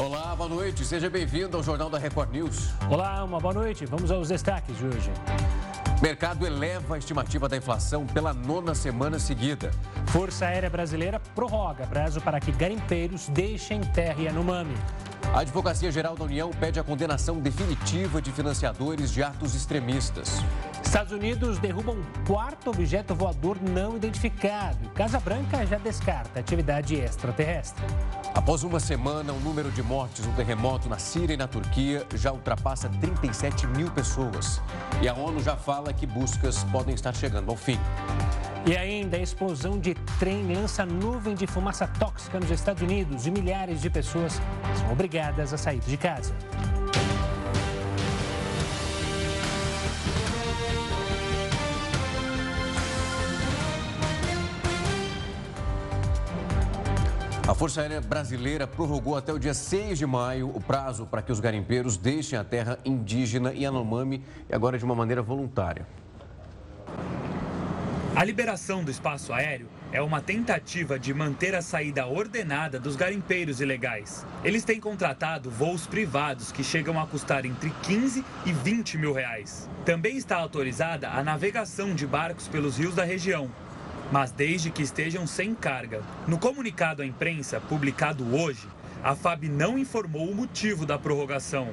Olá, 0.00 0.34
boa 0.34 0.48
noite. 0.48 0.82
Seja 0.82 1.10
bem-vindo 1.10 1.58
ao 1.58 1.62
Jornal 1.62 1.90
da 1.90 1.98
Record 1.98 2.30
News. 2.32 2.70
Olá, 2.88 3.22
uma 3.22 3.38
boa 3.38 3.52
noite. 3.52 3.84
Vamos 3.84 4.10
aos 4.10 4.28
destaques 4.28 4.74
de 4.78 4.86
hoje. 4.86 5.10
Mercado 6.00 6.46
eleva 6.46 6.94
a 6.94 6.98
estimativa 6.98 7.46
da 7.46 7.58
inflação 7.58 8.06
pela 8.06 8.32
nona 8.32 8.74
semana 8.74 9.18
seguida. 9.18 9.70
Força 10.06 10.46
Aérea 10.46 10.70
Brasileira 10.70 11.20
prorroga 11.34 11.86
prazo 11.86 12.18
para 12.18 12.40
que 12.40 12.50
garimpeiros 12.50 13.28
deixem 13.28 13.82
terra 13.82 14.22
Yanomami. 14.22 14.74
A 15.34 15.40
Advocacia 15.40 15.92
Geral 15.92 16.16
da 16.16 16.24
União 16.24 16.48
pede 16.48 16.80
a 16.80 16.82
condenação 16.82 17.38
definitiva 17.38 18.22
de 18.22 18.32
financiadores 18.32 19.12
de 19.12 19.22
atos 19.22 19.54
extremistas. 19.54 20.42
Estados 20.82 21.12
Unidos 21.12 21.58
derrubam 21.58 21.96
um 21.96 22.24
quarto 22.24 22.70
objeto 22.70 23.14
voador 23.14 23.58
não 23.60 23.96
identificado. 23.96 24.88
Casa 24.90 25.20
Branca 25.20 25.64
já 25.66 25.78
descarta 25.78 26.40
atividade 26.40 26.94
extraterrestre. 26.96 27.84
Após 28.34 28.64
uma 28.64 28.80
semana, 28.80 29.32
o 29.32 29.40
número 29.40 29.70
de 29.70 29.82
mortes 29.82 30.26
no 30.26 30.32
terremoto 30.32 30.88
na 30.88 30.98
Síria 30.98 31.34
e 31.34 31.36
na 31.36 31.46
Turquia 31.46 32.06
já 32.14 32.32
ultrapassa 32.32 32.88
37 33.00 33.66
mil 33.66 33.90
pessoas. 33.90 34.60
E 35.00 35.08
a 35.08 35.14
ONU 35.14 35.40
já 35.42 35.56
fala 35.56 35.92
que 35.92 36.06
buscas 36.06 36.64
podem 36.64 36.94
estar 36.94 37.14
chegando 37.14 37.50
ao 37.50 37.56
fim. 37.56 37.78
E 38.66 38.76
ainda 38.76 39.16
a 39.16 39.20
explosão 39.20 39.78
de 39.78 39.94
trem 40.18 40.54
lança 40.54 40.84
nuvem 40.84 41.34
de 41.34 41.46
fumaça 41.46 41.86
tóxica 41.86 42.38
nos 42.38 42.50
Estados 42.50 42.82
Unidos 42.82 43.26
e 43.26 43.30
milhares 43.30 43.80
de 43.80 43.88
pessoas 43.88 44.40
são 44.78 44.92
obrigadas 44.92 45.52
a 45.54 45.58
sair 45.58 45.80
de 45.80 45.96
casa. 45.96 46.34
A 57.50 57.54
Força 57.54 57.80
Aérea 57.80 58.00
Brasileira 58.00 58.64
prorrogou 58.64 59.16
até 59.16 59.32
o 59.32 59.38
dia 59.38 59.52
6 59.52 59.98
de 59.98 60.06
maio 60.06 60.52
o 60.54 60.60
prazo 60.60 61.04
para 61.04 61.20
que 61.20 61.32
os 61.32 61.40
garimpeiros 61.40 61.96
deixem 61.96 62.38
a 62.38 62.44
terra 62.44 62.78
indígena 62.84 63.52
Yanomami 63.52 64.22
e 64.48 64.54
agora 64.54 64.78
de 64.78 64.84
uma 64.84 64.94
maneira 64.94 65.20
voluntária. 65.20 65.84
A 68.14 68.22
liberação 68.22 68.84
do 68.84 68.90
espaço 68.92 69.32
aéreo 69.32 69.66
é 69.90 70.00
uma 70.00 70.20
tentativa 70.20 70.96
de 70.96 71.12
manter 71.12 71.56
a 71.56 71.60
saída 71.60 72.06
ordenada 72.06 72.78
dos 72.78 72.94
garimpeiros 72.94 73.60
ilegais. 73.60 74.24
Eles 74.44 74.62
têm 74.62 74.78
contratado 74.78 75.50
voos 75.50 75.88
privados 75.88 76.52
que 76.52 76.62
chegam 76.62 77.00
a 77.00 77.06
custar 77.06 77.44
entre 77.44 77.70
15 77.82 78.24
e 78.46 78.52
20 78.52 78.96
mil 78.96 79.12
reais. 79.12 79.68
Também 79.84 80.16
está 80.16 80.36
autorizada 80.36 81.08
a 81.08 81.24
navegação 81.24 81.96
de 81.96 82.06
barcos 82.06 82.46
pelos 82.46 82.78
rios 82.78 82.94
da 82.94 83.02
região, 83.02 83.50
mas 84.10 84.32
desde 84.32 84.70
que 84.70 84.82
estejam 84.82 85.26
sem 85.26 85.54
carga. 85.54 86.02
No 86.26 86.38
comunicado 86.38 87.02
à 87.02 87.06
imprensa, 87.06 87.60
publicado 87.60 88.36
hoje, 88.36 88.66
a 89.02 89.14
FAB 89.14 89.44
não 89.44 89.78
informou 89.78 90.28
o 90.30 90.34
motivo 90.34 90.84
da 90.84 90.98
prorrogação. 90.98 91.68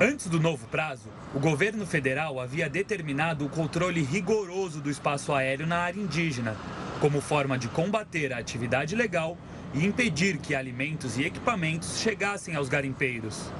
Antes 0.00 0.28
do 0.28 0.40
novo 0.40 0.66
prazo, 0.68 1.08
o 1.34 1.38
governo 1.38 1.84
federal 1.84 2.40
havia 2.40 2.68
determinado 2.68 3.44
o 3.44 3.50
controle 3.50 4.02
rigoroso 4.02 4.80
do 4.80 4.90
espaço 4.90 5.32
aéreo 5.32 5.66
na 5.66 5.78
área 5.78 6.00
indígena, 6.00 6.56
como 7.00 7.20
forma 7.20 7.58
de 7.58 7.68
combater 7.68 8.32
a 8.32 8.38
atividade 8.38 8.94
ilegal 8.94 9.36
e 9.74 9.84
impedir 9.84 10.38
que 10.38 10.54
alimentos 10.54 11.18
e 11.18 11.24
equipamentos 11.24 12.00
chegassem 12.00 12.56
aos 12.56 12.68
garimpeiros. 12.68 13.50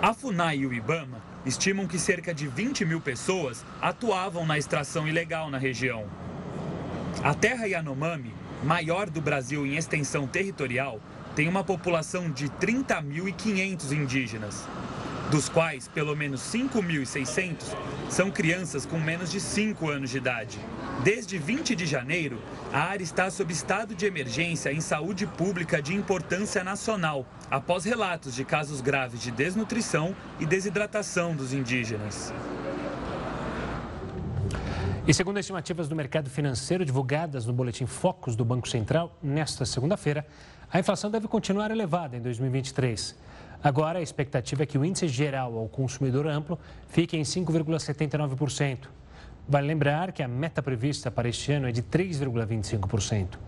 A 0.00 0.12
FUNAI 0.12 0.58
e 0.58 0.66
o 0.66 0.72
IBAMA 0.72 1.22
estimam 1.46 1.86
que 1.86 1.98
cerca 1.98 2.32
de 2.32 2.48
20 2.48 2.84
mil 2.84 3.00
pessoas 3.00 3.64
atuavam 3.80 4.46
na 4.46 4.58
extração 4.58 5.06
ilegal 5.06 5.50
na 5.50 5.58
região. 5.58 6.06
A 7.24 7.32
terra 7.32 7.64
Yanomami, 7.64 8.34
maior 8.62 9.08
do 9.08 9.18
Brasil 9.18 9.66
em 9.66 9.76
extensão 9.76 10.26
territorial, 10.26 11.00
tem 11.34 11.48
uma 11.48 11.64
população 11.64 12.30
de 12.30 12.50
30.500 12.50 13.92
indígenas, 13.92 14.68
dos 15.30 15.48
quais 15.48 15.88
pelo 15.88 16.14
menos 16.14 16.42
5.600 16.42 17.56
são 18.10 18.30
crianças 18.30 18.84
com 18.84 19.00
menos 19.00 19.30
de 19.30 19.40
5 19.40 19.88
anos 19.88 20.10
de 20.10 20.18
idade. 20.18 20.58
Desde 21.02 21.38
20 21.38 21.74
de 21.74 21.86
janeiro, 21.86 22.38
a 22.70 22.80
área 22.80 23.02
está 23.02 23.30
sob 23.30 23.50
estado 23.50 23.94
de 23.94 24.04
emergência 24.04 24.70
em 24.70 24.82
saúde 24.82 25.26
pública 25.26 25.80
de 25.80 25.94
importância 25.94 26.62
nacional, 26.62 27.26
após 27.50 27.86
relatos 27.86 28.34
de 28.34 28.44
casos 28.44 28.82
graves 28.82 29.18
de 29.18 29.30
desnutrição 29.30 30.14
e 30.38 30.44
desidratação 30.44 31.34
dos 31.34 31.54
indígenas. 31.54 32.34
E 35.06 35.12
segundo 35.12 35.38
estimativas 35.38 35.86
do 35.86 35.94
mercado 35.94 36.30
financeiro 36.30 36.82
divulgadas 36.82 37.44
no 37.44 37.52
boletim 37.52 37.84
Focus 37.84 38.34
do 38.34 38.42
Banco 38.42 38.66
Central, 38.66 39.14
nesta 39.22 39.66
segunda-feira, 39.66 40.26
a 40.72 40.80
inflação 40.80 41.10
deve 41.10 41.28
continuar 41.28 41.70
elevada 41.70 42.16
em 42.16 42.22
2023. 42.22 43.14
Agora, 43.62 43.98
a 43.98 44.02
expectativa 44.02 44.62
é 44.62 44.66
que 44.66 44.78
o 44.78 44.84
índice 44.84 45.06
geral 45.06 45.58
ao 45.58 45.68
consumidor 45.68 46.26
amplo 46.26 46.58
fique 46.88 47.18
em 47.18 47.20
5,79%. 47.20 48.88
Vale 49.46 49.66
lembrar 49.66 50.10
que 50.10 50.22
a 50.22 50.28
meta 50.28 50.62
prevista 50.62 51.10
para 51.10 51.28
este 51.28 51.52
ano 51.52 51.68
é 51.68 51.72
de 51.72 51.82
3,25%. 51.82 53.38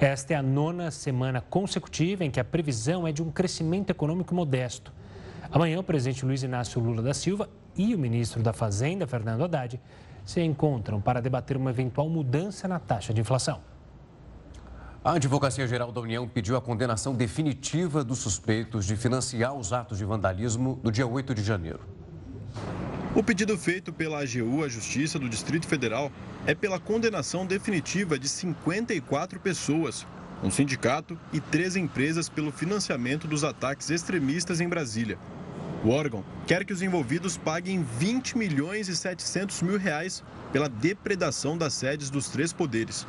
Esta 0.00 0.34
é 0.34 0.36
a 0.36 0.42
nona 0.42 0.90
semana 0.90 1.40
consecutiva 1.40 2.24
em 2.24 2.30
que 2.30 2.40
a 2.40 2.44
previsão 2.44 3.06
é 3.06 3.12
de 3.12 3.22
um 3.22 3.30
crescimento 3.30 3.90
econômico 3.90 4.34
modesto. 4.34 4.92
Amanhã, 5.48 5.78
o 5.78 5.84
presidente 5.84 6.26
Luiz 6.26 6.42
Inácio 6.42 6.80
Lula 6.80 7.02
da 7.02 7.14
Silva 7.14 7.48
e 7.76 7.94
o 7.94 7.98
ministro 8.00 8.42
da 8.42 8.52
Fazenda, 8.52 9.06
Fernando 9.06 9.44
Haddad, 9.44 9.80
se 10.24 10.40
encontram 10.40 11.00
para 11.00 11.20
debater 11.20 11.56
uma 11.56 11.70
eventual 11.70 12.08
mudança 12.08 12.66
na 12.66 12.78
taxa 12.78 13.12
de 13.12 13.20
inflação. 13.20 13.60
A 15.04 15.12
Advocacia 15.12 15.66
Geral 15.66 15.92
da 15.92 16.00
União 16.00 16.26
pediu 16.26 16.56
a 16.56 16.62
condenação 16.62 17.14
definitiva 17.14 18.02
dos 18.02 18.20
suspeitos 18.20 18.86
de 18.86 18.96
financiar 18.96 19.52
os 19.52 19.72
atos 19.72 19.98
de 19.98 20.04
vandalismo 20.04 20.80
do 20.82 20.90
dia 20.90 21.06
8 21.06 21.34
de 21.34 21.42
janeiro. 21.42 21.80
O 23.14 23.22
pedido 23.22 23.56
feito 23.58 23.92
pela 23.92 24.22
AGU, 24.22 24.64
a 24.64 24.68
Justiça 24.68 25.18
do 25.18 25.28
Distrito 25.28 25.66
Federal, 25.66 26.10
é 26.46 26.54
pela 26.54 26.80
condenação 26.80 27.46
definitiva 27.46 28.18
de 28.18 28.28
54 28.28 29.38
pessoas, 29.38 30.06
um 30.42 30.50
sindicato 30.50 31.18
e 31.32 31.40
três 31.40 31.76
empresas 31.76 32.28
pelo 32.28 32.50
financiamento 32.50 33.28
dos 33.28 33.44
ataques 33.44 33.90
extremistas 33.90 34.60
em 34.60 34.68
Brasília. 34.68 35.18
O 35.84 35.90
órgão 35.90 36.24
quer 36.46 36.64
que 36.64 36.72
os 36.72 36.80
envolvidos 36.80 37.36
paguem 37.36 37.84
20 37.98 38.38
milhões 38.38 38.88
e 38.88 38.96
700 38.96 39.60
mil 39.60 39.78
reais 39.78 40.24
pela 40.50 40.66
depredação 40.66 41.58
das 41.58 41.74
sedes 41.74 42.08
dos 42.08 42.30
três 42.30 42.54
poderes. 42.54 43.06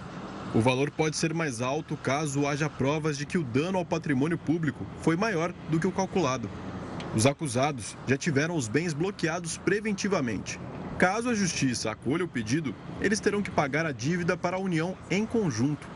O 0.53 0.59
valor 0.59 0.91
pode 0.91 1.15
ser 1.15 1.33
mais 1.33 1.61
alto 1.61 1.95
caso 1.95 2.45
haja 2.45 2.69
provas 2.69 3.17
de 3.17 3.25
que 3.25 3.37
o 3.37 3.43
dano 3.45 3.77
ao 3.77 3.85
patrimônio 3.85 4.37
público 4.37 4.85
foi 4.99 5.15
maior 5.15 5.53
do 5.69 5.79
que 5.79 5.87
o 5.87 5.91
calculado. 5.91 6.49
Os 7.15 7.25
acusados 7.25 7.95
já 8.05 8.17
tiveram 8.17 8.57
os 8.57 8.67
bens 8.67 8.93
bloqueados 8.93 9.57
preventivamente. 9.57 10.59
Caso 10.97 11.29
a 11.29 11.33
justiça 11.33 11.91
acolha 11.91 12.25
o 12.25 12.27
pedido, 12.27 12.75
eles 12.99 13.21
terão 13.21 13.41
que 13.41 13.51
pagar 13.51 13.85
a 13.85 13.93
dívida 13.93 14.35
para 14.35 14.57
a 14.57 14.59
União 14.59 14.97
em 15.09 15.25
conjunto. 15.25 15.94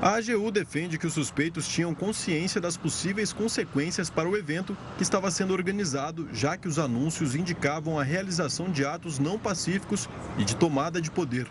A 0.00 0.14
AGU 0.14 0.52
defende 0.52 0.96
que 0.96 1.08
os 1.08 1.14
suspeitos 1.14 1.66
tinham 1.66 1.92
consciência 1.92 2.60
das 2.60 2.76
possíveis 2.76 3.32
consequências 3.32 4.08
para 4.08 4.28
o 4.28 4.36
evento 4.36 4.76
que 4.96 5.02
estava 5.02 5.28
sendo 5.28 5.52
organizado, 5.52 6.28
já 6.32 6.56
que 6.56 6.68
os 6.68 6.78
anúncios 6.78 7.34
indicavam 7.34 7.98
a 7.98 8.04
realização 8.04 8.70
de 8.70 8.84
atos 8.84 9.18
não 9.18 9.36
pacíficos 9.36 10.08
e 10.38 10.44
de 10.44 10.54
tomada 10.54 11.00
de 11.00 11.10
poder. 11.10 11.48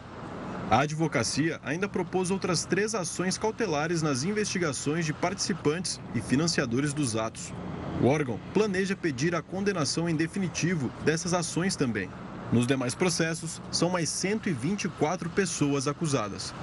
A 0.72 0.80
advocacia 0.80 1.60
ainda 1.62 1.90
propôs 1.90 2.32
outras 2.32 2.64
três 2.64 2.96
ações 2.96 3.38
cautelares 3.38 4.02
nas 4.02 4.24
investigações 4.24 5.06
de 5.06 5.12
participantes 5.12 6.00
e 6.16 6.22
financiadores 6.22 6.94
dos 6.94 7.18
atos. 7.18 7.54
O 8.02 8.06
órgão 8.06 8.40
planeja 8.54 8.96
pedir 8.96 9.36
a 9.36 9.42
condenação 9.42 10.08
em 10.08 10.16
definitivo 10.16 10.90
dessas 11.04 11.34
ações 11.34 11.76
também. 11.76 12.10
Nos 12.54 12.66
demais 12.66 12.96
processos, 12.96 13.62
são 13.70 13.90
mais 13.90 14.08
124 14.08 15.30
pessoas 15.32 15.86
acusadas. 15.86 16.54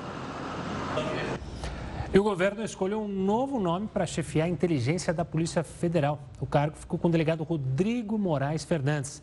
E 2.14 2.18
o 2.18 2.22
governo 2.22 2.62
escolheu 2.62 3.02
um 3.02 3.08
novo 3.08 3.58
nome 3.58 3.88
para 3.88 4.06
chefiar 4.06 4.44
a 4.44 4.48
inteligência 4.48 5.12
da 5.12 5.24
Polícia 5.24 5.64
Federal. 5.64 6.20
O 6.40 6.46
cargo 6.46 6.76
ficou 6.76 6.96
com 6.96 7.08
o 7.08 7.10
delegado 7.10 7.42
Rodrigo 7.42 8.16
Moraes 8.16 8.62
Fernandes. 8.62 9.20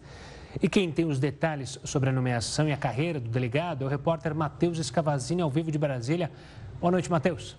E 0.61 0.67
quem 0.67 0.91
tem 0.91 1.05
os 1.05 1.17
detalhes 1.17 1.79
sobre 1.85 2.09
a 2.09 2.11
nomeação 2.11 2.67
e 2.67 2.73
a 2.73 2.77
carreira 2.77 3.17
do 3.17 3.29
delegado 3.29 3.85
é 3.85 3.87
o 3.87 3.89
repórter 3.89 4.35
Matheus 4.35 4.77
Escavazini, 4.77 5.41
ao 5.41 5.49
vivo 5.49 5.71
de 5.71 5.77
Brasília. 5.77 6.29
Boa 6.81 6.91
noite, 6.91 7.09
Matheus. 7.09 7.55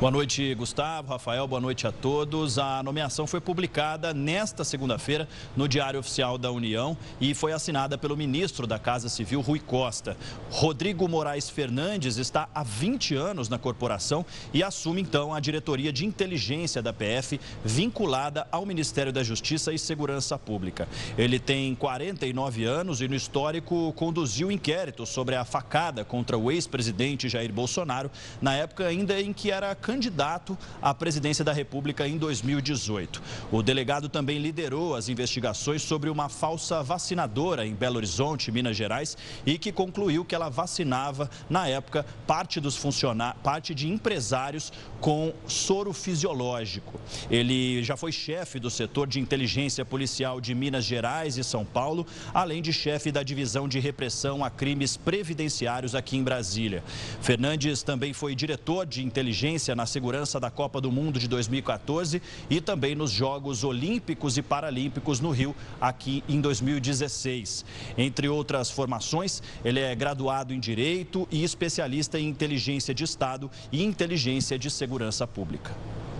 Boa 0.00 0.10
noite, 0.10 0.54
Gustavo, 0.54 1.10
Rafael, 1.12 1.46
boa 1.46 1.60
noite 1.60 1.86
a 1.86 1.92
todos. 1.92 2.58
A 2.58 2.82
nomeação 2.82 3.26
foi 3.26 3.38
publicada 3.38 4.14
nesta 4.14 4.64
segunda-feira 4.64 5.28
no 5.54 5.68
Diário 5.68 6.00
Oficial 6.00 6.38
da 6.38 6.50
União 6.50 6.96
e 7.20 7.34
foi 7.34 7.52
assinada 7.52 7.98
pelo 7.98 8.16
ministro 8.16 8.66
da 8.66 8.78
Casa 8.78 9.10
Civil, 9.10 9.42
Rui 9.42 9.58
Costa. 9.58 10.16
Rodrigo 10.48 11.06
Moraes 11.06 11.50
Fernandes 11.50 12.16
está 12.16 12.48
há 12.54 12.62
20 12.62 13.14
anos 13.14 13.50
na 13.50 13.58
corporação 13.58 14.24
e 14.54 14.62
assume 14.62 15.02
então 15.02 15.34
a 15.34 15.38
diretoria 15.38 15.92
de 15.92 16.06
inteligência 16.06 16.80
da 16.80 16.94
PF, 16.94 17.38
vinculada 17.62 18.48
ao 18.50 18.64
Ministério 18.64 19.12
da 19.12 19.22
Justiça 19.22 19.70
e 19.70 19.78
Segurança 19.78 20.38
Pública. 20.38 20.88
Ele 21.18 21.38
tem 21.38 21.74
49 21.74 22.64
anos 22.64 23.02
e 23.02 23.06
no 23.06 23.14
histórico 23.14 23.92
conduziu 23.92 24.50
inquérito 24.50 25.04
sobre 25.04 25.34
a 25.36 25.44
facada 25.44 26.06
contra 26.06 26.38
o 26.38 26.50
ex-presidente 26.50 27.28
Jair 27.28 27.52
Bolsonaro, 27.52 28.10
na 28.40 28.54
época 28.54 28.86
ainda 28.86 29.20
em 29.20 29.34
que 29.34 29.50
era 29.50 29.74
candidato 29.90 30.56
à 30.80 30.94
presidência 30.94 31.44
da 31.44 31.52
República 31.52 32.06
em 32.06 32.16
2018. 32.16 33.20
O 33.50 33.60
delegado 33.60 34.08
também 34.08 34.38
liderou 34.38 34.94
as 34.94 35.08
investigações 35.08 35.82
sobre 35.82 36.08
uma 36.08 36.28
falsa 36.28 36.80
vacinadora 36.80 37.66
em 37.66 37.74
Belo 37.74 37.96
Horizonte, 37.96 38.52
Minas 38.52 38.76
Gerais, 38.76 39.16
e 39.44 39.58
que 39.58 39.72
concluiu 39.72 40.24
que 40.24 40.32
ela 40.32 40.48
vacinava, 40.48 41.28
na 41.48 41.66
época, 41.66 42.06
parte 42.24 42.60
dos 42.60 42.76
funcionários, 42.76 43.42
parte 43.42 43.74
de 43.74 43.88
empresários 43.88 44.72
com 45.00 45.32
soro 45.48 45.92
fisiológico. 45.92 47.00
Ele 47.28 47.82
já 47.82 47.96
foi 47.96 48.12
chefe 48.12 48.60
do 48.60 48.70
setor 48.70 49.08
de 49.08 49.18
inteligência 49.18 49.84
policial 49.84 50.40
de 50.40 50.54
Minas 50.54 50.84
Gerais 50.84 51.36
e 51.36 51.42
São 51.42 51.64
Paulo, 51.64 52.06
além 52.32 52.62
de 52.62 52.72
chefe 52.72 53.10
da 53.10 53.24
divisão 53.24 53.66
de 53.66 53.80
repressão 53.80 54.44
a 54.44 54.50
crimes 54.50 54.96
previdenciários 54.96 55.96
aqui 55.96 56.16
em 56.16 56.22
Brasília. 56.22 56.84
Fernandes 57.20 57.82
também 57.82 58.12
foi 58.12 58.36
diretor 58.36 58.86
de 58.86 59.04
inteligência 59.04 59.79
na 59.80 59.86
segurança 59.86 60.38
da 60.38 60.50
Copa 60.50 60.78
do 60.78 60.92
Mundo 60.92 61.18
de 61.18 61.26
2014 61.26 62.20
e 62.50 62.60
também 62.60 62.94
nos 62.94 63.10
Jogos 63.10 63.64
Olímpicos 63.64 64.36
e 64.36 64.42
Paralímpicos 64.42 65.20
no 65.20 65.30
Rio, 65.30 65.56
aqui 65.80 66.22
em 66.28 66.38
2016. 66.38 67.64
Entre 67.96 68.28
outras 68.28 68.70
formações, 68.70 69.42
ele 69.64 69.80
é 69.80 69.94
graduado 69.94 70.52
em 70.52 70.60
Direito 70.60 71.26
e 71.30 71.42
especialista 71.42 72.20
em 72.20 72.28
Inteligência 72.28 72.94
de 72.94 73.04
Estado 73.04 73.50
e 73.72 73.82
Inteligência 73.82 74.58
de 74.58 74.70
Segurança 74.70 75.26
Pública. 75.26 75.74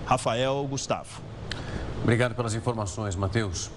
Rafael 0.06 0.66
Gustavo. 0.66 1.20
Obrigado 2.02 2.34
pelas 2.34 2.54
informações, 2.54 3.14
Matheus. 3.14 3.70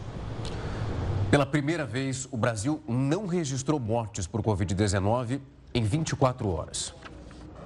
Pela 1.29 1.45
primeira 1.45 1.85
vez, 1.85 2.25
o 2.31 2.37
Brasil 2.37 2.81
não 2.87 3.27
registrou 3.27 3.81
mortes 3.81 4.27
por 4.27 4.41
Covid-19 4.41 5.41
em 5.73 5.83
24 5.83 6.47
horas. 6.47 6.93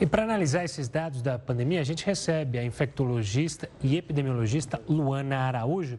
E 0.00 0.06
para 0.06 0.24
analisar 0.24 0.64
esses 0.64 0.88
dados 0.88 1.22
da 1.22 1.38
pandemia, 1.38 1.80
a 1.80 1.84
gente 1.84 2.04
recebe 2.04 2.58
a 2.58 2.64
infectologista 2.64 3.70
e 3.80 3.96
epidemiologista 3.96 4.82
Luana 4.88 5.38
Araújo. 5.38 5.98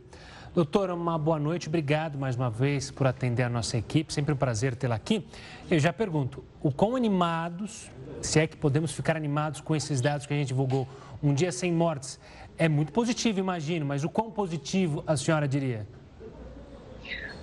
Doutora, 0.53 0.94
uma 0.94 1.17
boa 1.17 1.39
noite. 1.39 1.67
Obrigado 1.67 2.15
mais 2.15 2.35
uma 2.35 2.47
vez 2.47 2.91
por 2.91 3.07
atender 3.07 3.41
a 3.41 3.50
nossa 3.50 3.75
equipe. 3.75 4.13
Sempre 4.13 4.35
um 4.35 4.38
prazer 4.38 4.75
tê-la 4.75 4.94
aqui. 4.94 5.25
Eu 5.67 5.79
já 5.79 5.91
pergunto, 5.91 6.44
o 6.61 6.71
quão 6.71 6.95
animados, 6.95 7.89
se 8.21 8.39
é 8.39 8.45
que 8.45 8.55
podemos 8.55 8.91
ficar 8.91 9.17
animados 9.17 9.61
com 9.61 9.75
esses 9.75 10.00
dados 10.00 10.27
que 10.27 10.33
a 10.35 10.38
gente 10.38 10.50
divulgou, 10.50 10.88
um 11.23 11.33
dia 11.33 11.51
sem 11.51 11.73
mortes, 11.73 12.19
é 12.55 12.69
muito 12.69 12.91
positivo, 12.91 13.39
imagino, 13.39 13.83
mas 13.83 14.03
o 14.03 14.09
quão 14.09 14.29
positivo 14.29 15.03
a 15.07 15.17
senhora 15.17 15.47
diria? 15.47 15.88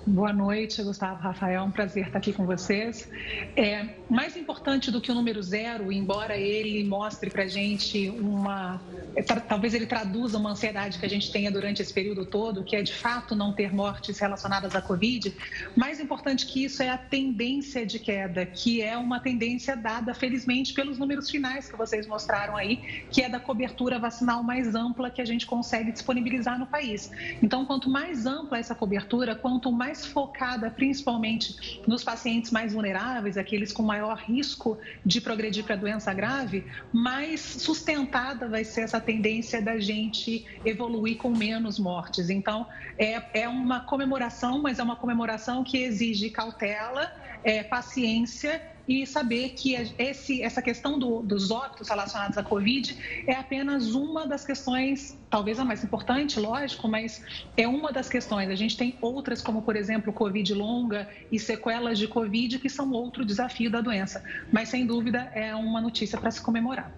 Boa 0.07 0.33
noite, 0.33 0.81
Gustavo 0.81 1.21
Rafael. 1.21 1.59
É 1.59 1.63
um 1.63 1.69
prazer 1.69 2.07
estar 2.07 2.17
aqui 2.17 2.33
com 2.33 2.45
vocês. 2.45 3.07
É, 3.55 3.87
mais 4.09 4.35
importante 4.35 4.89
do 4.89 4.99
que 4.99 5.11
o 5.11 5.13
número 5.13 5.43
zero, 5.43 5.91
embora 5.91 6.35
ele 6.35 6.83
mostre 6.85 7.29
para 7.29 7.43
a 7.43 7.47
gente 7.47 8.09
uma. 8.09 8.81
É, 9.15 9.21
talvez 9.21 9.73
ele 9.73 9.85
traduza 9.85 10.37
uma 10.37 10.51
ansiedade 10.51 10.97
que 10.97 11.05
a 11.05 11.09
gente 11.09 11.31
tenha 11.31 11.51
durante 11.51 11.81
esse 11.81 11.93
período 11.93 12.25
todo, 12.25 12.63
que 12.63 12.75
é 12.75 12.81
de 12.81 12.93
fato 12.93 13.35
não 13.35 13.51
ter 13.51 13.73
mortes 13.73 14.17
relacionadas 14.19 14.75
à 14.75 14.81
Covid. 14.81 15.35
Mais 15.75 15.99
importante 15.99 16.45
que 16.45 16.63
isso 16.63 16.81
é 16.81 16.89
a 16.89 16.97
tendência 16.97 17.85
de 17.85 17.99
queda, 17.99 18.45
que 18.45 18.81
é 18.81 18.97
uma 18.97 19.19
tendência 19.19 19.75
dada, 19.75 20.13
felizmente, 20.13 20.73
pelos 20.73 20.97
números 20.97 21.29
finais 21.29 21.69
que 21.69 21.75
vocês 21.75 22.07
mostraram 22.07 22.55
aí, 22.55 22.77
que 23.09 23.21
é 23.21 23.29
da 23.29 23.39
cobertura 23.39 23.99
vacinal 23.99 24.43
mais 24.43 24.75
ampla 24.75 25.09
que 25.09 25.21
a 25.21 25.25
gente 25.25 25.45
consegue 25.45 25.91
disponibilizar 25.91 26.57
no 26.57 26.65
país. 26.65 27.11
Então, 27.41 27.65
quanto 27.65 27.89
mais 27.89 28.25
ampla 28.25 28.59
essa 28.59 28.73
cobertura, 28.73 29.35
quanto 29.35 29.71
mais 29.71 30.05
focada 30.05 30.69
principalmente 30.69 31.81
nos 31.85 32.03
pacientes 32.03 32.51
mais 32.51 32.73
vulneráveis, 32.73 33.37
aqueles 33.37 33.71
com 33.71 33.83
maior 33.83 34.17
risco 34.17 34.77
de 35.05 35.19
progredir 35.19 35.63
para 35.63 35.75
doença 35.75 36.13
grave, 36.13 36.63
mais 36.93 37.41
sustentada 37.41 38.47
vai 38.47 38.63
ser 38.63 38.81
essa 38.81 39.00
tendência 39.01 39.61
da 39.61 39.79
gente 39.79 40.45
evoluir 40.63 41.17
com 41.17 41.29
menos 41.29 41.79
mortes. 41.79 42.29
Então, 42.29 42.67
é, 42.97 43.41
é 43.41 43.47
uma 43.47 43.81
comemoração, 43.81 44.61
mas 44.61 44.79
é 44.79 44.83
uma 44.83 44.95
comemoração 44.95 45.63
que 45.63 45.77
exige 45.77 46.29
cautela, 46.29 47.11
é, 47.43 47.63
paciência 47.63 48.61
e 48.87 49.05
saber 49.05 49.49
que 49.49 49.75
esse, 49.97 50.41
essa 50.41 50.61
questão 50.61 50.97
do, 50.97 51.21
dos 51.21 51.51
óbitos 51.51 51.87
relacionados 51.87 52.37
à 52.37 52.43
Covid 52.43 53.23
é 53.27 53.33
apenas 53.33 53.93
uma 53.93 54.27
das 54.27 54.45
questões, 54.45 55.17
talvez 55.29 55.59
a 55.59 55.65
mais 55.65 55.83
importante, 55.83 56.39
lógico, 56.39 56.87
mas 56.87 57.23
é 57.55 57.67
uma 57.67 57.91
das 57.91 58.09
questões. 58.09 58.49
A 58.49 58.55
gente 58.55 58.75
tem 58.75 58.97
outras, 59.01 59.41
como 59.41 59.61
por 59.61 59.75
exemplo, 59.75 60.11
Covid 60.11 60.53
longa 60.53 61.07
e 61.31 61.39
sequelas 61.39 61.99
de 61.99 62.07
Covid, 62.07 62.59
que 62.59 62.69
são 62.69 62.91
outro 62.91 63.23
desafio 63.23 63.69
da 63.69 63.81
doença. 63.81 64.23
Mas 64.51 64.69
sem 64.69 64.85
dúvida 64.85 65.31
é 65.33 65.55
uma 65.55 65.79
notícia 65.79 66.19
para 66.19 66.31
se 66.31 66.41
comemorar. 66.41 66.91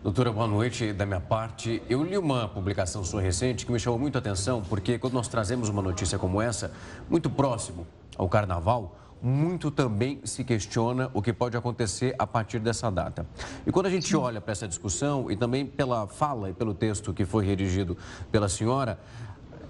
Doutora, 0.00 0.30
boa 0.30 0.46
noite. 0.46 0.92
Da 0.92 1.04
minha 1.04 1.20
parte, 1.20 1.82
eu 1.90 2.04
li 2.04 2.16
uma 2.16 2.46
publicação 2.46 3.02
sua 3.02 3.20
recente 3.20 3.66
que 3.66 3.72
me 3.72 3.80
chamou 3.80 3.98
muito 3.98 4.14
a 4.14 4.20
atenção, 4.20 4.62
porque 4.62 4.96
quando 4.96 5.14
nós 5.14 5.26
trazemos 5.26 5.68
uma 5.68 5.82
notícia 5.82 6.16
como 6.16 6.40
essa, 6.40 6.70
muito 7.10 7.28
próximo 7.28 7.84
ao 8.16 8.28
carnaval, 8.28 8.96
muito 9.20 9.72
também 9.72 10.20
se 10.22 10.44
questiona 10.44 11.10
o 11.12 11.20
que 11.20 11.32
pode 11.32 11.56
acontecer 11.56 12.14
a 12.16 12.24
partir 12.24 12.60
dessa 12.60 12.88
data. 12.90 13.26
E 13.66 13.72
quando 13.72 13.86
a 13.86 13.90
gente 13.90 14.14
olha 14.16 14.40
para 14.40 14.52
essa 14.52 14.68
discussão 14.68 15.28
e 15.32 15.36
também 15.36 15.66
pela 15.66 16.06
fala 16.06 16.50
e 16.50 16.52
pelo 16.52 16.74
texto 16.74 17.12
que 17.12 17.24
foi 17.24 17.44
redigido 17.44 17.96
pela 18.30 18.48
senhora, 18.48 19.00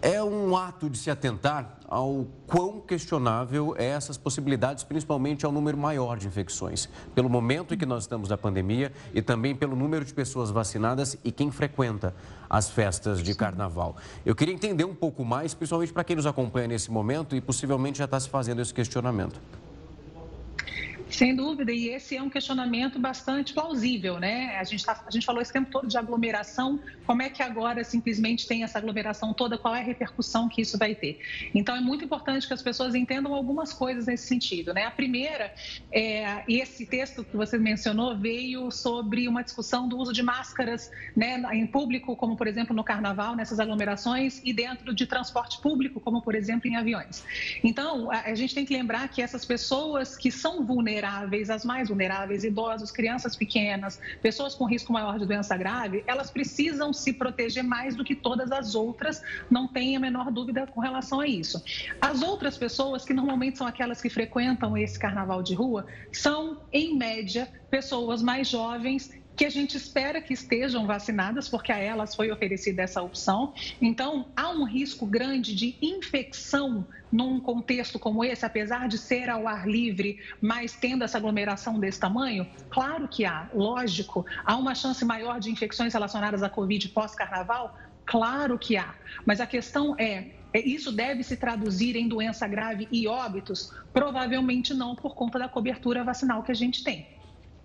é 0.00 0.22
um 0.22 0.56
ato 0.56 0.88
de 0.88 0.96
se 0.98 1.10
atentar 1.10 1.78
ao 1.88 2.26
quão 2.46 2.80
questionável 2.80 3.74
é 3.76 3.86
essas 3.86 4.16
possibilidades, 4.16 4.84
principalmente 4.84 5.44
ao 5.44 5.52
número 5.52 5.76
maior 5.76 6.18
de 6.18 6.26
infecções, 6.26 6.88
pelo 7.14 7.28
momento 7.28 7.74
em 7.74 7.78
que 7.78 7.86
nós 7.86 8.04
estamos 8.04 8.28
da 8.28 8.36
pandemia 8.36 8.92
e 9.12 9.20
também 9.22 9.54
pelo 9.54 9.74
número 9.74 10.04
de 10.04 10.14
pessoas 10.14 10.50
vacinadas 10.50 11.16
e 11.24 11.32
quem 11.32 11.50
frequenta 11.50 12.14
as 12.48 12.70
festas 12.70 13.22
de 13.22 13.34
carnaval. 13.34 13.96
Eu 14.24 14.34
queria 14.34 14.54
entender 14.54 14.84
um 14.84 14.94
pouco 14.94 15.24
mais, 15.24 15.54
principalmente 15.54 15.92
para 15.92 16.04
quem 16.04 16.16
nos 16.16 16.26
acompanha 16.26 16.68
nesse 16.68 16.90
momento 16.90 17.34
e 17.34 17.40
possivelmente 17.40 17.98
já 17.98 18.04
está 18.04 18.20
se 18.20 18.28
fazendo 18.28 18.60
esse 18.60 18.72
questionamento. 18.72 19.40
Sem 21.10 21.34
dúvida, 21.34 21.72
e 21.72 21.88
esse 21.88 22.16
é 22.16 22.22
um 22.22 22.28
questionamento 22.28 22.98
bastante 22.98 23.54
plausível, 23.54 24.18
né? 24.18 24.56
A 24.58 24.64
gente, 24.64 24.84
tá, 24.84 25.02
a 25.06 25.10
gente 25.10 25.24
falou 25.24 25.40
esse 25.40 25.52
tempo 25.52 25.70
todo 25.70 25.88
de 25.88 25.96
aglomeração, 25.96 26.78
como 27.06 27.22
é 27.22 27.30
que 27.30 27.42
agora 27.42 27.82
simplesmente 27.82 28.46
tem 28.46 28.62
essa 28.62 28.78
aglomeração 28.78 29.32
toda, 29.32 29.56
qual 29.56 29.74
é 29.74 29.80
a 29.80 29.82
repercussão 29.82 30.48
que 30.48 30.60
isso 30.60 30.76
vai 30.76 30.94
ter? 30.94 31.18
Então, 31.54 31.74
é 31.74 31.80
muito 31.80 32.04
importante 32.04 32.46
que 32.46 32.52
as 32.52 32.60
pessoas 32.60 32.94
entendam 32.94 33.32
algumas 33.32 33.72
coisas 33.72 34.06
nesse 34.06 34.26
sentido, 34.26 34.74
né? 34.74 34.84
A 34.84 34.90
primeira, 34.90 35.52
é, 35.90 36.44
esse 36.46 36.84
texto 36.84 37.24
que 37.24 37.36
você 37.36 37.56
mencionou 37.56 38.16
veio 38.16 38.70
sobre 38.70 39.26
uma 39.26 39.42
discussão 39.42 39.88
do 39.88 39.96
uso 39.96 40.12
de 40.12 40.22
máscaras 40.22 40.90
né, 41.16 41.42
em 41.52 41.66
público, 41.66 42.14
como 42.16 42.36
por 42.36 42.46
exemplo 42.46 42.76
no 42.76 42.84
carnaval, 42.84 43.34
nessas 43.34 43.58
aglomerações, 43.58 44.42
e 44.44 44.52
dentro 44.52 44.94
de 44.94 45.06
transporte 45.06 45.60
público, 45.62 46.00
como 46.00 46.20
por 46.20 46.34
exemplo 46.34 46.68
em 46.68 46.76
aviões. 46.76 47.24
Então, 47.64 48.10
a, 48.10 48.20
a 48.26 48.34
gente 48.34 48.54
tem 48.54 48.66
que 48.66 48.74
lembrar 48.74 49.08
que 49.08 49.22
essas 49.22 49.44
pessoas 49.44 50.16
que 50.16 50.30
são 50.30 50.64
vulneráveis, 50.64 50.97
vulneráveis, 50.98 51.50
as 51.50 51.64
mais 51.64 51.88
vulneráveis, 51.88 52.44
idosos, 52.44 52.90
crianças 52.90 53.36
pequenas, 53.36 54.00
pessoas 54.20 54.54
com 54.54 54.64
risco 54.64 54.92
maior 54.92 55.18
de 55.18 55.26
doença 55.26 55.56
grave, 55.56 56.02
elas 56.06 56.30
precisam 56.30 56.92
se 56.92 57.12
proteger 57.12 57.62
mais 57.62 57.94
do 57.94 58.04
que 58.04 58.14
todas 58.14 58.50
as 58.50 58.74
outras, 58.74 59.22
não 59.50 59.68
tem 59.68 59.96
a 59.96 60.00
menor 60.00 60.30
dúvida 60.30 60.66
com 60.66 60.80
relação 60.80 61.20
a 61.20 61.26
isso. 61.26 61.62
As 62.00 62.22
outras 62.22 62.56
pessoas, 62.56 63.04
que 63.04 63.14
normalmente 63.14 63.58
são 63.58 63.66
aquelas 63.66 64.00
que 64.00 64.10
frequentam 64.10 64.76
esse 64.76 64.98
carnaval 64.98 65.42
de 65.42 65.54
rua, 65.54 65.86
são, 66.12 66.60
em 66.72 66.96
média, 66.96 67.48
pessoas 67.70 68.22
mais 68.22 68.48
jovens 68.48 69.10
que 69.36 69.44
a 69.44 69.50
gente 69.50 69.76
espera 69.76 70.20
que 70.20 70.34
estejam 70.34 70.84
vacinadas, 70.84 71.48
porque 71.48 71.70
a 71.70 71.78
elas 71.78 72.12
foi 72.12 72.28
oferecida 72.32 72.82
essa 72.82 73.00
opção. 73.00 73.54
Então, 73.80 74.26
há 74.34 74.50
um 74.50 74.64
risco 74.64 75.06
grande 75.06 75.54
de 75.54 75.76
infecção 75.80 76.84
num 77.10 77.40
contexto 77.40 77.98
como 77.98 78.24
esse, 78.24 78.44
apesar 78.44 78.88
de 78.88 78.98
ser 78.98 79.28
ao 79.28 79.48
ar 79.48 79.68
livre, 79.68 80.18
mas 80.40 80.72
tendo 80.72 81.04
essa 81.04 81.18
aglomeração 81.18 81.78
desse 81.78 81.98
tamanho? 81.98 82.46
Claro 82.70 83.08
que 83.08 83.24
há, 83.24 83.48
lógico. 83.54 84.24
Há 84.44 84.56
uma 84.56 84.74
chance 84.74 85.04
maior 85.04 85.40
de 85.40 85.50
infecções 85.50 85.92
relacionadas 85.92 86.42
à 86.42 86.48
Covid 86.48 86.88
pós-carnaval? 86.90 87.76
Claro 88.04 88.58
que 88.58 88.76
há. 88.76 88.94
Mas 89.26 89.40
a 89.40 89.46
questão 89.46 89.94
é, 89.98 90.30
é 90.52 90.60
isso 90.60 90.90
deve 90.90 91.22
se 91.22 91.36
traduzir 91.36 91.96
em 91.96 92.08
doença 92.08 92.46
grave 92.48 92.88
e 92.90 93.06
óbitos? 93.06 93.72
Provavelmente 93.92 94.72
não, 94.72 94.94
por 94.94 95.14
conta 95.14 95.38
da 95.38 95.48
cobertura 95.48 96.02
vacinal 96.02 96.42
que 96.42 96.52
a 96.52 96.54
gente 96.54 96.82
tem. 96.82 97.17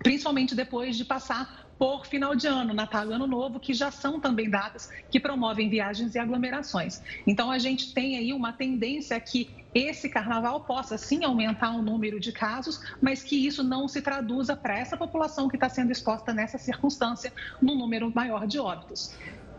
Principalmente 0.03 0.53
depois 0.53 0.97
de 0.97 1.05
passar 1.05 1.63
por 1.79 2.05
final 2.05 2.35
de 2.35 2.45
ano, 2.45 2.73
Natal 2.73 3.09
e 3.09 3.13
Ano 3.13 3.25
Novo, 3.25 3.59
que 3.59 3.73
já 3.73 3.89
são 3.89 4.19
também 4.19 4.49
datas 4.49 4.89
que 5.09 5.19
promovem 5.19 5.69
viagens 5.69 6.13
e 6.13 6.19
aglomerações. 6.19 7.01
Então, 7.25 7.49
a 7.49 7.57
gente 7.57 7.93
tem 7.93 8.17
aí 8.17 8.31
uma 8.33 8.53
tendência 8.53 9.19
que 9.19 9.49
esse 9.73 10.07
carnaval 10.07 10.61
possa 10.61 10.97
sim 10.97 11.23
aumentar 11.23 11.71
o 11.71 11.81
número 11.81 12.19
de 12.19 12.31
casos, 12.31 12.79
mas 13.01 13.23
que 13.23 13.35
isso 13.35 13.63
não 13.63 13.87
se 13.87 14.01
traduza 14.01 14.55
para 14.55 14.77
essa 14.77 14.95
população 14.95 15.49
que 15.49 15.55
está 15.55 15.67
sendo 15.67 15.91
exposta 15.91 16.31
nessa 16.31 16.57
circunstância 16.57 17.33
no 17.61 17.73
número 17.75 18.11
maior 18.13 18.45
de 18.45 18.59
óbitos. 18.59 19.15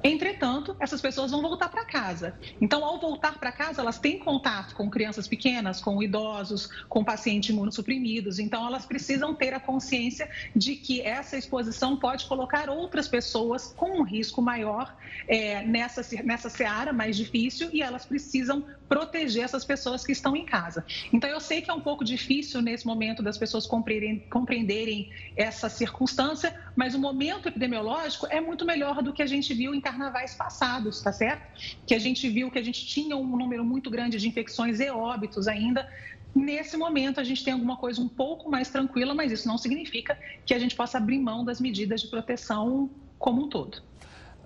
Entretanto, 0.06 0.76
essas 0.78 1.00
pessoas 1.00 1.30
vão 1.30 1.40
voltar 1.40 1.70
para 1.70 1.82
casa. 1.82 2.38
Então, 2.60 2.84
ao 2.84 3.00
voltar 3.00 3.38
para 3.38 3.50
casa, 3.50 3.80
elas 3.80 3.98
têm 3.98 4.18
contato 4.18 4.74
com 4.74 4.90
crianças 4.90 5.26
pequenas, 5.26 5.80
com 5.80 6.02
idosos, 6.02 6.68
com 6.90 7.02
pacientes 7.02 7.48
imunossuprimidos. 7.48 8.38
Então, 8.38 8.66
elas 8.66 8.84
precisam 8.84 9.34
ter 9.34 9.54
a 9.54 9.60
consciência 9.60 10.28
de 10.54 10.76
que 10.76 11.00
essa 11.00 11.38
exposição 11.38 11.96
pode 11.96 12.26
colocar 12.26 12.68
outras 12.68 13.08
pessoas 13.08 13.72
com 13.74 13.98
um 13.98 14.02
risco 14.02 14.42
maior 14.42 14.94
é, 15.26 15.62
nessa, 15.62 16.02
nessa 16.22 16.50
seara 16.50 16.92
mais 16.92 17.16
difícil 17.16 17.70
e 17.72 17.80
elas 17.80 18.04
precisam 18.04 18.62
proteger 18.86 19.44
essas 19.44 19.64
pessoas 19.64 20.04
que 20.04 20.12
estão 20.12 20.36
em 20.36 20.44
casa. 20.44 20.84
Então, 21.14 21.30
eu 21.30 21.40
sei 21.40 21.62
que 21.62 21.70
é 21.70 21.72
um 21.72 21.80
pouco 21.80 22.04
difícil 22.04 22.60
nesse 22.60 22.86
momento 22.86 23.22
das 23.22 23.38
pessoas 23.38 23.66
compreenderem, 23.66 24.18
compreenderem 24.28 25.10
essa 25.34 25.70
circunstância, 25.70 26.54
mas 26.76 26.94
o 26.94 26.98
momento 26.98 27.48
epidemiológico 27.48 28.26
é 28.28 28.38
muito 28.38 28.66
melhor 28.66 29.02
do 29.02 29.14
que 29.14 29.22
a 29.22 29.26
gente 29.26 29.54
viu 29.54 29.74
em 29.74 29.80
carnavais 29.94 30.34
passados, 30.34 31.00
tá 31.00 31.12
certo? 31.12 31.42
Que 31.86 31.94
a 31.94 31.98
gente 31.98 32.28
viu 32.28 32.50
que 32.50 32.58
a 32.58 32.62
gente 32.62 32.84
tinha 32.84 33.16
um 33.16 33.36
número 33.36 33.64
muito 33.64 33.88
grande 33.88 34.18
de 34.18 34.28
infecções 34.28 34.80
e 34.80 34.90
óbitos 34.90 35.46
ainda. 35.46 35.88
Nesse 36.34 36.76
momento, 36.76 37.20
a 37.20 37.24
gente 37.24 37.44
tem 37.44 37.52
alguma 37.52 37.76
coisa 37.76 38.00
um 38.00 38.08
pouco 38.08 38.50
mais 38.50 38.68
tranquila, 38.68 39.14
mas 39.14 39.30
isso 39.30 39.46
não 39.46 39.56
significa 39.56 40.18
que 40.44 40.52
a 40.52 40.58
gente 40.58 40.74
possa 40.74 40.98
abrir 40.98 41.18
mão 41.18 41.44
das 41.44 41.60
medidas 41.60 42.00
de 42.02 42.08
proteção 42.08 42.90
como 43.18 43.44
um 43.44 43.48
todo. 43.48 43.80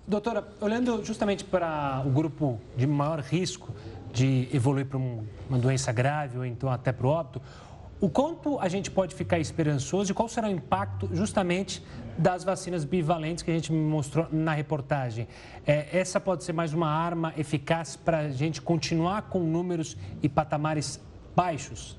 Doutora, 0.07 0.47
olhando 0.61 1.03
justamente 1.05 1.45
para 1.45 2.03
o 2.07 2.11
grupo 2.11 2.61
de 2.77 2.87
maior 2.87 3.21
risco 3.21 3.75
de 4.13 4.49
evoluir 4.53 4.87
para 4.87 4.99
uma 4.99 5.59
doença 5.59 5.93
grave 5.93 6.39
ou 6.39 6.45
então 6.45 6.71
até 6.71 6.93
para 6.93 7.07
o 7.07 7.11
óbito, 7.11 7.43
o 8.01 8.09
quanto 8.09 8.59
a 8.61 8.69
gente 8.69 8.91
pode 8.91 9.15
ficar 9.15 9.39
esperançoso 9.39 10.13
e 10.13 10.15
qual 10.15 10.29
será 10.29 10.49
o 10.49 10.51
impacto 10.51 11.09
justamente 11.13 11.83
das 12.19 12.45
vacinas 12.45 12.85
bivalentes 12.85 13.43
que 13.43 13.51
a 13.51 13.55
gente 13.55 13.73
mostrou 13.73 14.27
na 14.33 14.53
reportagem? 14.53 15.29
É, 15.67 15.99
essa 15.99 16.19
pode 16.19 16.45
ser 16.45 16.53
mais 16.53 16.75
uma 16.75 16.89
arma 16.89 17.33
eficaz 17.37 17.97
para 17.97 18.19
a 18.19 18.31
gente 18.31 18.61
continuar 18.61 19.23
com 19.23 19.39
números 19.39 19.97
e 20.23 20.29
patamares 20.29 21.01
baixos? 21.35 21.98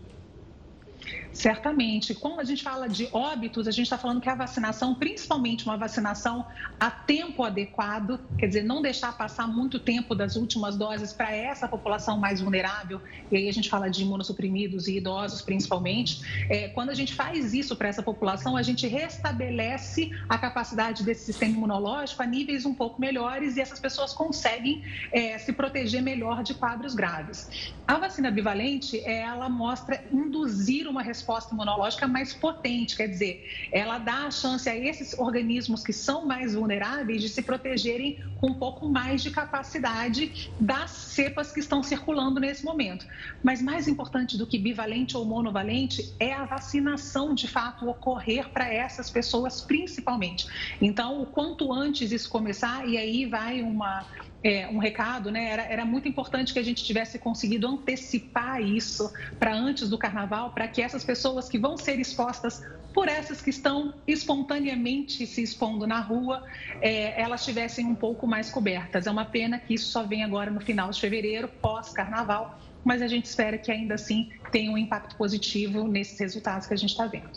Certamente. 1.31 2.13
Quando 2.15 2.39
a 2.39 2.43
gente 2.43 2.63
fala 2.63 2.89
de 2.89 3.07
óbitos, 3.11 3.67
a 3.67 3.71
gente 3.71 3.83
está 3.85 3.97
falando 3.97 4.19
que 4.19 4.29
a 4.29 4.35
vacinação, 4.35 4.95
principalmente 4.95 5.63
uma 5.65 5.77
vacinação 5.77 6.45
a 6.79 6.89
tempo 6.89 7.43
adequado, 7.43 8.19
quer 8.37 8.47
dizer, 8.47 8.63
não 8.63 8.81
deixar 8.81 9.15
passar 9.15 9.47
muito 9.47 9.79
tempo 9.79 10.15
das 10.15 10.35
últimas 10.35 10.75
doses 10.75 11.13
para 11.13 11.33
essa 11.33 11.67
população 11.67 12.17
mais 12.17 12.41
vulnerável, 12.41 12.99
e 13.31 13.37
aí 13.37 13.47
a 13.47 13.53
gente 13.53 13.69
fala 13.69 13.89
de 13.89 14.01
imunossuprimidos 14.01 14.87
e 14.87 14.97
idosos 14.97 15.41
principalmente. 15.41 16.21
É, 16.49 16.67
quando 16.69 16.89
a 16.89 16.95
gente 16.95 17.13
faz 17.13 17.53
isso 17.53 17.75
para 17.75 17.87
essa 17.87 18.01
população, 18.01 18.57
a 18.57 18.63
gente 18.63 18.87
restabelece 18.87 20.11
a 20.27 20.37
capacidade 20.37 21.03
desse 21.03 21.25
sistema 21.25 21.53
imunológico 21.53 22.21
a 22.23 22.25
níveis 22.25 22.65
um 22.65 22.73
pouco 22.73 22.99
melhores 22.99 23.55
e 23.55 23.61
essas 23.61 23.79
pessoas 23.79 24.13
conseguem 24.13 24.83
é, 25.11 25.37
se 25.37 25.53
proteger 25.53 26.01
melhor 26.01 26.43
de 26.43 26.53
quadros 26.53 26.95
graves. 26.95 27.73
A 27.87 27.97
vacina 27.97 28.31
bivalente, 28.31 28.99
ela 29.05 29.47
mostra 29.47 30.03
induzir 30.11 30.87
uma 30.87 31.01
resposta 31.01 31.18
resposta 31.19 31.53
imunológica 31.53 32.07
mais 32.07 32.33
potente, 32.33 32.95
quer 32.95 33.07
dizer, 33.07 33.45
ela 33.71 33.99
dá 33.99 34.27
a 34.27 34.31
chance 34.31 34.69
a 34.69 34.75
esses 34.75 35.17
organismos 35.19 35.83
que 35.83 35.91
são 35.91 36.25
mais 36.25 36.55
vulneráveis 36.55 37.21
de 37.21 37.27
se 37.27 37.41
protegerem 37.41 38.23
com 38.39 38.51
um 38.51 38.53
pouco 38.53 38.87
mais 38.87 39.21
de 39.21 39.29
capacidade 39.29 40.49
das 40.59 40.91
cepas 40.91 41.51
que 41.51 41.59
estão 41.59 41.83
circulando 41.83 42.39
nesse 42.39 42.63
momento. 42.63 43.05
Mas 43.43 43.61
mais 43.61 43.87
importante 43.87 44.37
do 44.37 44.47
que 44.47 44.57
bivalente 44.57 45.17
ou 45.17 45.25
monovalente 45.25 46.13
é 46.19 46.31
a 46.33 46.45
vacinação 46.45 47.35
de 47.35 47.47
fato 47.47 47.89
ocorrer 47.89 48.49
para 48.49 48.73
essas 48.73 49.09
pessoas 49.09 49.59
principalmente. 49.61 50.47
Então, 50.81 51.21
o 51.21 51.25
quanto 51.25 51.73
antes 51.73 52.11
isso 52.11 52.29
começar, 52.29 52.87
e 52.87 52.97
aí 52.97 53.25
vai 53.25 53.61
uma 53.61 54.05
é, 54.43 54.67
um 54.67 54.77
recado, 54.77 55.31
né? 55.31 55.49
Era, 55.49 55.63
era 55.63 55.85
muito 55.85 56.07
importante 56.07 56.53
que 56.53 56.59
a 56.59 56.63
gente 56.63 56.83
tivesse 56.83 57.19
conseguido 57.19 57.67
antecipar 57.67 58.61
isso 58.61 59.11
para 59.37 59.53
antes 59.53 59.89
do 59.89 59.97
carnaval, 59.97 60.51
para 60.51 60.67
que 60.67 60.81
essas 60.81 61.03
pessoas 61.03 61.49
que 61.49 61.57
vão 61.57 61.77
ser 61.77 61.99
expostas 61.99 62.63
por 62.93 63.07
essas 63.07 63.41
que 63.41 63.49
estão 63.49 63.93
espontaneamente 64.07 65.25
se 65.27 65.43
expondo 65.43 65.85
na 65.85 65.99
rua, 65.99 66.43
é, 66.81 67.21
elas 67.21 67.41
estivessem 67.41 67.85
um 67.85 67.95
pouco 67.95 68.25
mais 68.25 68.49
cobertas. 68.49 69.07
É 69.07 69.11
uma 69.11 69.25
pena 69.25 69.59
que 69.59 69.73
isso 69.75 69.91
só 69.91 70.03
vem 70.03 70.23
agora 70.23 70.49
no 70.49 70.59
final 70.59 70.89
de 70.89 70.99
fevereiro, 70.99 71.47
pós-carnaval, 71.47 72.59
mas 72.83 73.01
a 73.01 73.07
gente 73.07 73.25
espera 73.25 73.57
que 73.57 73.71
ainda 73.71 73.95
assim 73.95 74.29
tenha 74.51 74.71
um 74.71 74.77
impacto 74.77 75.15
positivo 75.15 75.87
nesses 75.87 76.19
resultados 76.19 76.67
que 76.67 76.73
a 76.73 76.77
gente 76.77 76.91
está 76.91 77.05
vendo. 77.05 77.29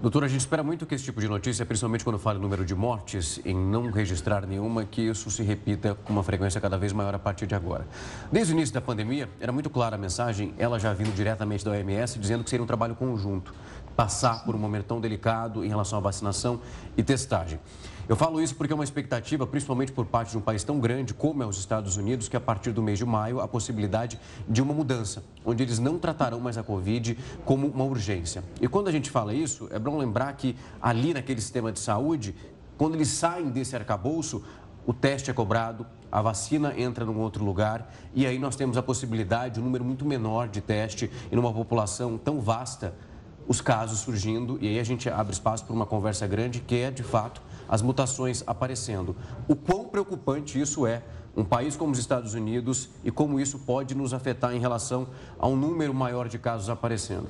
Doutora, 0.00 0.26
a 0.26 0.28
gente 0.28 0.42
espera 0.42 0.62
muito 0.62 0.86
que 0.86 0.94
esse 0.94 1.02
tipo 1.02 1.20
de 1.20 1.26
notícia, 1.26 1.66
principalmente 1.66 2.04
quando 2.04 2.20
fala 2.20 2.38
em 2.38 2.40
número 2.40 2.64
de 2.64 2.72
mortes, 2.72 3.40
em 3.44 3.52
não 3.52 3.90
registrar 3.90 4.46
nenhuma, 4.46 4.84
que 4.84 5.02
isso 5.02 5.28
se 5.28 5.42
repita 5.42 5.96
com 6.04 6.12
uma 6.12 6.22
frequência 6.22 6.60
cada 6.60 6.78
vez 6.78 6.92
maior 6.92 7.12
a 7.16 7.18
partir 7.18 7.48
de 7.48 7.56
agora. 7.56 7.84
Desde 8.30 8.52
o 8.52 8.54
início 8.54 8.72
da 8.72 8.80
pandemia, 8.80 9.28
era 9.40 9.50
muito 9.50 9.68
clara 9.68 9.96
a 9.96 9.98
mensagem, 9.98 10.54
ela 10.56 10.78
já 10.78 10.92
vindo 10.92 11.12
diretamente 11.12 11.64
da 11.64 11.72
OMS, 11.72 12.16
dizendo 12.16 12.44
que 12.44 12.50
seria 12.50 12.62
um 12.62 12.66
trabalho 12.66 12.94
conjunto, 12.94 13.52
passar 13.96 14.44
por 14.44 14.54
um 14.54 14.58
momento 14.58 14.84
tão 14.84 15.00
delicado 15.00 15.64
em 15.64 15.68
relação 15.68 15.98
à 15.98 16.00
vacinação 16.00 16.60
e 16.96 17.02
testagem. 17.02 17.58
Eu 18.08 18.16
falo 18.16 18.40
isso 18.40 18.56
porque 18.56 18.72
é 18.72 18.74
uma 18.74 18.84
expectativa, 18.84 19.46
principalmente 19.46 19.92
por 19.92 20.06
parte 20.06 20.30
de 20.30 20.38
um 20.38 20.40
país 20.40 20.64
tão 20.64 20.80
grande 20.80 21.12
como 21.12 21.42
é 21.42 21.46
os 21.46 21.58
Estados 21.58 21.98
Unidos, 21.98 22.26
que 22.26 22.38
a 22.38 22.40
partir 22.40 22.72
do 22.72 22.82
mês 22.82 22.96
de 22.96 23.04
maio 23.04 23.38
a 23.38 23.46
possibilidade 23.46 24.18
de 24.48 24.62
uma 24.62 24.72
mudança, 24.72 25.22
onde 25.44 25.62
eles 25.62 25.78
não 25.78 25.98
tratarão 25.98 26.40
mais 26.40 26.56
a 26.56 26.62
Covid 26.62 27.18
como 27.44 27.66
uma 27.66 27.84
urgência. 27.84 28.42
E 28.62 28.66
quando 28.66 28.88
a 28.88 28.92
gente 28.92 29.10
fala 29.10 29.34
isso, 29.34 29.68
é 29.70 29.78
bom 29.78 29.98
lembrar 29.98 30.32
que 30.32 30.56
ali 30.80 31.12
naquele 31.12 31.38
sistema 31.38 31.70
de 31.70 31.80
saúde, 31.80 32.34
quando 32.78 32.94
eles 32.94 33.08
saem 33.08 33.50
desse 33.50 33.76
arcabouço, 33.76 34.42
o 34.86 34.94
teste 34.94 35.30
é 35.30 35.34
cobrado, 35.34 35.86
a 36.10 36.22
vacina 36.22 36.72
entra 36.80 37.04
num 37.04 37.18
outro 37.18 37.44
lugar 37.44 37.92
e 38.14 38.26
aí 38.26 38.38
nós 38.38 38.56
temos 38.56 38.78
a 38.78 38.82
possibilidade, 38.82 39.60
um 39.60 39.64
número 39.64 39.84
muito 39.84 40.06
menor 40.06 40.48
de 40.48 40.62
teste 40.62 41.10
e 41.30 41.36
numa 41.36 41.52
população 41.52 42.16
tão 42.16 42.40
vasta, 42.40 42.94
os 43.46 43.60
casos 43.60 43.98
surgindo 43.98 44.58
e 44.62 44.68
aí 44.68 44.80
a 44.80 44.84
gente 44.84 45.10
abre 45.10 45.34
espaço 45.34 45.66
para 45.66 45.74
uma 45.74 45.84
conversa 45.84 46.26
grande 46.26 46.60
que 46.60 46.76
é 46.76 46.90
de 46.90 47.02
fato 47.02 47.42
as 47.68 47.82
mutações 47.82 48.42
aparecendo. 48.46 49.14
O 49.46 49.54
quão 49.54 49.84
preocupante 49.84 50.60
isso 50.60 50.86
é, 50.86 51.02
um 51.36 51.44
país 51.44 51.76
como 51.76 51.92
os 51.92 51.98
Estados 51.98 52.34
Unidos, 52.34 52.88
e 53.04 53.10
como 53.10 53.38
isso 53.38 53.58
pode 53.60 53.94
nos 53.94 54.12
afetar 54.12 54.54
em 54.54 54.58
relação 54.58 55.08
a 55.38 55.46
um 55.46 55.56
número 55.56 55.94
maior 55.94 56.28
de 56.28 56.38
casos 56.38 56.68
aparecendo? 56.68 57.28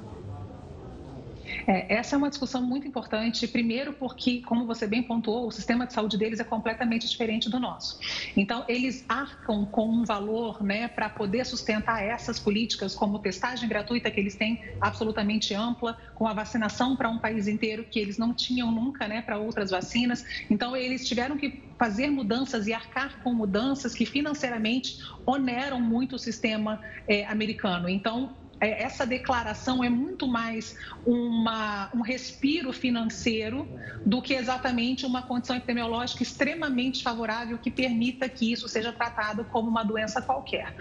É, 1.68 1.96
essa 1.96 2.16
é 2.16 2.18
uma 2.18 2.30
discussão 2.30 2.62
muito 2.62 2.88
importante, 2.88 3.46
primeiro 3.46 3.92
porque, 3.92 4.40
como 4.40 4.64
você 4.64 4.86
bem 4.86 5.02
pontuou, 5.02 5.46
o 5.46 5.50
sistema 5.50 5.86
de 5.86 5.92
saúde 5.92 6.16
deles 6.16 6.40
é 6.40 6.44
completamente 6.44 7.06
diferente 7.06 7.50
do 7.50 7.60
nosso. 7.60 8.00
Então, 8.34 8.64
eles 8.66 9.04
arcam 9.06 9.66
com 9.66 9.86
um 9.86 10.02
valor 10.02 10.62
né, 10.64 10.88
para 10.88 11.10
poder 11.10 11.44
sustentar 11.44 12.02
essas 12.02 12.38
políticas, 12.38 12.94
como 12.94 13.18
testagem 13.18 13.68
gratuita 13.68 14.10
que 14.10 14.18
eles 14.18 14.34
têm 14.34 14.58
absolutamente 14.80 15.52
ampla, 15.54 15.94
com 16.14 16.26
a 16.26 16.32
vacinação 16.32 16.96
para 16.96 17.10
um 17.10 17.18
país 17.18 17.46
inteiro 17.46 17.84
que 17.84 17.98
eles 17.98 18.16
não 18.16 18.32
tinham 18.32 18.72
nunca 18.72 19.06
né, 19.06 19.20
para 19.20 19.36
outras 19.36 19.70
vacinas. 19.70 20.24
Então, 20.48 20.74
eles 20.74 21.06
tiveram 21.06 21.36
que 21.36 21.68
fazer 21.78 22.08
mudanças 22.08 22.66
e 22.66 22.72
arcar 22.72 23.22
com 23.22 23.34
mudanças 23.34 23.92
que 23.92 24.06
financeiramente 24.06 24.96
oneram 25.26 25.78
muito 25.78 26.16
o 26.16 26.18
sistema 26.18 26.80
é, 27.06 27.26
americano. 27.26 27.90
Então, 27.90 28.34
essa 28.66 29.06
declaração 29.06 29.82
é 29.84 29.88
muito 29.88 30.26
mais 30.26 30.76
uma, 31.06 31.90
um 31.94 32.00
respiro 32.00 32.72
financeiro 32.72 33.68
do 34.04 34.20
que 34.20 34.34
exatamente 34.34 35.06
uma 35.06 35.22
condição 35.22 35.56
epidemiológica 35.56 36.22
extremamente 36.22 37.02
favorável 37.02 37.58
que 37.58 37.70
permita 37.70 38.28
que 38.28 38.52
isso 38.52 38.68
seja 38.68 38.92
tratado 38.92 39.44
como 39.44 39.68
uma 39.68 39.82
doença 39.82 40.20
qualquer. 40.20 40.74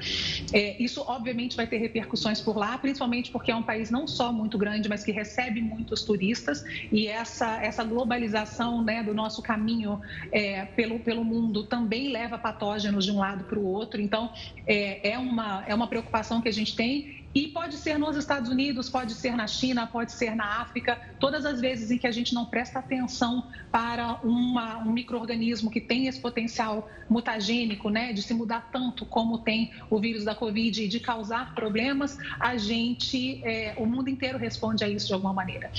É, 0.54 0.82
isso, 0.82 1.04
obviamente, 1.08 1.56
vai 1.56 1.68
ter 1.68 1.78
repercussões 1.78 2.42
por 2.42 2.58
lá, 2.58 2.78
principalmente 2.78 3.32
porque 3.32 3.52
é 3.52 3.56
um 3.56 3.64
país 3.64 3.90
não 3.90 4.08
só 4.08 4.32
muito 4.32 4.58
grande, 4.58 4.90
mas 4.90 5.04
que 5.04 5.12
recebe 5.12 5.62
muitos 5.62 6.04
turistas 6.04 6.64
e 6.92 7.08
essa, 7.08 7.62
essa 7.64 7.84
globalização 7.84 8.84
né, 8.84 9.04
do 9.04 9.14
nosso 9.14 9.42
caminho 9.42 10.02
é, 10.32 10.66
pelo, 10.66 11.00
pelo 11.00 11.24
mundo 11.24 11.64
também 11.64 12.12
leva 12.12 12.38
patógenos 12.38 13.06
de 13.06 13.12
um 13.12 13.20
lado 13.20 13.44
para 13.44 13.60
o 13.60 13.66
outro. 13.66 14.02
Então, 14.02 14.32
é, 14.66 15.12
é, 15.12 15.18
uma, 15.18 15.64
é 15.68 15.76
uma 15.76 15.88
preocupação 15.88 16.42
que 16.42 16.50
a 16.50 16.54
gente 16.54 16.76
tem 16.76 17.27
e 17.38 17.48
pode 17.50 17.76
ser 17.76 18.00
nos 18.00 18.18
Estados 18.18 18.50
Unidos, 18.50 18.90
pode 18.90 19.14
ser 19.14 19.36
na 19.36 19.46
China, 19.46 19.86
pode 19.86 20.12
ser 20.12 20.36
na 20.36 20.60
África. 20.60 21.00
Todas 21.20 21.46
as 21.46 21.62
vezes 21.62 21.92
em 21.92 21.98
que 22.00 22.08
a 22.08 22.12
gente 22.12 22.34
não 22.34 22.46
presta 22.46 22.80
atenção 22.80 23.46
para 23.72 24.20
uma, 24.24 24.80
um 24.80 24.92
microorganismo 24.92 25.70
que 25.70 25.80
tem 25.80 26.08
esse 26.08 26.20
potencial 26.20 26.90
mutagênico, 27.08 27.92
né, 27.92 28.12
de 28.12 28.24
se 28.24 28.34
mudar 28.34 28.70
tanto 28.72 29.06
como 29.06 29.38
tem 29.38 29.72
o 29.88 30.00
vírus 30.00 30.26
da 30.26 30.34
Covid 30.34 30.84
e 30.84 30.88
de 30.88 31.00
causar 31.00 31.54
problemas, 31.54 32.18
a 32.40 32.58
gente, 32.58 33.40
é, 33.44 33.76
o 33.78 33.86
mundo 33.86 34.10
inteiro 34.10 34.40
responde 34.40 34.84
a 34.84 34.90
isso 34.90 35.06
de 35.06 35.14
alguma 35.14 35.34
maneira. 35.34 35.70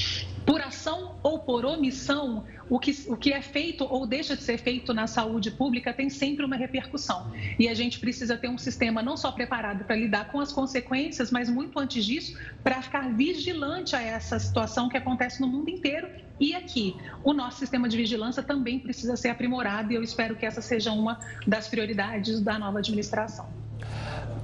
Por 0.46 0.60
ação 0.60 1.16
ou 1.24 1.40
por 1.40 1.64
omissão, 1.64 2.44
o 2.70 2.78
que, 2.78 2.92
o 3.08 3.16
que 3.16 3.32
é 3.32 3.42
feito 3.42 3.84
ou 3.84 4.06
deixa 4.06 4.36
de 4.36 4.42
ser 4.42 4.58
feito 4.58 4.94
na 4.94 5.06
saúde 5.06 5.50
pública 5.50 5.92
tem 5.92 6.08
sempre 6.08 6.44
uma 6.44 6.56
repercussão. 6.56 7.32
E 7.58 7.68
a 7.68 7.74
gente 7.74 7.98
precisa 7.98 8.36
ter 8.36 8.48
um 8.48 8.58
sistema 8.58 9.02
não 9.02 9.16
só 9.16 9.32
preparado 9.32 9.84
para 9.84 9.96
lidar 9.96 10.30
com 10.30 10.40
as 10.40 10.52
consequências, 10.52 11.30
mas 11.30 11.47
muito 11.48 11.78
antes 11.78 12.04
disso, 12.04 12.38
para 12.62 12.80
ficar 12.82 13.12
vigilante 13.14 13.96
a 13.96 14.02
essa 14.02 14.38
situação 14.38 14.88
que 14.88 14.96
acontece 14.96 15.40
no 15.40 15.46
mundo 15.46 15.68
inteiro 15.70 16.08
e 16.38 16.54
aqui. 16.54 16.96
O 17.24 17.32
nosso 17.32 17.58
sistema 17.58 17.88
de 17.88 17.96
vigilância 17.96 18.42
também 18.42 18.78
precisa 18.78 19.16
ser 19.16 19.30
aprimorado 19.30 19.92
e 19.92 19.96
eu 19.96 20.02
espero 20.02 20.36
que 20.36 20.46
essa 20.46 20.60
seja 20.60 20.92
uma 20.92 21.18
das 21.46 21.68
prioridades 21.68 22.40
da 22.40 22.58
nova 22.58 22.78
administração. 22.78 23.48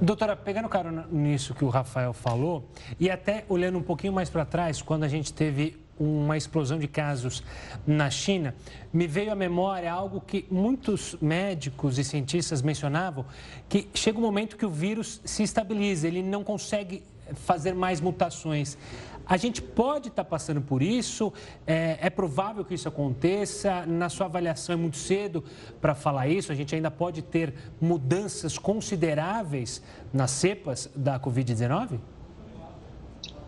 Doutora, 0.01 0.35
pegando 0.35 0.67
caro 0.67 1.07
nisso 1.09 1.53
que 1.53 1.63
o 1.63 1.69
Rafael 1.69 2.11
falou, 2.11 2.69
e 2.99 3.09
até 3.09 3.45
olhando 3.47 3.77
um 3.77 3.83
pouquinho 3.83 4.11
mais 4.11 4.29
para 4.29 4.43
trás, 4.43 4.81
quando 4.81 5.03
a 5.03 5.07
gente 5.07 5.31
teve 5.31 5.84
uma 5.99 6.35
explosão 6.35 6.77
de 6.77 6.87
casos 6.87 7.43
na 7.85 8.09
China, 8.09 8.53
me 8.91 9.07
veio 9.07 9.31
à 9.31 9.35
memória 9.35 9.91
algo 9.91 10.21
que 10.21 10.45
muitos 10.51 11.15
médicos 11.21 11.97
e 11.97 12.03
cientistas 12.03 12.61
mencionavam, 12.61 13.25
que 13.69 13.87
chega 13.93 14.17
um 14.17 14.21
momento 14.21 14.57
que 14.57 14.65
o 14.65 14.69
vírus 14.69 15.21
se 15.23 15.43
estabiliza, 15.43 16.07
ele 16.07 16.21
não 16.21 16.43
consegue 16.43 17.03
fazer 17.33 17.73
mais 17.73 17.99
mutações. 17.99 18.77
A 19.27 19.37
gente 19.37 19.59
pode 19.59 20.09
estar 20.09 20.23
passando 20.23 20.61
por 20.61 20.83
isso, 20.83 21.33
é, 21.65 21.97
é, 21.99 22.09
provável 22.11 22.63
que 22.63 22.75
isso 22.75 22.87
aconteça. 22.87 23.83
Na 23.87 24.07
sua 24.07 24.27
avaliação 24.27 24.73
é 24.73 24.75
muito 24.77 24.97
cedo 24.97 25.43
para 25.81 25.95
falar 25.95 26.27
isso, 26.27 26.51
a 26.51 26.55
gente 26.55 26.75
ainda 26.75 26.91
pode 26.91 27.23
ter 27.23 27.53
mudanças 27.81 28.57
consideráveis 28.59 29.81
nas 30.13 30.29
cepas 30.29 30.89
da 30.95 31.19
Covid-19? 31.19 31.99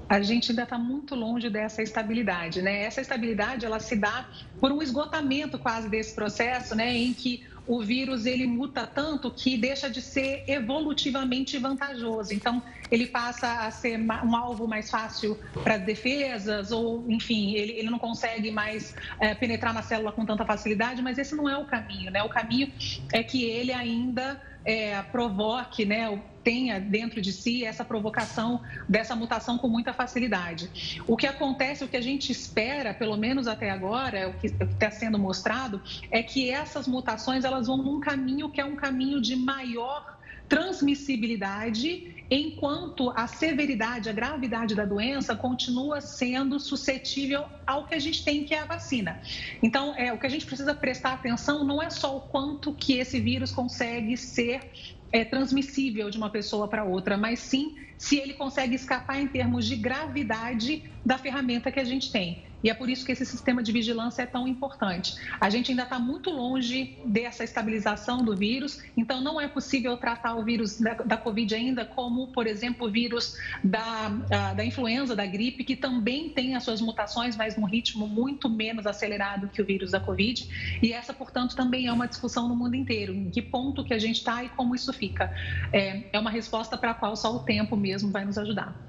A 0.10 0.22
gente 0.22 0.52
ainda 0.52 0.64
está 0.64 0.78
muito 0.78 1.16
longe 1.16 1.50
dessa 1.50 1.82
estabilidade, 1.82 2.62
né? 2.62 2.84
Essa 2.84 3.02
estabilidade 3.02 3.66
ela 3.66 3.80
se 3.80 3.96
dá 3.96 4.26
por 4.60 4.72
um 4.72 4.82
esgotamento 4.82 5.60
quase 5.60 5.90
desse 5.90 6.16
processo, 6.16 6.76
né, 6.76 6.96
em 6.96 7.14
que 7.14 7.44
o 7.68 7.82
vírus 7.82 8.26
ele 8.26 8.48
muta 8.48 8.88
tanto 8.88 9.30
que 9.30 9.58
deixa 9.58 9.90
de 9.90 10.02
ser 10.02 10.46
evolutivamente 10.48 11.58
vantajoso. 11.58 12.34
Então, 12.34 12.64
ele 12.90 13.08
passa 13.08 13.66
a 13.66 13.72
ser 13.72 14.00
um 14.00 14.36
alvo 14.36 14.66
mais 14.66 14.90
fácil 14.90 15.38
para 15.64 15.78
defesas, 15.78 16.72
ou, 16.72 17.04
enfim, 17.12 17.56
ele, 17.56 17.74
ele 17.74 17.90
não 17.90 18.00
consegue 18.00 18.50
mais 18.52 18.96
é, 19.20 19.36
penetrar 19.36 19.74
na 19.74 19.82
célula 19.82 20.14
com 20.14 20.26
tanta 20.26 20.46
facilidade, 20.46 21.02
mas 21.02 21.18
esse 21.18 21.36
não 21.36 21.50
é 21.50 21.58
o 21.58 21.66
caminho, 21.66 22.10
né? 22.10 22.24
O 22.24 22.30
caminho 22.30 22.72
é 23.12 23.22
que 23.22 23.44
ele 23.44 23.74
ainda 23.74 24.42
é, 24.64 25.02
provoque, 25.02 25.86
né, 25.86 26.22
tenha 26.48 26.80
dentro 26.80 27.22
de 27.22 27.34
si 27.34 27.66
essa 27.66 27.84
provocação 27.84 28.62
dessa 28.88 29.14
mutação 29.14 29.58
com 29.58 29.68
muita 29.68 29.92
facilidade. 29.92 31.02
O 31.06 31.18
que 31.18 31.28
acontece, 31.28 31.84
o 31.84 31.90
que 31.90 31.98
a 31.98 32.02
gente 32.02 32.32
espera, 32.32 32.94
pelo 32.94 33.18
menos 33.18 33.50
até 33.50 33.70
agora, 33.70 34.30
o 34.30 34.34
que 34.40 34.48
está 34.48 34.90
sendo 34.90 35.20
mostrado, 35.20 35.82
é 36.10 36.24
que 36.24 36.50
essas 36.50 36.88
mutações 36.88 37.44
elas 37.44 37.68
vão 37.68 37.76
num 37.76 38.00
caminho 38.00 38.50
que 38.50 38.62
é 38.62 38.66
um 38.66 38.78
caminho 38.78 39.22
de 39.22 39.36
maior 39.36 40.18
transmissibilidade, 40.48 42.16
enquanto 42.32 43.12
a 43.12 43.28
severidade, 43.28 44.10
a 44.10 44.14
gravidade 44.14 44.74
da 44.74 44.86
doença 44.86 45.36
continua 45.36 46.00
sendo 46.00 46.60
suscetível 46.62 47.44
ao 47.66 47.86
que 47.86 47.96
a 47.96 48.00
gente 48.00 48.24
tem, 48.24 48.46
que 48.46 48.54
é 48.54 48.60
a 48.60 48.66
vacina. 48.66 49.20
Então, 49.62 49.94
é, 49.98 50.14
o 50.14 50.18
que 50.18 50.26
a 50.26 50.30
gente 50.30 50.46
precisa 50.46 50.74
prestar 50.74 51.14
atenção 51.14 51.66
não 51.66 51.84
é 51.84 51.90
só 51.90 52.16
o 52.16 52.22
quanto 52.22 52.74
que 52.74 52.94
esse 52.94 53.20
vírus 53.20 53.52
consegue 53.52 54.16
ser 54.16 54.96
é, 55.12 55.24
transmissível 55.24 56.10
de 56.10 56.18
uma 56.18 56.30
pessoa 56.30 56.68
para 56.68 56.84
outra, 56.84 57.18
mas 57.18 57.40
sim 57.40 57.76
se 57.98 58.18
ele 58.18 58.34
consegue 58.34 58.76
escapar 58.76 59.20
em 59.20 59.28
termos 59.28 59.66
de 59.66 59.76
gravidade 59.76 60.84
da 61.06 61.18
ferramenta 61.18 61.72
que 61.72 61.80
a 61.80 61.84
gente 61.84 62.12
tem. 62.12 62.47
E 62.64 62.70
é 62.70 62.74
por 62.74 62.90
isso 62.90 63.06
que 63.06 63.12
esse 63.12 63.26
sistema 63.26 63.62
de 63.62 63.72
vigilância 63.72 64.24
é 64.24 64.26
tão 64.26 64.48
importante. 64.48 65.16
A 65.40 65.50
gente 65.50 65.72
ainda 65.72 65.84
está 65.84 66.00
muito 66.00 66.30
longe 66.30 66.98
dessa 67.06 67.44
estabilização 67.44 68.24
do 68.24 68.36
vírus, 68.36 68.82
então 68.96 69.22
não 69.22 69.40
é 69.40 69.48
possível 69.48 69.96
tratar 69.98 70.36
o 70.36 70.44
vírus 70.44 70.80
da, 70.80 70.94
da 70.96 71.18
Covid 71.18 71.54
ainda 71.54 71.86
como, 71.86 72.28
por 72.28 72.48
exemplo, 72.48 72.88
o 72.88 72.92
vírus 72.92 73.36
da, 73.64 74.10
da 74.56 74.66
influenza, 74.66 75.16
da 75.16 75.26
gripe, 75.26 75.64
que 75.64 75.76
também 75.76 76.30
tem 76.30 76.56
as 76.56 76.64
suas 76.64 76.82
mutações, 76.82 77.36
mas 77.36 77.56
num 77.56 77.66
ritmo 77.66 78.08
muito 78.08 78.50
menos 78.50 78.88
acelerado 78.88 79.48
que 79.50 79.62
o 79.62 79.66
vírus 79.66 79.92
da 79.92 80.00
Covid. 80.00 80.48
E 80.82 80.92
essa, 80.92 81.14
portanto, 81.14 81.56
também 81.56 81.88
é 81.88 81.94
uma 81.94 82.08
discussão 82.08 82.48
no 82.48 82.56
mundo 82.56 82.76
inteiro. 82.76 83.14
Em 83.14 83.30
que 83.30 83.42
ponto 83.42 83.84
que 83.84 83.94
a 83.94 84.00
gente 84.00 84.18
está 84.18 84.44
e 84.44 84.50
como 84.50 84.76
isso 84.76 84.92
fica. 84.92 85.32
É, 85.72 86.04
é 86.12 86.20
uma 86.20 86.32
resposta 86.32 86.78
para 86.78 86.92
a 86.92 86.94
qual 86.94 87.16
só 87.16 87.36
o 87.36 87.40
tempo 87.40 87.76
mesmo 87.76 88.12
vai 88.12 88.26
nos 88.26 88.38
ajudar. 88.38 88.87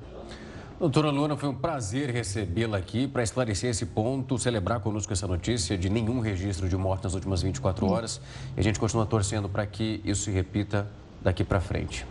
Doutora 0.78 1.10
Luana, 1.10 1.36
foi 1.36 1.48
um 1.48 1.54
prazer 1.54 2.08
recebê-la 2.08 2.78
aqui 2.78 3.08
para 3.08 3.24
esclarecer 3.24 3.70
esse 3.70 3.84
ponto, 3.84 4.38
celebrar 4.38 4.78
conosco 4.78 5.12
essa 5.12 5.26
notícia 5.26 5.76
de 5.76 5.90
nenhum 5.90 6.20
registro 6.20 6.68
de 6.68 6.76
morte 6.76 7.02
nas 7.02 7.14
últimas 7.14 7.42
24 7.42 7.84
hum. 7.84 7.90
horas. 7.90 8.20
E 8.56 8.60
a 8.60 8.62
gente 8.62 8.78
continua 8.78 9.04
torcendo 9.04 9.48
para 9.48 9.66
que 9.66 10.00
isso 10.04 10.22
se 10.22 10.30
repita 10.30 10.88
daqui 11.20 11.42
para 11.42 11.60
frente. 11.60 12.06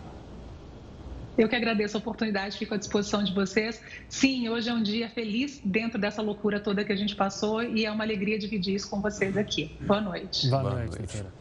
Eu 1.38 1.48
que 1.48 1.56
agradeço 1.56 1.96
a 1.96 2.00
oportunidade, 2.00 2.58
fico 2.58 2.74
à 2.74 2.76
disposição 2.76 3.24
de 3.24 3.32
vocês. 3.32 3.80
Sim, 4.06 4.50
hoje 4.50 4.68
é 4.68 4.74
um 4.74 4.82
dia 4.82 5.08
feliz 5.08 5.62
dentro 5.64 5.98
dessa 5.98 6.20
loucura 6.20 6.60
toda 6.60 6.84
que 6.84 6.92
a 6.92 6.96
gente 6.96 7.16
passou 7.16 7.62
e 7.62 7.86
é 7.86 7.90
uma 7.90 8.04
alegria 8.04 8.38
dividir 8.38 8.74
isso 8.74 8.90
com 8.90 9.00
vocês 9.00 9.34
aqui. 9.34 9.74
Boa 9.80 10.02
noite. 10.02 10.50
Boa 10.50 10.62
noite, 10.62 10.88
Boa 10.88 10.98
noite. 10.98 11.37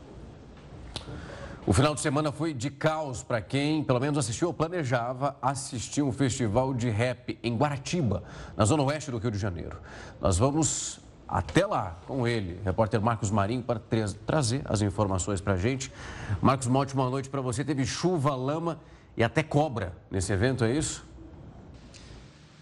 O 1.68 1.74
final 1.74 1.94
de 1.94 2.00
semana 2.00 2.32
foi 2.32 2.54
de 2.54 2.70
caos 2.70 3.24
para 3.24 3.42
quem, 3.42 3.84
pelo 3.84 4.00
menos, 4.00 4.18
assistiu 4.18 4.48
ou 4.48 4.54
planejava 4.54 5.36
assistir 5.42 6.02
um 6.02 6.14
festival 6.14 6.74
de 6.74 6.90
rap 6.90 7.38
em 7.44 7.58
Guaratiba, 7.58 8.24
na 8.56 8.64
zona 8.64 8.84
oeste 8.84 9.12
do 9.12 9.18
Rio 9.18 9.32
de 9.32 9.38
Janeiro. 9.38 9.76
Nós 10.22 10.38
vamos 10.38 11.02
até 11.28 11.66
lá 11.66 12.00
com 12.08 12.26
ele, 12.26 12.58
repórter 12.64 13.02
Marcos 13.02 13.30
Marinho, 13.30 13.62
para 13.62 13.82
trazer 14.26 14.62
as 14.64 14.82
informações 14.82 15.42
para 15.42 15.56
a 15.56 15.58
gente. 15.58 15.92
Marcos, 16.42 16.68
uma 16.68 16.80
ótima 16.80 17.10
noite 17.10 17.30
para 17.30 17.42
você. 17.42 17.66
Teve 17.66 17.86
chuva, 17.86 18.34
lama 18.34 18.80
e 19.18 19.22
até 19.22 19.44
cobra 19.44 19.92
nesse 20.10 20.32
evento, 20.32 20.64
é 20.64 20.72
isso? 20.72 21.06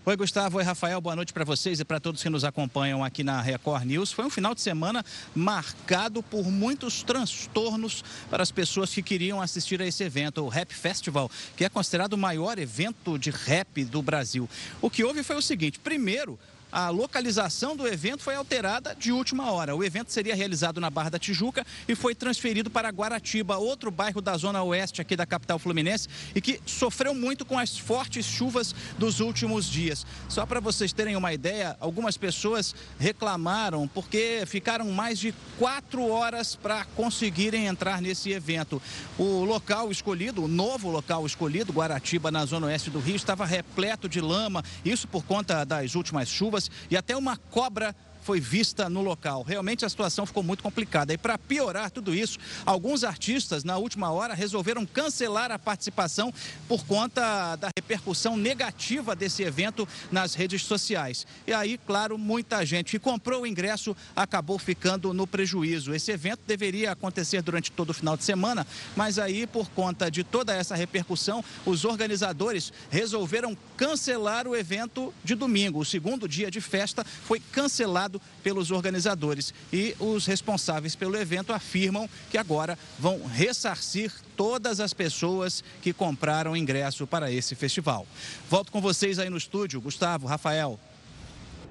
Oi, 0.08 0.16
Gustavo. 0.16 0.60
Oi, 0.60 0.64
Rafael. 0.64 1.02
Boa 1.02 1.16
noite 1.16 1.34
para 1.34 1.44
vocês 1.44 1.80
e 1.80 1.84
para 1.84 2.00
todos 2.00 2.22
que 2.22 2.30
nos 2.30 2.44
acompanham 2.44 3.04
aqui 3.04 3.24
na 3.24 3.42
Record 3.42 3.86
News. 3.86 4.12
Foi 4.12 4.24
um 4.24 4.30
final 4.30 4.54
de 4.54 4.62
semana 4.62 5.04
marcado 5.34 6.22
por 6.22 6.46
muitos 6.46 7.02
transtornos 7.02 8.04
para 8.30 8.44
as 8.44 8.52
pessoas 8.52 8.94
que 8.94 9.02
queriam 9.02 9.42
assistir 9.42 9.82
a 9.82 9.88
esse 9.88 10.04
evento, 10.04 10.44
o 10.44 10.48
Rap 10.48 10.72
Festival, 10.76 11.28
que 11.58 11.66
é 11.66 11.70
considerado 11.70 12.14
o 12.14 12.18
maior 12.20 12.60
evento 12.60 13.18
de 13.18 13.32
rap 13.32 13.84
do 13.84 14.00
Brasil. 14.04 14.48
O 14.80 14.92
que 14.92 15.04
houve 15.04 15.24
foi 15.24 15.38
o 15.38 15.42
seguinte: 15.42 15.80
primeiro, 15.80 16.38
a 16.76 16.90
localização 16.90 17.74
do 17.74 17.88
evento 17.88 18.22
foi 18.22 18.36
alterada 18.36 18.94
de 19.00 19.10
última 19.10 19.50
hora. 19.50 19.74
O 19.74 19.82
evento 19.82 20.12
seria 20.12 20.36
realizado 20.36 20.82
na 20.82 20.90
Barra 20.90 21.12
da 21.12 21.18
Tijuca 21.18 21.66
e 21.88 21.96
foi 21.96 22.14
transferido 22.14 22.70
para 22.70 22.90
Guaratiba, 22.90 23.56
outro 23.56 23.90
bairro 23.90 24.20
da 24.20 24.36
zona 24.36 24.62
oeste 24.62 25.00
aqui 25.00 25.16
da 25.16 25.26
capital 25.26 25.58
fluminense 25.58 26.10
e 26.36 26.42
que 26.42 26.60
sofreu 26.66 27.16
muito 27.16 27.46
com 27.46 27.58
as 27.58 27.78
fortes 27.78 28.26
chuvas 28.26 28.76
dos 28.98 29.22
últimos 29.22 29.68
dias. 29.68 30.06
Só 30.28 30.46
para 30.46 30.60
vocês 30.60 30.92
terem 30.92 31.16
uma 31.16 31.34
ideia, 31.34 31.78
algumas 31.80 32.18
pessoas 32.18 32.76
reclamaram 33.00 33.88
porque 33.88 34.44
ficaram 34.46 34.92
mais 34.92 35.18
de 35.18 35.34
quatro 35.58 36.06
horas 36.10 36.58
para 36.58 36.84
conseguirem 36.94 37.68
entrar 37.68 38.02
nesse 38.02 38.32
evento. 38.34 38.82
O 39.18 39.46
local 39.46 39.92
escolhido, 39.92 40.44
o 40.44 40.48
novo 40.50 40.92
local 40.92 41.26
escolhido, 41.26 41.72
Guaratiba, 41.72 42.30
na 42.30 42.46
zona 42.46 42.68
oeste 42.68 42.90
do 42.90 43.00
Rio, 43.00 43.16
estava 43.16 43.46
repleto 43.46 44.10
de 44.10 44.20
lama, 44.20 44.62
isso 44.84 45.08
por 45.08 45.24
conta 45.24 45.64
das 45.64 45.96
últimas 45.96 46.28
chuvas 46.28 46.65
e 46.90 46.98
até 46.98 47.16
uma 47.16 47.38
cobra 47.38 47.96
foi 48.26 48.40
vista 48.40 48.90
no 48.90 49.04
local. 49.04 49.44
Realmente 49.44 49.86
a 49.86 49.90
situação 49.90 50.26
ficou 50.26 50.42
muito 50.42 50.64
complicada. 50.64 51.14
E 51.14 51.18
para 51.18 51.38
piorar 51.38 51.92
tudo 51.92 52.14
isso, 52.14 52.40
alguns 52.66 53.04
artistas, 53.04 53.64
na 53.64 53.78
última 53.78 54.12
hora, 54.12 54.34
resolveram 54.34 54.84
cancelar 54.84 55.52
a 55.52 55.60
participação 55.60 56.34
por 56.68 56.84
conta 56.88 57.56
da 57.56 57.70
repercussão 57.78 58.36
negativa 58.36 59.16
desse 59.16 59.44
evento 59.44 59.88
nas 60.12 60.34
redes 60.34 60.64
sociais. 60.64 61.28
E 61.46 61.54
aí, 61.54 61.78
claro, 61.78 62.18
muita 62.18 62.66
gente 62.66 62.92
que 62.92 63.00
comprou 63.00 63.44
o 63.44 63.48
ingresso 63.48 63.96
acabou 64.16 64.58
ficando 64.58 65.14
no 65.14 65.28
prejuízo. 65.28 65.94
Esse 65.94 66.12
evento 66.12 66.40
deveria 66.48 66.94
acontecer 66.94 67.44
durante 67.44 67.72
todo 67.72 67.92
o 67.92 67.94
final 67.94 68.18
de 68.18 68.24
semana, 68.24 68.66
mas 68.96 69.20
aí, 69.20 69.46
por 69.46 69.70
conta 69.70 70.10
de 70.10 70.24
toda 70.24 70.52
essa 70.52 70.76
repercussão, 70.76 71.46
os 71.64 71.86
organizadores 71.86 72.74
resolveram 72.90 73.56
cancelar 73.78 74.48
o 74.48 74.56
evento 74.56 75.14
de 75.24 75.36
domingo. 75.36 75.80
O 75.80 75.86
segundo 75.86 76.28
dia 76.28 76.50
de 76.50 76.60
festa 76.60 77.04
foi 77.04 77.40
cancelado 77.40 78.15
pelos 78.44 78.72
organizadores 78.72 79.54
e 79.72 79.96
os 80.00 80.26
responsáveis 80.26 80.96
pelo 80.96 81.18
evento 81.18 81.54
afirmam 81.54 82.10
que 82.30 82.38
agora 82.38 82.78
vão 83.00 83.26
ressarcir 83.26 84.12
todas 84.36 84.80
as 84.80 84.94
pessoas 84.94 85.64
que 85.82 85.94
compraram 85.94 86.56
ingresso 86.56 87.08
para 87.08 87.32
esse 87.32 87.56
festival. 87.56 88.06
Volto 88.50 88.72
com 88.72 88.82
vocês 88.82 89.20
aí 89.20 89.30
no 89.30 89.38
estúdio, 89.38 89.82
Gustavo, 89.82 90.28
Rafael. 90.28 90.80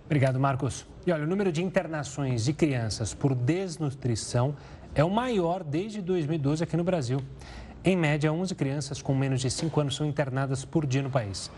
Obrigado, 0.04 0.38
Marcos. 0.38 0.86
E 1.06 1.12
olha, 1.12 1.24
o 1.24 1.26
número 1.26 1.50
de 1.50 1.62
internações 1.62 2.44
de 2.44 2.52
crianças 2.52 3.14
por 3.14 3.34
desnutrição 3.34 4.54
é 4.94 5.02
o 5.02 5.10
maior 5.10 5.64
desde 5.64 6.00
2012 6.00 6.62
aqui 6.62 6.76
no 6.76 6.84
Brasil. 6.84 7.20
Em 7.84 7.96
média, 7.96 8.32
11 8.32 8.54
crianças 8.54 9.02
com 9.02 9.14
menos 9.14 9.42
de 9.42 9.50
5 9.50 9.78
anos 9.80 9.96
são 9.96 10.06
internadas 10.06 10.64
por 10.64 10.86
dia 10.86 11.02
no 11.02 11.10
país. 11.10 11.50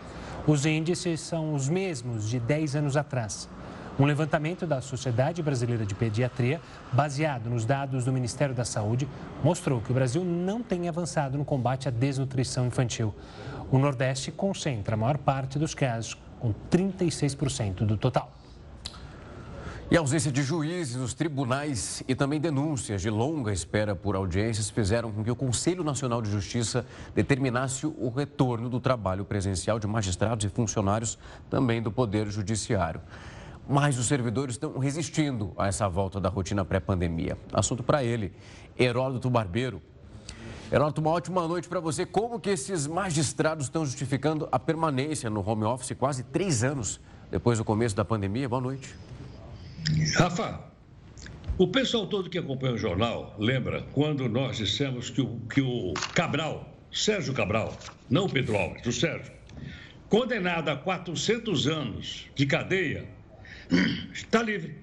Os 0.46 0.66
índices 0.66 1.20
são 1.20 1.54
os 1.54 1.68
mesmos 1.68 2.28
de 2.28 2.40
10 2.40 2.76
anos 2.76 2.96
atrás. 2.96 3.48
Um 3.98 4.04
levantamento 4.04 4.66
da 4.66 4.82
Sociedade 4.82 5.42
Brasileira 5.42 5.86
de 5.86 5.94
Pediatria, 5.94 6.60
baseado 6.92 7.48
nos 7.48 7.64
dados 7.64 8.04
do 8.04 8.12
Ministério 8.12 8.54
da 8.54 8.64
Saúde, 8.64 9.08
mostrou 9.42 9.80
que 9.80 9.90
o 9.90 9.94
Brasil 9.94 10.22
não 10.22 10.62
tem 10.62 10.86
avançado 10.86 11.38
no 11.38 11.46
combate 11.46 11.88
à 11.88 11.90
desnutrição 11.90 12.66
infantil. 12.66 13.14
O 13.70 13.78
Nordeste 13.78 14.30
concentra 14.30 14.96
a 14.96 14.98
maior 14.98 15.16
parte 15.16 15.58
dos 15.58 15.74
casos, 15.74 16.14
com 16.38 16.52
36% 16.70 17.86
do 17.86 17.96
total. 17.96 18.30
E 19.90 19.96
a 19.96 20.00
ausência 20.00 20.30
de 20.30 20.42
juízes 20.42 20.96
nos 20.96 21.14
tribunais 21.14 22.02
e 22.06 22.14
também 22.14 22.38
denúncias 22.38 23.00
de 23.00 23.08
longa 23.08 23.50
espera 23.50 23.94
por 23.94 24.14
audiências 24.14 24.68
fizeram 24.68 25.10
com 25.10 25.24
que 25.24 25.30
o 25.30 25.36
Conselho 25.36 25.82
Nacional 25.82 26.20
de 26.20 26.30
Justiça 26.30 26.84
determinasse 27.14 27.86
o 27.86 28.10
retorno 28.10 28.68
do 28.68 28.78
trabalho 28.78 29.24
presencial 29.24 29.78
de 29.78 29.86
magistrados 29.86 30.44
e 30.44 30.48
funcionários 30.50 31.16
também 31.48 31.80
do 31.80 31.90
Poder 31.90 32.28
Judiciário. 32.28 33.00
Mas 33.68 33.98
os 33.98 34.06
servidores 34.06 34.54
estão 34.54 34.78
resistindo 34.78 35.52
a 35.58 35.66
essa 35.66 35.88
volta 35.88 36.20
da 36.20 36.28
rotina 36.28 36.64
pré-pandemia. 36.64 37.36
Assunto 37.52 37.82
para 37.82 38.04
ele, 38.04 38.32
Heródoto 38.78 39.28
Barbeiro. 39.28 39.82
Heródoto, 40.70 41.00
uma 41.00 41.10
ótima 41.10 41.46
noite 41.46 41.68
para 41.68 41.80
você. 41.80 42.06
Como 42.06 42.38
que 42.38 42.50
esses 42.50 42.86
magistrados 42.86 43.66
estão 43.66 43.84
justificando 43.84 44.48
a 44.52 44.58
permanência 44.58 45.28
no 45.30 45.48
home 45.48 45.64
office 45.64 45.96
quase 45.98 46.22
três 46.24 46.62
anos 46.62 47.00
depois 47.30 47.58
do 47.58 47.64
começo 47.64 47.94
da 47.94 48.04
pandemia? 48.04 48.48
Boa 48.48 48.62
noite. 48.62 48.94
Rafa, 50.16 50.60
o 51.58 51.68
pessoal 51.68 52.06
todo 52.06 52.28
que 52.28 52.38
acompanha 52.38 52.74
o 52.74 52.78
jornal 52.78 53.34
lembra 53.38 53.82
quando 53.92 54.28
nós 54.28 54.58
dissemos 54.58 55.08
que 55.08 55.20
o, 55.20 55.40
que 55.48 55.60
o 55.60 55.94
Cabral, 56.14 56.68
Sérgio 56.92 57.32
Cabral, 57.32 57.72
não 58.10 58.26
o 58.26 58.28
Pedro 58.28 58.56
Alves, 58.56 58.86
o 58.86 58.92
Sérgio, 58.92 59.32
condenado 60.08 60.68
a 60.68 60.76
400 60.76 61.66
anos 61.66 62.26
de 62.34 62.44
cadeia, 62.44 63.15
está 64.12 64.42
livre. 64.42 64.76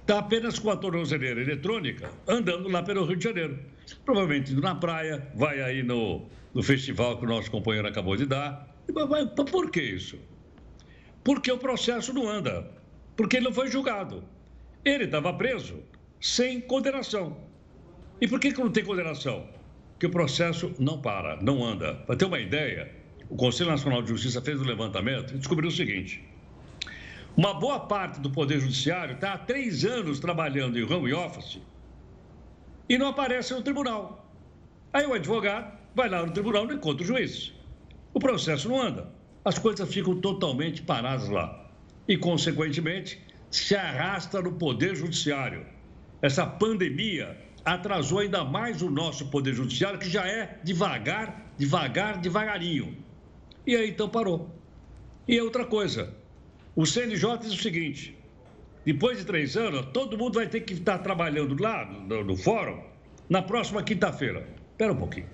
Está 0.00 0.18
apenas 0.18 0.58
com 0.58 0.70
a 0.70 0.76
tornozeleira 0.76 1.40
eletrônica, 1.40 2.10
andando 2.26 2.68
lá 2.68 2.82
pelo 2.82 3.04
Rio 3.04 3.16
de 3.16 3.24
Janeiro. 3.24 3.58
Provavelmente 4.04 4.52
indo 4.52 4.60
na 4.60 4.74
praia, 4.74 5.28
vai 5.34 5.60
aí 5.60 5.82
no, 5.82 6.26
no 6.52 6.62
festival 6.62 7.18
que 7.18 7.24
o 7.24 7.28
nosso 7.28 7.50
companheiro 7.50 7.86
acabou 7.86 8.16
de 8.16 8.26
dar. 8.26 8.68
Por 9.50 9.70
que 9.70 9.80
isso? 9.80 10.18
Porque 11.22 11.50
o 11.52 11.58
processo 11.58 12.12
não 12.12 12.28
anda 12.28 12.82
porque 13.16 13.36
ele 13.36 13.44
não 13.44 13.52
foi 13.52 13.68
julgado. 13.68 14.24
Ele 14.84 15.04
estava 15.04 15.32
preso 15.32 15.82
sem 16.20 16.60
condenação. 16.60 17.36
E 18.20 18.28
por 18.28 18.40
que, 18.40 18.52
que 18.52 18.60
não 18.60 18.70
tem 18.70 18.84
condenação? 18.84 19.46
Porque 19.92 20.06
o 20.06 20.10
processo 20.10 20.74
não 20.78 21.00
para, 21.00 21.40
não 21.42 21.64
anda. 21.64 21.94
Para 21.94 22.16
ter 22.16 22.24
uma 22.24 22.38
ideia, 22.38 22.90
o 23.28 23.36
Conselho 23.36 23.70
Nacional 23.70 24.02
de 24.02 24.08
Justiça 24.08 24.40
fez 24.40 24.60
um 24.60 24.64
levantamento 24.64 25.34
e 25.34 25.38
descobriu 25.38 25.68
o 25.68 25.72
seguinte: 25.72 26.24
uma 27.36 27.54
boa 27.54 27.80
parte 27.80 28.20
do 28.20 28.30
Poder 28.30 28.60
Judiciário 28.60 29.14
está 29.14 29.32
há 29.32 29.38
três 29.38 29.84
anos 29.84 30.20
trabalhando 30.20 30.78
em 30.78 30.84
home 30.84 31.14
office 31.14 31.60
e 32.88 32.98
não 32.98 33.08
aparece 33.08 33.54
no 33.54 33.62
tribunal. 33.62 34.30
Aí 34.92 35.06
o 35.06 35.14
advogado 35.14 35.78
vai 35.94 36.10
lá 36.10 36.26
no 36.26 36.32
tribunal 36.32 36.70
e 36.70 36.74
encontra 36.74 37.02
o 37.02 37.06
juiz. 37.06 37.54
O 38.12 38.20
processo 38.20 38.68
não 38.68 38.80
anda. 38.80 39.10
As 39.44 39.58
coisas 39.58 39.92
ficam 39.92 40.20
totalmente 40.20 40.82
paradas 40.82 41.28
lá 41.28 41.70
e, 42.06 42.16
consequentemente, 42.16 43.20
se 43.50 43.74
arrasta 43.74 44.42
no 44.42 44.52
Poder 44.52 44.94
Judiciário. 44.94 45.66
Essa 46.20 46.46
pandemia 46.46 47.36
atrasou 47.64 48.18
ainda 48.18 48.44
mais 48.44 48.82
o 48.82 48.90
nosso 48.90 49.30
Poder 49.30 49.54
Judiciário, 49.54 49.98
que 49.98 50.08
já 50.08 50.26
é 50.26 50.58
devagar, 50.62 51.50
devagar, 51.56 52.20
devagarinho. 52.20 52.96
E 53.66 53.74
aí 53.74 53.90
então 53.90 54.08
parou. 54.08 54.54
E 55.26 55.38
é 55.38 55.42
outra 55.42 55.64
coisa: 55.64 56.14
o 56.74 56.86
CNJ 56.86 57.38
diz 57.38 57.52
o 57.52 57.62
seguinte: 57.62 58.16
depois 58.84 59.18
de 59.18 59.24
três 59.24 59.56
anos, 59.56 59.86
todo 59.92 60.18
mundo 60.18 60.34
vai 60.34 60.46
ter 60.46 60.60
que 60.60 60.74
estar 60.74 60.98
trabalhando 60.98 61.60
lá 61.60 61.84
no, 61.84 62.24
no 62.24 62.36
fórum 62.36 62.82
na 63.28 63.40
próxima 63.42 63.82
quinta-feira. 63.82 64.46
Espera 64.72 64.92
um 64.92 64.96
pouquinho. 64.96 65.28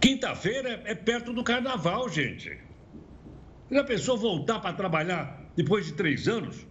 Quinta-feira 0.00 0.82
é 0.84 0.94
perto 0.94 1.32
do 1.32 1.42
carnaval, 1.42 2.08
gente. 2.08 2.58
Já 3.70 3.84
pensou 3.84 4.18
voltar 4.18 4.60
para 4.60 4.74
trabalhar 4.74 5.50
depois 5.56 5.86
de 5.86 5.92
três 5.94 6.28
anos? 6.28 6.66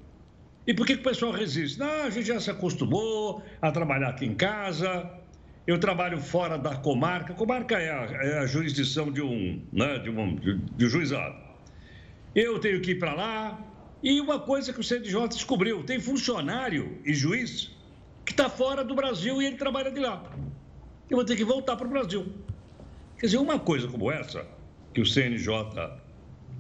E 0.68 0.74
por 0.74 0.86
que, 0.86 0.96
que 0.96 1.02
o 1.02 1.04
pessoal 1.04 1.32
resiste? 1.32 1.80
Não, 1.80 2.04
a 2.04 2.10
gente 2.10 2.28
já 2.28 2.40
se 2.40 2.52
acostumou 2.52 3.44
a 3.62 3.72
trabalhar 3.72 4.10
aqui 4.10 4.26
em 4.26 4.36
casa. 4.36 5.10
Eu 5.66 5.80
trabalho 5.80 6.20
fora 6.20 6.58
da 6.58 6.76
comarca. 6.76 7.34
Comarca 7.34 7.76
é 7.80 7.90
a, 7.90 8.04
é 8.24 8.40
a 8.40 8.46
jurisdição 8.46 9.12
de 9.12 9.22
um, 9.22 9.66
né, 9.74 9.98
de, 10.00 10.10
um, 10.12 10.36
de 10.36 10.86
um 10.86 10.90
juizado. 10.90 11.51
Eu 12.36 12.60
tenho 12.60 12.82
que 12.82 12.92
ir 12.92 13.00
para 13.00 13.14
lá. 13.14 13.60
E 14.04 14.20
uma 14.20 14.40
coisa 14.40 14.74
que 14.74 14.80
o 14.80 14.84
CNJ 14.84 15.28
descobriu: 15.30 15.84
tem 15.84 16.00
funcionário 16.00 16.98
e 17.06 17.14
juiz 17.14 17.72
que 18.26 18.32
está 18.32 18.50
fora 18.50 18.84
do 18.84 18.96
Brasil 18.96 19.42
e 19.42 19.46
ele 19.46 19.58
trabalha 19.58 19.92
de 19.92 20.00
lá. 20.00 20.24
Eu 21.10 21.18
vou 21.18 21.26
ter 21.26 21.36
que 21.36 21.44
voltar 21.44 21.76
para 21.76 21.88
o 21.88 21.90
Brasil. 21.90 22.32
Quer 23.20 23.26
dizer, 23.28 23.38
uma 23.38 23.60
coisa 23.60 23.88
como 23.88 24.12
essa, 24.12 24.48
que 24.94 25.02
o 25.02 25.06
CNJ 25.06 25.52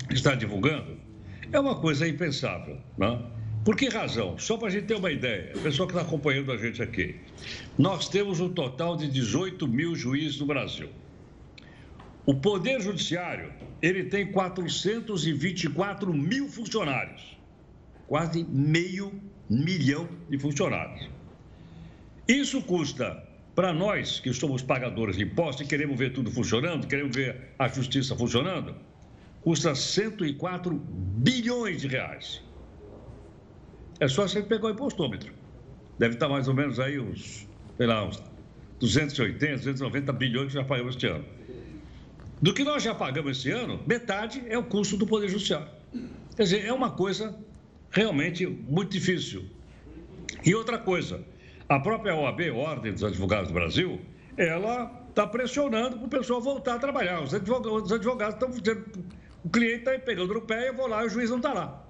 está 0.09 0.35
divulgando, 0.35 0.97
é 1.51 1.59
uma 1.59 1.75
coisa 1.75 2.07
impensável. 2.07 2.77
Né? 2.97 3.19
Por 3.63 3.75
que 3.75 3.87
razão? 3.89 4.37
Só 4.37 4.57
para 4.57 4.67
a 4.67 4.71
gente 4.71 4.85
ter 4.85 4.95
uma 4.95 5.11
ideia, 5.11 5.53
a 5.55 5.59
pessoa 5.59 5.87
que 5.87 5.93
está 5.93 6.05
acompanhando 6.05 6.51
a 6.51 6.57
gente 6.57 6.81
aqui. 6.81 7.15
Nós 7.77 8.09
temos 8.09 8.39
um 8.39 8.49
total 8.49 8.97
de 8.97 9.07
18 9.07 9.67
mil 9.67 9.95
juízes 9.95 10.39
no 10.39 10.45
Brasil. 10.45 10.89
O 12.25 12.35
Poder 12.35 12.79
Judiciário, 12.81 13.51
ele 13.81 14.03
tem 14.03 14.31
424 14.31 16.13
mil 16.13 16.47
funcionários. 16.47 17.37
Quase 18.07 18.43
meio 18.43 19.11
milhão 19.49 20.07
de 20.29 20.37
funcionários. 20.37 21.09
Isso 22.27 22.61
custa, 22.61 23.23
para 23.55 23.73
nós 23.73 24.19
que 24.19 24.31
somos 24.33 24.61
pagadores 24.61 25.17
de 25.17 25.23
impostos 25.23 25.65
e 25.65 25.69
queremos 25.69 25.97
ver 25.97 26.13
tudo 26.13 26.29
funcionando, 26.29 26.87
queremos 26.87 27.15
ver 27.15 27.53
a 27.57 27.67
justiça 27.67 28.15
funcionando, 28.15 28.75
custa 29.41 29.73
104 29.73 30.75
bilhões 30.75 31.81
de 31.81 31.87
reais. 31.87 32.41
É 33.99 34.07
só 34.07 34.27
você 34.27 34.43
pegar 34.43 34.67
o 34.67 34.71
impostômetro. 34.71 35.33
Deve 35.97 36.15
estar 36.15 36.29
mais 36.29 36.47
ou 36.47 36.53
menos 36.53 36.79
aí 36.79 36.99
uns, 36.99 37.47
sei 37.77 37.87
lá, 37.87 38.05
uns 38.05 38.21
280, 38.79 39.57
290 39.57 40.13
bilhões 40.13 40.47
que 40.47 40.53
já 40.53 40.63
pagamos 40.63 40.95
este 40.95 41.07
ano. 41.07 41.25
Do 42.41 42.53
que 42.53 42.63
nós 42.63 42.81
já 42.81 42.95
pagamos 42.95 43.37
esse 43.37 43.51
ano, 43.51 43.79
metade 43.85 44.43
é 44.47 44.57
o 44.57 44.63
custo 44.63 44.97
do 44.97 45.05
Poder 45.05 45.29
Judiciário. 45.29 45.67
Quer 46.35 46.43
dizer, 46.43 46.65
é 46.65 46.73
uma 46.73 46.91
coisa 46.91 47.37
realmente 47.91 48.47
muito 48.47 48.91
difícil. 48.91 49.45
E 50.43 50.55
outra 50.55 50.77
coisa, 50.77 51.23
a 51.69 51.79
própria 51.79 52.15
OAB, 52.15 52.49
Ordem 52.55 52.93
dos 52.93 53.03
Advogados 53.03 53.49
do 53.49 53.53
Brasil, 53.53 54.01
ela 54.37 55.05
está 55.09 55.27
pressionando 55.27 55.97
para 55.97 56.05
o 56.05 56.09
pessoal 56.09 56.41
voltar 56.41 56.75
a 56.75 56.79
trabalhar. 56.79 57.21
Os 57.21 57.33
advogados, 57.33 57.83
os 57.83 57.91
advogados 57.91 58.35
estão 58.35 58.49
dizendo 58.49 58.85
o 59.43 59.49
cliente 59.49 59.79
está 59.79 59.97
pegando 59.99 60.33
no 60.33 60.41
pé, 60.41 60.69
eu 60.69 60.75
vou 60.75 60.87
lá 60.87 61.03
e 61.03 61.07
o 61.07 61.09
juiz 61.09 61.29
não 61.29 61.37
está 61.37 61.53
lá. 61.53 61.85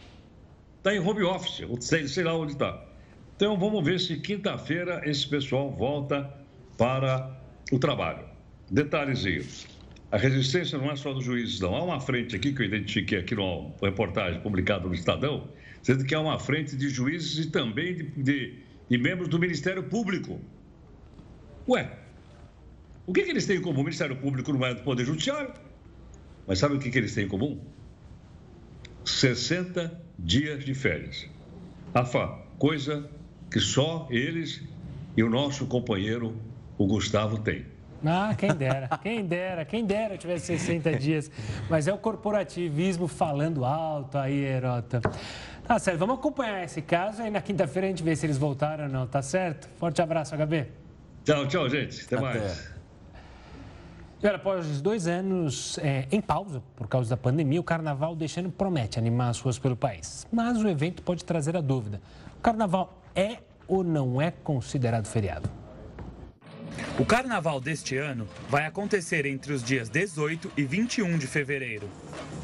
Está 0.77 0.95
em 0.95 0.99
home 0.99 1.23
office, 1.23 1.61
sei 1.79 2.23
lá 2.23 2.33
onde 2.33 2.53
está. 2.53 2.81
Então 3.35 3.57
vamos 3.57 3.83
ver 3.83 3.99
se 3.99 4.17
quinta-feira 4.17 5.01
esse 5.03 5.27
pessoal 5.27 5.69
volta 5.69 6.31
para 6.77 7.29
o 7.71 7.77
trabalho. 7.77 8.25
Detalhezinho. 8.69 9.45
A 10.11 10.17
resistência 10.17 10.77
não 10.77 10.91
é 10.91 10.95
só 10.97 11.13
dos 11.13 11.23
juízes, 11.23 11.59
não. 11.61 11.73
Há 11.73 11.83
uma 11.83 11.99
frente 12.01 12.35
aqui 12.35 12.51
que 12.51 12.61
eu 12.61 12.65
identifiquei 12.65 13.19
aqui 13.19 13.33
numa 13.33 13.73
reportagem 13.81 14.41
publicada 14.41 14.85
no 14.85 14.93
Estadão, 14.93 15.47
sendo 15.81 16.03
que 16.03 16.13
há 16.13 16.19
uma 16.19 16.37
frente 16.37 16.75
de 16.75 16.89
juízes 16.89 17.45
e 17.45 17.49
também 17.49 17.95
de, 17.95 18.03
de, 18.03 18.59
de 18.89 18.97
membros 18.97 19.29
do 19.29 19.39
Ministério 19.39 19.83
Público. 19.83 20.41
Ué, 21.67 21.97
o 23.07 23.13
que, 23.13 23.23
que 23.23 23.31
eles 23.31 23.45
têm 23.45 23.57
em 23.57 23.61
comum? 23.61 23.79
O 23.79 23.83
Ministério 23.83 24.17
Público 24.17 24.51
não 24.51 24.65
é 24.65 24.73
do 24.73 24.81
Poder 24.81 25.05
Judiciário, 25.05 25.53
mas 26.45 26.59
sabe 26.59 26.75
o 26.75 26.79
que, 26.79 26.89
que 26.89 26.97
eles 26.97 27.15
têm 27.15 27.25
em 27.25 27.29
comum? 27.29 27.61
60 29.05 29.97
dias 30.19 30.65
de 30.65 30.73
férias. 30.73 31.25
Afa, 31.93 32.27
coisa 32.59 33.09
que 33.49 33.61
só 33.61 34.07
eles 34.11 34.61
e 35.15 35.23
o 35.23 35.29
nosso 35.29 35.67
companheiro, 35.67 36.35
o 36.77 36.85
Gustavo, 36.85 37.39
têm. 37.39 37.65
Ah, 38.05 38.33
quem 38.37 38.53
dera, 38.55 38.87
quem 39.01 39.25
dera, 39.25 39.65
quem 39.65 39.85
dera 39.85 40.13
eu 40.15 40.17
tivesse 40.17 40.57
60 40.57 40.93
dias. 40.97 41.31
Mas 41.69 41.87
é 41.87 41.93
o 41.93 41.97
corporativismo 41.97 43.07
falando 43.07 43.63
alto 43.63 44.17
aí, 44.17 44.43
Herota. 44.43 45.01
Tá 45.67 45.79
certo, 45.79 45.99
vamos 45.99 46.17
acompanhar 46.17 46.63
esse 46.63 46.81
caso 46.81 47.21
e 47.21 47.29
na 47.29 47.41
quinta-feira 47.41 47.87
a 47.87 47.89
gente 47.89 48.03
vê 48.03 48.15
se 48.15 48.25
eles 48.25 48.37
voltaram 48.37 48.85
ou 48.85 48.89
não, 48.89 49.07
tá 49.07 49.21
certo? 49.21 49.69
Forte 49.77 50.01
abraço, 50.01 50.35
HB. 50.35 50.67
Tchau, 51.23 51.47
tchau, 51.47 51.69
gente. 51.69 52.03
Até, 52.05 52.15
Até. 52.15 52.25
mais. 52.25 52.71
E 54.21 54.27
olha, 54.27 54.35
após 54.35 54.81
dois 54.81 55.07
anos 55.07 55.79
é, 55.79 56.07
em 56.11 56.21
pausa 56.21 56.61
por 56.75 56.87
causa 56.87 57.09
da 57.09 57.17
pandemia, 57.17 57.59
o 57.59 57.63
carnaval 57.63 58.15
deixando 58.15 58.51
promete 58.51 58.99
animar 58.99 59.29
as 59.29 59.39
ruas 59.39 59.57
pelo 59.57 59.75
país. 59.75 60.27
Mas 60.31 60.61
o 60.61 60.67
evento 60.67 61.01
pode 61.01 61.25
trazer 61.25 61.55
a 61.57 61.61
dúvida: 61.61 62.01
o 62.37 62.41
carnaval 62.41 63.01
é 63.15 63.37
ou 63.67 63.83
não 63.83 64.21
é 64.21 64.29
considerado 64.29 65.07
feriado? 65.07 65.49
O 67.01 67.05
carnaval 67.05 67.59
deste 67.59 67.97
ano 67.97 68.27
vai 68.47 68.67
acontecer 68.67 69.25
entre 69.25 69.51
os 69.51 69.63
dias 69.63 69.89
18 69.89 70.51
e 70.55 70.63
21 70.63 71.17
de 71.17 71.25
fevereiro. 71.25 71.89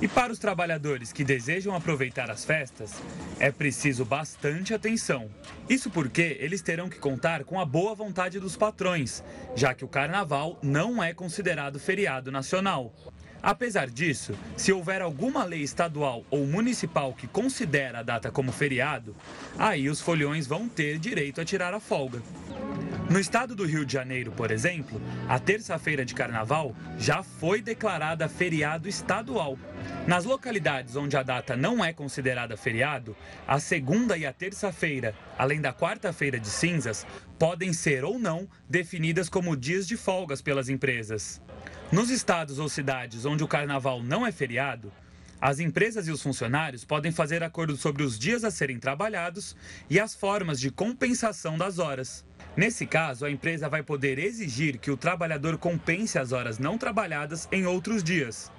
E 0.01 0.07
para 0.07 0.33
os 0.33 0.39
trabalhadores 0.39 1.13
que 1.13 1.23
desejam 1.23 1.75
aproveitar 1.75 2.31
as 2.31 2.43
festas, 2.43 2.91
é 3.39 3.51
preciso 3.51 4.03
bastante 4.03 4.73
atenção. 4.73 5.29
Isso 5.69 5.91
porque 5.91 6.37
eles 6.39 6.63
terão 6.63 6.89
que 6.89 6.97
contar 6.97 7.43
com 7.43 7.59
a 7.59 7.65
boa 7.65 7.93
vontade 7.93 8.39
dos 8.39 8.57
patrões, 8.57 9.23
já 9.55 9.75
que 9.75 9.85
o 9.85 9.87
carnaval 9.87 10.57
não 10.63 11.03
é 11.03 11.13
considerado 11.13 11.79
feriado 11.79 12.31
nacional. 12.31 12.91
Apesar 13.43 13.87
disso, 13.87 14.33
se 14.57 14.73
houver 14.73 15.03
alguma 15.03 15.43
lei 15.43 15.61
estadual 15.61 16.25
ou 16.31 16.47
municipal 16.47 17.13
que 17.13 17.27
considera 17.27 17.99
a 17.99 18.03
data 18.03 18.31
como 18.31 18.51
feriado, 18.51 19.15
aí 19.55 19.87
os 19.87 20.01
folhões 20.01 20.47
vão 20.47 20.67
ter 20.67 20.97
direito 20.97 21.39
a 21.39 21.45
tirar 21.45 21.75
a 21.75 21.79
folga. 21.79 22.23
No 23.09 23.17
estado 23.17 23.55
do 23.55 23.65
Rio 23.65 23.85
de 23.85 23.93
Janeiro, 23.93 24.33
por 24.33 24.51
exemplo, 24.51 25.01
a 25.29 25.39
terça-feira 25.39 26.03
de 26.03 26.13
carnaval 26.13 26.75
já 26.99 27.23
foi 27.23 27.61
declarada 27.61 28.27
feriado 28.27 28.89
estadual. 28.89 29.57
Nas 30.05 30.25
localidades 30.25 30.97
onde 30.97 31.15
a 31.15 31.23
data 31.23 31.55
não 31.55 31.83
é 31.83 31.93
considerada 31.93 32.57
feriado, 32.57 33.15
a 33.47 33.61
segunda 33.61 34.17
e 34.17 34.25
a 34.25 34.33
terça-feira, 34.33 35.15
além 35.37 35.61
da 35.61 35.71
quarta-feira 35.71 36.37
de 36.37 36.49
cinzas, 36.49 37.07
podem 37.39 37.71
ser 37.71 38.03
ou 38.03 38.19
não 38.19 38.45
definidas 38.69 39.29
como 39.29 39.55
dias 39.55 39.87
de 39.87 39.95
folgas 39.95 40.41
pelas 40.41 40.67
empresas. 40.67 41.41
Nos 41.89 42.09
estados 42.09 42.59
ou 42.59 42.67
cidades 42.67 43.23
onde 43.23 43.41
o 43.41 43.47
carnaval 43.47 44.03
não 44.03 44.27
é 44.27 44.33
feriado, 44.33 44.91
as 45.39 45.59
empresas 45.59 46.09
e 46.09 46.11
os 46.11 46.21
funcionários 46.21 46.83
podem 46.83 47.13
fazer 47.13 47.41
acordo 47.41 47.77
sobre 47.77 48.03
os 48.03 48.19
dias 48.19 48.43
a 48.43 48.51
serem 48.51 48.79
trabalhados 48.79 49.55
e 49.89 49.97
as 49.97 50.13
formas 50.13 50.59
de 50.59 50.71
compensação 50.71 51.57
das 51.57 51.79
horas. 51.79 52.25
Nesse 52.57 52.87
caso, 52.87 53.23
a 53.23 53.29
empresa 53.29 53.69
vai 53.69 53.83
poder 53.83 54.17
exigir 54.17 54.79
que 54.79 54.89
o 54.89 54.97
trabalhador 54.97 55.59
compense 55.59 56.17
as 56.17 56.31
horas 56.31 56.57
não 56.57 56.75
trabalhadas 56.75 57.47
em 57.51 57.67
outros 57.67 58.03
dias, 58.03 58.51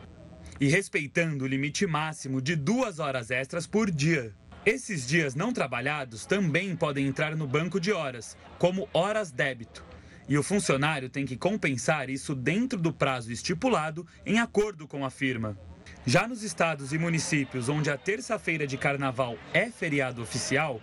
e 0.61 0.69
respeitando 0.69 1.45
o 1.45 1.49
limite 1.49 1.85
máximo 1.85 2.41
de 2.41 2.55
duas 2.55 3.01
horas 3.01 3.33
extras 3.33 3.67
por 3.67 3.91
dia. 3.91 4.33
Esses 4.65 5.05
dias 5.05 5.35
não 5.35 5.53
trabalhados 5.53 6.25
também 6.27 6.77
podem 6.77 7.09
entrar 7.09 7.35
no 7.35 7.45
banco 7.45 7.81
de 7.81 7.91
horas, 7.91 8.37
como 8.57 8.89
horas 8.95 9.33
débito. 9.33 9.85
E 10.29 10.39
o 10.39 10.45
funcionário 10.45 11.11
tem 11.11 11.27
que 11.27 11.37
compensar 11.37 12.09
isso 12.09 12.37
dentro 12.37 12.79
do 12.79 12.93
prazo 12.93 13.33
estipulado 13.33 14.07
em 14.25 14.39
acordo 14.39 14.87
com 14.87 15.05
a 15.05 15.11
firma. 15.11 15.59
Já 16.07 16.29
nos 16.29 16.45
estados 16.45 16.93
e 16.93 16.99
municípios 16.99 17.69
onde 17.69 17.91
a 17.91 17.97
terça-feira 17.97 18.65
de 18.65 18.77
carnaval 18.77 19.37
é 19.53 19.71
feriado 19.71 20.23
oficial, 20.23 20.81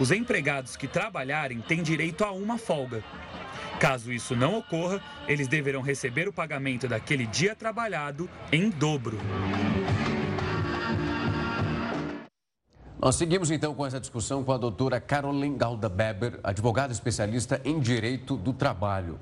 os 0.00 0.10
empregados 0.10 0.76
que 0.76 0.86
trabalharem 0.86 1.60
têm 1.60 1.82
direito 1.82 2.24
a 2.24 2.32
uma 2.32 2.58
folga. 2.58 3.02
Caso 3.78 4.12
isso 4.12 4.36
não 4.36 4.58
ocorra, 4.58 5.02
eles 5.26 5.48
deverão 5.48 5.82
receber 5.82 6.28
o 6.28 6.32
pagamento 6.32 6.86
daquele 6.86 7.26
dia 7.26 7.54
trabalhado 7.54 8.28
em 8.52 8.70
dobro. 8.70 9.18
Nós 13.00 13.16
seguimos 13.16 13.50
então 13.50 13.74
com 13.74 13.84
essa 13.84 13.98
discussão 13.98 14.44
com 14.44 14.52
a 14.52 14.56
doutora 14.56 15.00
Caroline 15.00 15.56
Galda 15.56 15.88
Beber, 15.88 16.38
advogada 16.44 16.92
especialista 16.92 17.60
em 17.64 17.80
direito 17.80 18.36
do 18.36 18.52
trabalho. 18.52 19.18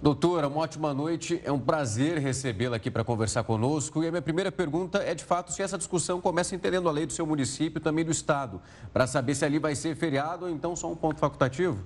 Doutora, 0.00 0.46
uma 0.46 0.58
ótima 0.58 0.92
noite. 0.92 1.40
É 1.42 1.50
um 1.50 1.58
prazer 1.58 2.18
recebê-la 2.18 2.76
aqui 2.76 2.90
para 2.90 3.02
conversar 3.02 3.44
conosco. 3.44 4.04
E 4.04 4.08
a 4.08 4.10
minha 4.10 4.22
primeira 4.22 4.52
pergunta 4.52 4.98
é, 4.98 5.14
de 5.14 5.24
fato, 5.24 5.52
se 5.52 5.62
essa 5.62 5.78
discussão 5.78 6.20
começa 6.20 6.54
entendendo 6.54 6.88
a 6.88 6.92
lei 6.92 7.06
do 7.06 7.12
seu 7.12 7.26
município 7.26 7.78
e 7.78 7.82
também 7.82 8.04
do 8.04 8.10
Estado, 8.10 8.60
para 8.92 9.06
saber 9.06 9.34
se 9.34 9.44
ali 9.44 9.58
vai 9.58 9.74
ser 9.74 9.96
feriado 9.96 10.44
ou 10.44 10.50
então 10.50 10.76
só 10.76 10.90
um 10.90 10.96
ponto 10.96 11.18
facultativo? 11.18 11.78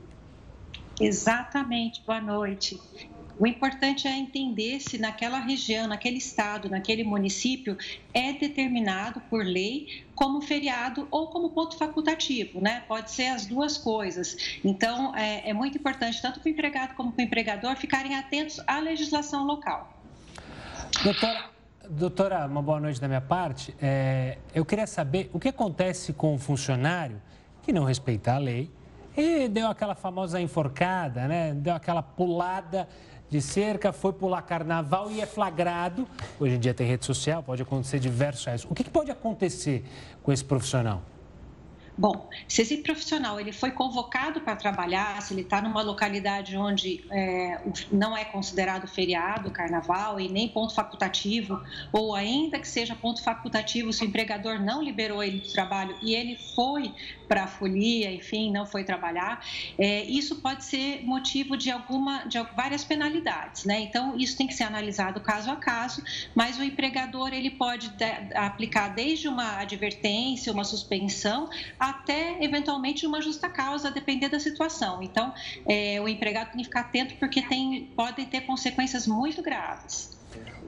Exatamente. 1.01 2.03
Boa 2.05 2.21
noite. 2.21 2.81
O 3.41 3.47
importante 3.47 4.07
é 4.07 4.15
entender 4.15 4.81
se 4.81 4.99
naquela 4.99 5.39
região, 5.39 5.89
naquele 5.89 6.19
estado, 6.19 6.69
naquele 6.69 7.03
município 7.03 7.75
é 8.13 8.35
determinado 8.35 9.19
por 9.31 9.43
lei 9.43 10.05
como 10.15 10.43
feriado 10.43 11.09
ou 11.11 11.29
como 11.29 11.49
ponto 11.49 11.75
facultativo, 11.79 12.61
né? 12.61 12.85
Pode 12.87 13.11
ser 13.11 13.29
as 13.29 13.47
duas 13.47 13.79
coisas. 13.79 14.59
Então, 14.63 15.17
é, 15.17 15.49
é 15.49 15.55
muito 15.55 15.79
importante, 15.79 16.21
tanto 16.21 16.39
para 16.39 16.49
o 16.49 16.53
empregado 16.53 16.95
como 16.95 17.13
para 17.13 17.23
o 17.23 17.25
empregador, 17.25 17.77
ficarem 17.77 18.15
atentos 18.15 18.61
à 18.67 18.79
legislação 18.79 19.47
local. 19.47 19.91
Doutora, 21.03 21.51
doutora 21.89 22.47
uma 22.47 22.61
boa 22.61 22.79
noite 22.79 23.01
da 23.01 23.09
minha 23.09 23.23
parte. 23.23 23.75
É, 23.81 24.37
eu 24.55 24.67
queria 24.67 24.87
saber 24.87 25.31
o 25.33 25.41
que 25.41 25.49
acontece 25.49 26.13
com 26.13 26.35
o 26.35 26.39
funcionário 26.39 27.23
que 27.63 27.73
não 27.73 27.85
respeita 27.85 28.35
a 28.35 28.39
lei 28.39 28.71
e 29.17 29.49
deu 29.49 29.67
aquela 29.67 29.95
famosa 29.95 30.39
enforcada, 30.41 31.27
né? 31.27 31.55
Deu 31.55 31.75
aquela 31.75 32.03
pulada 32.03 32.87
de 33.31 33.41
cerca, 33.41 33.93
foi 33.93 34.13
pular 34.13 34.43
carnaval 34.43 35.11
e 35.11 35.21
é 35.21 35.27
flagrado. 35.27 36.07
Hoje 36.39 36.57
em 36.57 36.59
dia 36.59 36.75
tem 36.75 36.87
rede 36.87 37.07
social, 37.07 37.43
pode 37.43 37.63
acontecer 37.63 38.01
diversos 38.01 38.45
casos. 38.45 38.67
O 38.69 38.75
que, 38.75 38.83
que 38.83 38.91
pode 38.91 39.11
acontecer 39.11 39.85
com 40.23 40.33
esse 40.33 40.45
profissional? 40.45 41.01
Bom, 42.01 42.31
se 42.49 42.63
esse 42.63 42.79
profissional 42.79 43.39
ele 43.39 43.53
foi 43.53 43.73
convocado 43.73 44.41
para 44.41 44.57
trabalhar, 44.57 45.21
se 45.21 45.35
ele 45.35 45.43
está 45.43 45.61
numa 45.61 45.83
localidade 45.83 46.57
onde 46.57 47.05
é, 47.11 47.61
não 47.93 48.17
é 48.17 48.25
considerado 48.25 48.89
feriado, 48.89 49.51
carnaval 49.51 50.19
e 50.19 50.27
nem 50.27 50.49
ponto 50.49 50.75
facultativo, 50.75 51.61
ou 51.93 52.15
ainda 52.15 52.59
que 52.59 52.67
seja 52.67 52.95
ponto 52.95 53.23
facultativo, 53.23 53.93
se 53.93 54.03
o 54.03 54.07
empregador 54.07 54.59
não 54.59 54.83
liberou 54.83 55.23
ele 55.23 55.41
do 55.41 55.53
trabalho 55.53 55.95
e 56.01 56.15
ele 56.15 56.37
foi 56.55 56.91
para 57.31 57.45
a 57.45 57.47
folia, 57.47 58.11
enfim, 58.11 58.51
não 58.51 58.67
foi 58.67 58.83
trabalhar, 58.83 59.41
é, 59.79 60.03
isso 60.03 60.43
pode 60.43 60.65
ser 60.65 61.05
motivo 61.05 61.57
de 61.57 61.71
alguma, 61.71 62.25
de 62.25 62.43
várias 62.57 62.83
penalidades, 62.83 63.65
né? 63.65 63.81
Então 63.81 64.19
isso 64.19 64.37
tem 64.37 64.49
que 64.49 64.55
ser 64.55 64.65
analisado 64.65 65.21
caso 65.21 65.49
a 65.51 65.57
caso, 65.57 66.03
mas 66.35 66.59
o 66.59 66.65
empregador 66.65 67.33
ele 67.33 67.51
pode 67.51 67.89
de, 67.91 68.05
aplicar 68.35 68.89
desde 68.89 69.29
uma 69.29 69.59
advertência, 69.59 70.53
uma 70.53 70.65
suspensão 70.65 71.49
a 71.79 72.01
até 72.01 72.43
eventualmente 72.43 73.07
uma 73.07 73.21
justa 73.21 73.49
causa, 73.49 73.91
depender 73.91 74.29
da 74.29 74.41
situação. 74.41 75.03
Então, 75.03 75.33
é, 75.69 76.01
o 76.01 76.09
empregado 76.09 76.53
tem 76.53 76.59
que 76.59 76.65
ficar 76.65 76.81
atento 76.81 77.15
porque 77.17 77.43
tem, 77.43 77.93
podem 77.95 78.27
ter 78.27 78.43
consequências 78.43 79.07
muito 79.07 79.43
graves. 79.43 80.20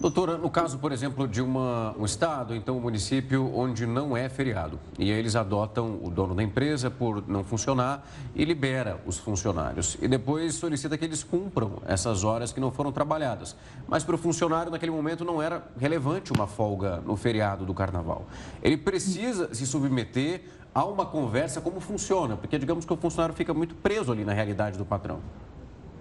Doutora, 0.03 0.37
no 0.37 0.51
caso, 0.51 0.79
por 0.79 0.91
exemplo, 0.91 1.29
de 1.29 1.41
uma, 1.41 1.95
um 1.97 2.05
estado, 2.05 2.57
então 2.57 2.77
um 2.77 2.81
município 2.81 3.55
onde 3.55 3.87
não 3.87 4.17
é 4.17 4.29
feriado, 4.29 4.81
e 4.99 5.13
aí 5.13 5.17
eles 5.17 5.37
adotam 5.37 6.01
o 6.03 6.11
dono 6.11 6.35
da 6.35 6.43
empresa 6.43 6.91
por 6.91 7.23
não 7.29 7.45
funcionar 7.45 8.05
e 8.35 8.45
libera 8.45 9.01
os 9.07 9.19
funcionários. 9.19 9.97
E 10.03 10.09
depois 10.09 10.55
solicita 10.55 10.99
que 10.99 11.05
eles 11.05 11.23
cumpram 11.23 11.75
essas 11.87 12.25
horas 12.25 12.53
que 12.53 12.59
não 12.59 12.73
foram 12.73 12.91
trabalhadas. 12.91 13.55
Mas 13.87 14.03
para 14.03 14.17
o 14.17 14.19
funcionário, 14.19 14.73
naquele 14.73 14.91
momento, 14.91 15.25
não 15.25 15.41
era 15.41 15.63
relevante 15.79 16.33
uma 16.33 16.49
folga 16.49 17.01
no 17.07 17.17
feriado 17.17 17.65
do 17.65 17.73
carnaval. 17.73 18.27
Ele 18.61 18.77
precisa 18.77 19.55
se 19.55 19.65
submeter 19.65 20.43
há 20.75 20.85
uma 20.85 21.07
conversa 21.07 21.61
como 21.61 21.79
funciona, 21.79 22.37
porque 22.37 22.59
digamos 22.59 22.85
que 22.85 22.93
o 22.93 22.97
funcionário 22.97 23.37
fica 23.37 23.55
muito 23.55 23.77
preso 23.77 24.11
ali 24.11 24.25
na 24.25 24.33
realidade 24.33 24.77
do 24.77 24.85
patrão. 24.85 25.21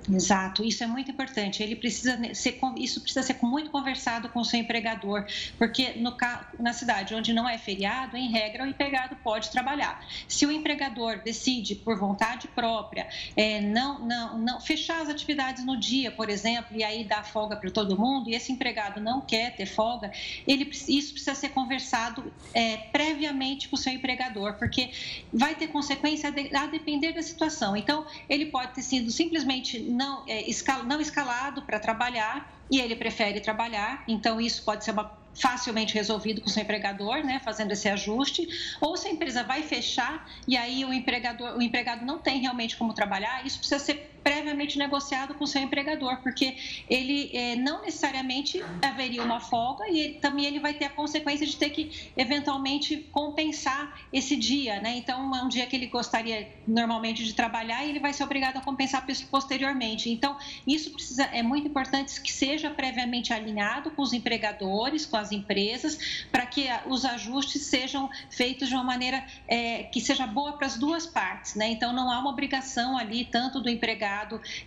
Exato, 0.09 0.63
isso 0.63 0.83
é 0.83 0.87
muito 0.87 1.11
importante. 1.11 1.61
Ele 1.61 1.75
precisa 1.75 2.19
ser, 2.33 2.59
isso 2.77 3.01
precisa 3.01 3.21
ser 3.21 3.37
muito 3.43 3.69
conversado 3.69 4.29
com 4.29 4.39
o 4.39 4.45
seu 4.45 4.59
empregador, 4.59 5.25
porque 5.57 5.93
no, 5.93 6.15
na 6.59 6.73
cidade 6.73 7.13
onde 7.13 7.33
não 7.33 7.47
é 7.47 7.57
feriado, 7.57 8.17
em 8.17 8.31
regra, 8.31 8.63
o 8.63 8.67
empregado 8.67 9.15
pode 9.17 9.51
trabalhar. 9.51 10.03
Se 10.27 10.45
o 10.45 10.51
empregador 10.51 11.21
decide, 11.23 11.75
por 11.75 11.99
vontade 11.99 12.47
própria, 12.47 13.07
é, 13.35 13.61
não, 13.61 13.99
não, 13.99 14.37
não 14.39 14.59
fechar 14.59 15.01
as 15.01 15.09
atividades 15.09 15.63
no 15.65 15.77
dia, 15.77 16.09
por 16.09 16.29
exemplo, 16.29 16.75
e 16.75 16.83
aí 16.83 17.03
dar 17.03 17.23
folga 17.23 17.55
para 17.55 17.69
todo 17.69 17.97
mundo, 17.97 18.29
e 18.29 18.33
esse 18.33 18.51
empregado 18.51 18.99
não 18.99 19.21
quer 19.21 19.55
ter 19.55 19.67
folga, 19.67 20.11
ele, 20.47 20.65
isso 20.87 21.13
precisa 21.13 21.35
ser 21.35 21.49
conversado 21.49 22.33
é, 22.53 22.77
previamente 22.91 23.69
com 23.69 23.75
o 23.75 23.79
seu 23.79 23.93
empregador, 23.93 24.55
porque 24.55 24.91
vai 25.31 25.53
ter 25.53 25.67
consequência 25.67 26.29
a 26.29 26.65
depender 26.65 27.11
da 27.11 27.21
situação. 27.21 27.77
Então, 27.77 28.05
ele 28.27 28.47
pode 28.47 28.73
ter 28.73 28.81
sido 28.81 29.11
simplesmente 29.11 29.90
não, 29.91 30.23
é, 30.27 30.49
escal, 30.49 30.83
não 30.83 30.99
escalado 30.99 31.61
para 31.61 31.79
trabalhar 31.79 32.51
e 32.69 32.79
ele 32.79 32.95
prefere 32.95 33.39
trabalhar, 33.41 34.03
então 34.07 34.39
isso 34.39 34.63
pode 34.63 34.83
ser 34.85 34.91
uma 34.91 35.19
facilmente 35.33 35.93
resolvido 35.93 36.41
com 36.41 36.47
o 36.47 36.49
seu 36.49 36.61
empregador, 36.63 37.23
né, 37.23 37.39
fazendo 37.43 37.71
esse 37.71 37.87
ajuste, 37.87 38.47
ou 38.81 38.97
se 38.97 39.07
a 39.07 39.11
empresa 39.11 39.43
vai 39.43 39.63
fechar 39.63 40.29
e 40.47 40.57
aí 40.57 40.83
o 40.83 40.93
empregador, 40.93 41.57
o 41.57 41.61
empregado 41.61 42.05
não 42.05 42.19
tem 42.19 42.41
realmente 42.41 42.75
como 42.75 42.93
trabalhar, 42.93 43.45
isso 43.45 43.57
precisa 43.57 43.79
ser 43.79 44.20
previamente 44.23 44.77
negociado 44.77 45.33
com 45.33 45.43
o 45.43 45.47
seu 45.47 45.61
empregador, 45.61 46.17
porque 46.21 46.55
ele 46.89 47.29
é, 47.33 47.55
não 47.55 47.81
necessariamente 47.81 48.63
haveria 48.81 49.23
uma 49.23 49.39
folga 49.39 49.87
e 49.89 49.99
ele, 49.99 50.13
também 50.15 50.45
ele 50.45 50.59
vai 50.59 50.73
ter 50.73 50.85
a 50.85 50.89
consequência 50.89 51.45
de 51.45 51.55
ter 51.55 51.69
que 51.69 52.11
eventualmente 52.15 52.97
compensar 53.11 53.99
esse 54.13 54.35
dia, 54.35 54.79
né? 54.79 54.97
Então 54.97 55.35
é 55.35 55.43
um 55.43 55.47
dia 55.47 55.65
que 55.65 55.75
ele 55.75 55.87
gostaria 55.87 56.47
normalmente 56.67 57.23
de 57.23 57.33
trabalhar 57.33 57.83
e 57.85 57.89
ele 57.89 57.99
vai 57.99 58.13
ser 58.13 58.23
obrigado 58.23 58.57
a 58.57 58.61
compensar 58.61 59.05
posteriormente. 59.29 60.09
Então 60.09 60.37
isso 60.67 60.91
precisa 60.91 61.23
é 61.23 61.41
muito 61.41 61.67
importante 61.67 62.19
que 62.21 62.31
seja 62.31 62.69
previamente 62.69 63.33
alinhado 63.33 63.91
com 63.91 64.01
os 64.01 64.13
empregadores, 64.13 65.05
com 65.05 65.17
as 65.17 65.31
empresas, 65.31 66.25
para 66.31 66.45
que 66.45 66.67
os 66.85 67.05
ajustes 67.05 67.63
sejam 67.63 68.09
feitos 68.29 68.69
de 68.69 68.75
uma 68.75 68.83
maneira 68.83 69.25
é, 69.47 69.83
que 69.83 69.99
seja 69.99 70.27
boa 70.27 70.53
para 70.53 70.67
as 70.67 70.77
duas 70.77 71.05
partes, 71.05 71.55
né? 71.55 71.69
Então 71.69 71.91
não 71.93 72.11
há 72.11 72.19
uma 72.19 72.29
obrigação 72.29 72.97
ali 72.97 73.25
tanto 73.25 73.59
do 73.59 73.69
empregado 73.69 74.10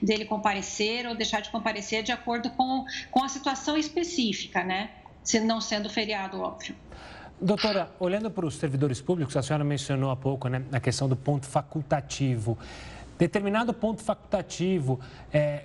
dele 0.01 0.25
comparecer 0.25 1.07
ou 1.07 1.15
deixar 1.15 1.41
de 1.41 1.51
comparecer 1.51 2.03
de 2.03 2.13
acordo 2.13 2.51
com, 2.51 2.85
com 3.11 3.25
a 3.25 3.29
situação 3.29 3.77
específica, 3.77 4.63
né? 4.63 4.91
Se 5.23 5.41
não 5.41 5.61
sendo 5.61 5.89
feriado, 5.89 6.41
óbvio. 6.41 6.75
Doutora, 7.41 7.91
olhando 7.99 8.31
para 8.31 8.47
os 8.47 8.57
servidores 8.57 9.01
públicos, 9.01 9.37
a 9.37 9.43
senhora 9.43 9.65
mencionou 9.65 10.11
há 10.11 10.17
pouco 10.17 10.49
né, 10.49 10.63
a 10.73 10.81
questão 10.81 11.09
do 11.09 11.17
ponto 11.17 11.47
facultativo. 11.47 12.57
Determinado 13.19 13.73
ponto 13.73 14.03
facultativo 14.03 15.01
é, 15.33 15.65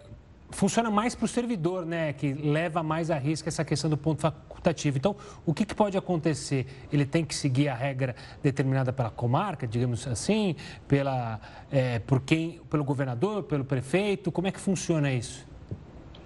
funciona 0.52 0.90
mais 0.90 1.16
para 1.16 1.26
o 1.26 1.28
servidor, 1.28 1.86
né, 1.86 2.14
que 2.14 2.34
leva 2.34 2.82
mais 2.84 3.12
a 3.12 3.18
risco 3.18 3.48
essa 3.48 3.64
questão 3.64 3.90
do 3.90 3.98
ponto 3.98 4.22
facultativo. 4.22 4.98
Então, 4.98 5.16
o 5.46 5.54
que, 5.54 5.66
que, 5.66 5.76
pode 5.76 5.98
acontecer? 5.98 6.66
Ele 6.92 7.06
tem 7.06 7.24
que 7.24 7.34
seguir 7.36 7.70
a 7.70 7.76
regra 7.76 8.16
determinada 8.42 8.92
pela 8.92 9.10
comarca, 9.10 9.68
digamos 9.68 10.08
assim, 10.08 10.56
pela, 10.88 11.40
é, 11.72 12.00
por 12.00 12.22
quem, 12.22 12.60
pelo 12.70 12.84
governador, 12.84 13.44
pelo 13.44 13.64
prefeito? 13.64 14.32
Como 14.32 14.48
é 14.48 14.52
que 14.52 14.60
funciona 14.60 15.12
isso? 15.12 15.49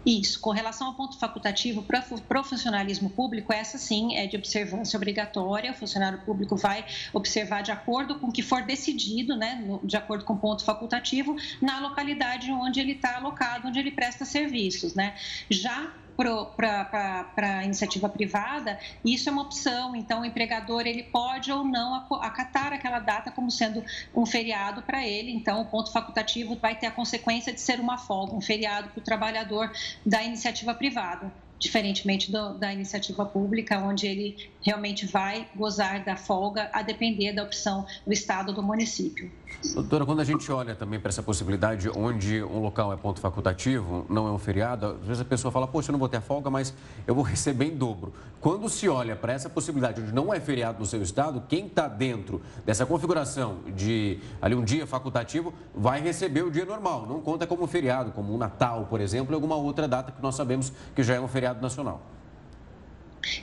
Isso, 0.06 0.40
com 0.40 0.50
relação 0.50 0.88
ao 0.88 0.94
ponto 0.96 1.18
facultativo 1.18 1.82
para 1.82 2.02
o 2.02 3.10
público, 3.10 3.54
essa 3.54 3.78
sim 3.78 4.16
é 4.18 4.28
de 4.28 4.36
observância 4.36 4.98
obrigatória. 4.98 5.72
O 5.72 5.74
funcionário 5.74 6.20
público 6.20 6.58
vai 6.58 6.86
observar 7.14 7.62
de 7.62 7.72
acordo 7.72 8.20
com 8.20 8.28
o 8.28 8.32
que 8.32 8.42
for 8.42 8.64
decidido, 8.64 9.36
né, 9.36 9.64
de 9.84 9.96
acordo 9.96 10.26
com 10.26 10.34
o 10.34 10.38
ponto 10.38 10.64
facultativo, 10.64 11.36
na 11.62 11.80
localidade 11.80 12.52
onde 12.52 12.80
ele 12.80 12.94
está 12.94 13.16
alocado, 13.16 13.68
onde 13.68 13.80
ele 13.80 13.92
presta 13.92 14.26
serviços. 14.26 14.94
Né? 14.94 15.16
Já 15.50 15.92
para 16.16 17.28
a 17.38 17.64
iniciativa 17.64 18.08
privada, 18.10 18.80
isso 19.04 19.30
é 19.30 19.32
uma 19.32 19.42
opção. 19.42 19.96
Então, 19.96 20.22
o 20.22 20.26
empregador 20.26 20.82
ele 20.86 21.04
pode 21.04 21.52
ou 21.52 21.64
não 21.64 21.96
acatar 22.22 22.74
aquela 22.74 23.00
data 23.00 23.32
como 23.32 23.50
sendo 23.50 23.84
um 24.16 24.26
feriado 24.26 24.82
para 24.82 25.06
ele. 25.06 25.32
Então, 25.32 25.62
o 25.62 25.66
ponto 25.66 25.92
facultativo 25.92 26.56
vai 26.56 26.76
ter 26.76 26.88
a 26.88 26.92
consequência 26.92 27.54
de 27.54 27.60
ser 27.60 27.80
uma 27.80 27.98
folga, 27.98 28.34
um 28.34 28.42
feriado 28.42 28.90
para 28.90 29.00
o 29.00 29.04
trabalhador 29.04 29.72
da 30.06 30.24
iniciativa 30.24 30.74
privada 30.74 31.32
diferentemente 31.64 32.30
do, 32.30 32.54
da 32.56 32.74
iniciativa 32.74 33.26
pública, 33.26 33.80
onde 33.80 34.06
ele 34.06 34.50
realmente 34.62 35.06
vai 35.06 35.48
gozar 35.56 36.04
da 36.04 36.18
folga 36.18 36.70
a 36.74 36.82
depender 36.82 37.32
da 37.32 37.42
opção 37.42 37.86
do 38.06 38.12
Estado 38.12 38.50
ou 38.50 38.56
do 38.56 38.62
município. 38.62 39.32
Doutora, 39.74 40.06
quando 40.06 40.20
a 40.20 40.26
gente 40.26 40.52
olha 40.52 40.76
também 40.76 41.00
para 41.00 41.08
essa 41.08 41.24
possibilidade 41.24 41.90
onde 41.90 42.44
um 42.44 42.60
local 42.60 42.92
é 42.92 42.98
ponto 42.98 43.22
facultativo, 43.22 44.06
não 44.10 44.28
é 44.28 44.32
um 44.32 44.38
feriado, 44.38 44.98
às 45.02 45.08
vezes 45.08 45.22
a 45.22 45.26
pessoa 45.26 45.52
fala, 45.54 45.66
poxa, 45.66 45.90
eu 45.90 45.94
não 45.94 46.00
vou 46.00 46.10
ter 46.10 46.20
folga, 46.20 46.50
mas 46.50 46.74
eu 47.08 47.16
vou 47.16 47.24
receber 47.24 47.66
em 47.66 47.76
dobro. 47.76 48.14
Quando 48.42 48.68
se 48.68 48.90
olha 48.90 49.16
para 49.16 49.32
essa 49.32 49.50
possibilidade 49.50 50.02
onde 50.02 50.12
não 50.12 50.34
é 50.34 50.40
feriado 50.40 50.80
no 50.80 50.86
seu 50.86 51.02
estado, 51.02 51.44
quem 51.48 51.68
está 51.68 51.88
dentro 51.88 52.42
dessa 52.66 52.86
configuração 52.86 53.60
de 53.74 54.20
ali 54.42 54.54
um 54.54 54.66
dia 54.66 54.86
facultativo 54.86 55.54
vai 55.74 56.02
receber 56.02 56.42
o 56.42 56.52
dia 56.52 56.66
normal, 56.66 57.06
não 57.08 57.22
conta 57.22 57.48
como 57.48 57.66
feriado, 57.66 58.12
como 58.12 58.34
um 58.34 58.38
Natal, 58.38 58.86
por 58.90 59.00
exemplo, 59.00 59.34
ou 59.34 59.36
alguma 59.36 59.56
outra 59.56 59.88
data 59.88 60.12
que 60.12 60.22
nós 60.22 60.36
sabemos 60.36 60.74
que 60.94 61.04
já 61.04 61.16
é 61.16 61.22
um 61.22 61.28
feriado 61.28 61.53
nacional. 61.62 62.00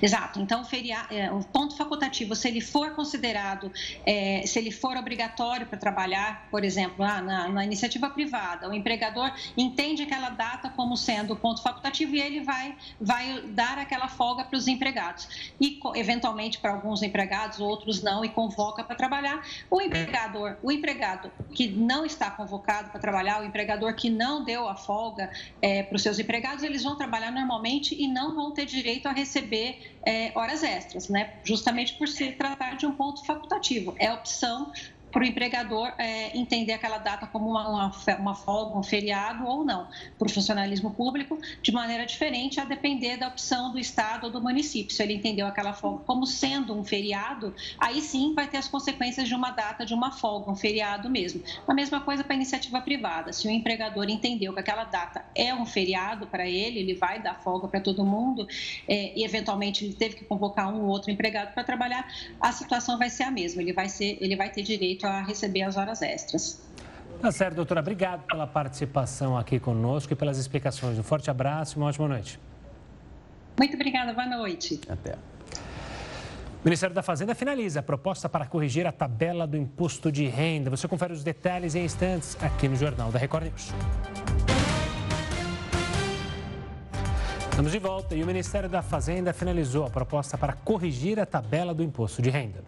Exato. 0.01 0.41
Então, 0.41 0.63
o, 0.63 1.15
é, 1.15 1.33
o 1.33 1.43
ponto 1.45 1.77
facultativo, 1.77 2.35
se 2.35 2.49
ele 2.49 2.61
for 2.61 2.91
considerado, 2.91 3.73
é, 4.05 4.43
se 4.47 4.59
ele 4.59 4.71
for 4.71 4.97
obrigatório 4.97 5.67
para 5.67 5.79
trabalhar, 5.79 6.49
por 6.51 6.65
exemplo, 6.65 7.05
ah, 7.05 7.21
na, 7.21 7.49
na, 7.49 7.65
iniciativa 7.65 8.11
privada, 8.11 8.69
o 8.69 8.75
empregador 8.75 9.33
entende 9.57 10.03
aquela 10.03 10.31
data 10.31 10.71
como 10.71 10.97
sendo 10.97 11.35
ponto 11.37 11.63
facultativo 11.63 12.15
e 12.15 12.21
ele 12.21 12.41
vai, 12.41 12.77
vai 13.01 13.43
dar 13.49 13.79
aquela 13.79 14.09
folga 14.09 14.45
para 14.45 14.57
os 14.57 14.69
empregados. 14.69 15.53
E, 15.61 15.81
eventualmente, 15.95 16.59
para 16.59 16.73
alguns 16.73 17.03
empregados, 17.03 17.61
outros 17.61 18.03
não, 18.03 18.25
e 18.25 18.29
convoca 18.29 18.85
para 18.85 18.97
trabalhar. 18.97 19.47
O 19.71 19.81
empregador, 19.81 20.57
o 20.63 20.71
empregado 20.71 21.31
que 21.55 21.69
não 21.69 22.05
está 22.05 22.31
convocado 22.31 22.91
para 22.91 23.01
trabalhar, 23.01 23.41
o 23.41 23.45
empregador 23.45 23.95
que 23.95 24.11
não 24.11 24.45
deu 24.45 24.69
a 24.69 24.75
folga 24.75 25.31
é, 25.63 25.83
para 25.83 25.97
os 25.97 26.03
seus 26.03 26.19
empregados, 26.19 26.63
eles 26.63 26.83
vão 26.83 26.97
trabalhar 26.97 27.31
normalmente 27.31 27.95
e 28.01 28.07
não 28.07 28.35
vão 28.35 28.53
ter 28.53 28.67
direito 28.67 29.07
a 29.07 29.13
receber 29.13 29.70
é, 30.05 30.33
horas 30.35 30.63
extras, 30.63 31.09
né? 31.09 31.35
justamente 31.45 31.95
por 31.95 32.09
se 32.09 32.33
tratar 32.33 32.77
de 32.77 32.87
um 32.87 32.93
ponto 32.93 33.25
facultativo. 33.25 33.95
É 33.99 34.13
opção 34.13 34.73
para 35.11 35.23
o 35.23 35.25
empregador 35.25 35.93
é, 35.99 36.37
entender 36.37 36.73
aquela 36.73 36.99
data 36.99 37.27
como 37.27 37.51
uma, 37.51 37.69
uma, 37.69 37.93
uma, 38.19 38.35
folga, 38.35 38.79
um 38.79 38.83
feriado 38.83 39.45
ou 39.47 39.65
não. 39.65 39.89
Para 40.19 40.27
o 40.27 40.31
funcionalismo 40.31 40.93
público, 40.93 41.39
de 41.63 41.73
maneira 41.73 42.07
diferente, 42.07 42.61
a 42.61 42.65
depender 42.65 43.17
da 43.17 43.29
opção 43.29 43.73
do 43.73 43.79
Estado 43.79 44.27
ou 44.27 44.33
do 44.33 44.41
município. 44.41 44.95
Se 44.95 45.03
ele 45.03 45.15
entendeu 45.15 45.47
aquela 45.47 45.73
folga 45.73 46.05
como 46.05 46.27
sendo 46.27 46.75
um 46.75 46.85
feriado, 46.85 47.55
aí 47.79 48.01
sim 48.01 48.35
vai 48.35 48.47
ter 48.47 48.59
as 48.59 48.69
consequências 48.69 49.29
de 49.29 49.35
uma 49.35 49.51
data 49.51 49.85
de 49.85 49.95
uma 49.95 50.13
folga, 50.13 50.51
um 50.51 50.57
feriado 50.57 51.11
mesmo. 51.11 51.43
A 51.67 51.75
mesma 51.75 52.01
coisa 52.01 52.23
para 52.23 52.35
a 52.35 52.37
iniciativa 52.37 52.81
privada. 52.81 53.33
Se 53.33 53.47
o 53.47 53.51
empregador 53.51 54.09
entendeu 54.09 54.53
que 54.53 54.61
aquela 54.61 54.85
data 54.85 55.25
é 55.35 55.55
um 55.55 55.67
feriado 55.67 56.27
para 56.27 56.47
ele, 56.47 56.79
ele 56.79 56.95
vai 56.95 57.21
dar 57.21 57.35
folga 57.35 57.69
para 57.69 57.81
todo 57.81 58.05
mundo 58.05 58.47
é, 58.87 59.19
e, 59.19 59.25
eventualmente, 59.25 59.85
ele 59.85 59.95
teve 59.95 60.17
que 60.17 60.25
convocar 60.25 60.73
um 60.73 60.83
ou 60.83 60.89
outro 60.89 61.11
empregado 61.11 61.53
para 61.53 61.65
trabalhar, 61.65 62.07
a 62.41 62.53
situação 62.53 62.99
vai 62.99 63.11
ser 63.11 63.25
a 63.25 63.31
mesma. 63.31 63.63
Ele 63.63 63.73
vai, 63.73 63.89
ser, 63.89 64.19
ele 64.21 64.37
vai 64.37 64.51
ter 64.51 64.63
direito 64.63 65.00
direito 65.01 65.07
a 65.07 65.23
receber 65.23 65.63
as 65.63 65.77
horas 65.77 66.03
extras. 66.03 66.61
Tá 67.21 67.33
certo, 67.33 67.57
doutora. 67.57 67.81
Obrigado 67.81 68.23
pela 68.25 68.47
participação 68.47 69.37
aqui 69.37 69.59
conosco 69.59 70.13
e 70.13 70.17
pelas 70.17 70.39
explicações. 70.39 70.99
Um 70.99 71.03
forte 71.03 71.31
abraço 71.31 71.77
e 71.77 71.81
uma 71.81 71.89
ótima 71.89 72.09
noite. 72.09 72.39
Muito 73.59 73.75
obrigada, 73.75 74.13
boa 74.13 74.27
noite. 74.27 74.81
Até. 74.89 75.13
O 75.13 76.65
Ministério 76.65 76.95
da 76.95 77.03
Fazenda 77.03 77.35
finaliza 77.35 77.81
a 77.81 77.83
proposta 77.83 78.29
para 78.29 78.47
corrigir 78.47 78.87
a 78.87 78.93
tabela 78.93 79.47
do 79.47 79.57
imposto 79.57 80.13
de 80.13 80.27
renda. 80.27 80.71
Você 80.71 80.87
confere 80.87 81.13
os 81.13 81.25
detalhes 81.25 81.75
em 81.75 81.85
instantes 81.85 82.37
aqui 82.43 82.69
no 82.69 82.77
Jornal 82.77 83.11
da 83.11 83.19
Record 83.19 83.45
News. 83.45 83.73
Estamos 87.51 87.73
de 87.73 87.79
volta 87.79 88.15
e 88.15 88.23
o 88.23 88.27
Ministério 88.27 88.69
da 88.69 88.81
Fazenda 88.81 89.33
finalizou 89.33 89.85
a 89.87 89.91
proposta 89.91 90.39
para 90.39 90.55
corrigir 90.55 91.19
a 91.19 91.27
tabela 91.27 91.75
do 91.75 91.83
imposto 91.83 92.23
de 92.23 92.31
renda. 92.31 92.63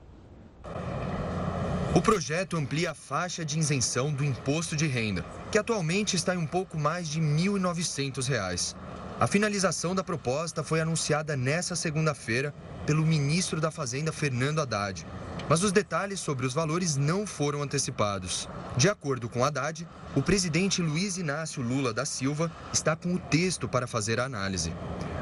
O 1.95 2.01
projeto 2.01 2.57
amplia 2.57 2.93
a 2.93 2.95
faixa 2.95 3.45
de 3.45 3.59
isenção 3.59 4.11
do 4.11 4.25
imposto 4.25 4.75
de 4.75 4.87
renda, 4.87 5.23
que 5.51 5.59
atualmente 5.59 6.17
está 6.17 6.35
em 6.35 6.39
um 6.39 6.47
pouco 6.47 6.79
mais 6.79 7.07
de 7.07 7.21
R$ 7.21 7.27
1.900. 7.27 8.75
A 9.21 9.27
finalização 9.27 9.95
da 9.95 10.03
proposta 10.03 10.65
foi 10.65 10.81
anunciada 10.81 11.37
nesta 11.37 11.77
segunda-feira 11.77 12.55
pelo 12.87 13.05
ministro 13.05 13.61
da 13.61 13.71
Fazenda, 13.71 14.11
Fernando 14.11 14.63
Haddad. 14.63 15.07
Mas 15.51 15.63
os 15.63 15.71
detalhes 15.71 16.19
sobre 16.19 16.47
os 16.47 16.55
valores 16.55 16.97
não 16.97 17.27
foram 17.27 17.63
antecipados. 17.63 18.49
De 18.75 18.89
acordo 18.89 19.29
com 19.29 19.45
Haddad, 19.45 19.87
o 20.17 20.23
presidente 20.23 20.81
Luiz 20.81 21.19
Inácio 21.19 21.63
Lula 21.63 21.93
da 21.93 22.07
Silva 22.07 22.51
está 22.73 22.97
com 22.97 23.13
o 23.13 23.19
texto 23.19 23.69
para 23.69 23.87
fazer 23.87 24.19
a 24.19 24.25
análise. 24.25 24.73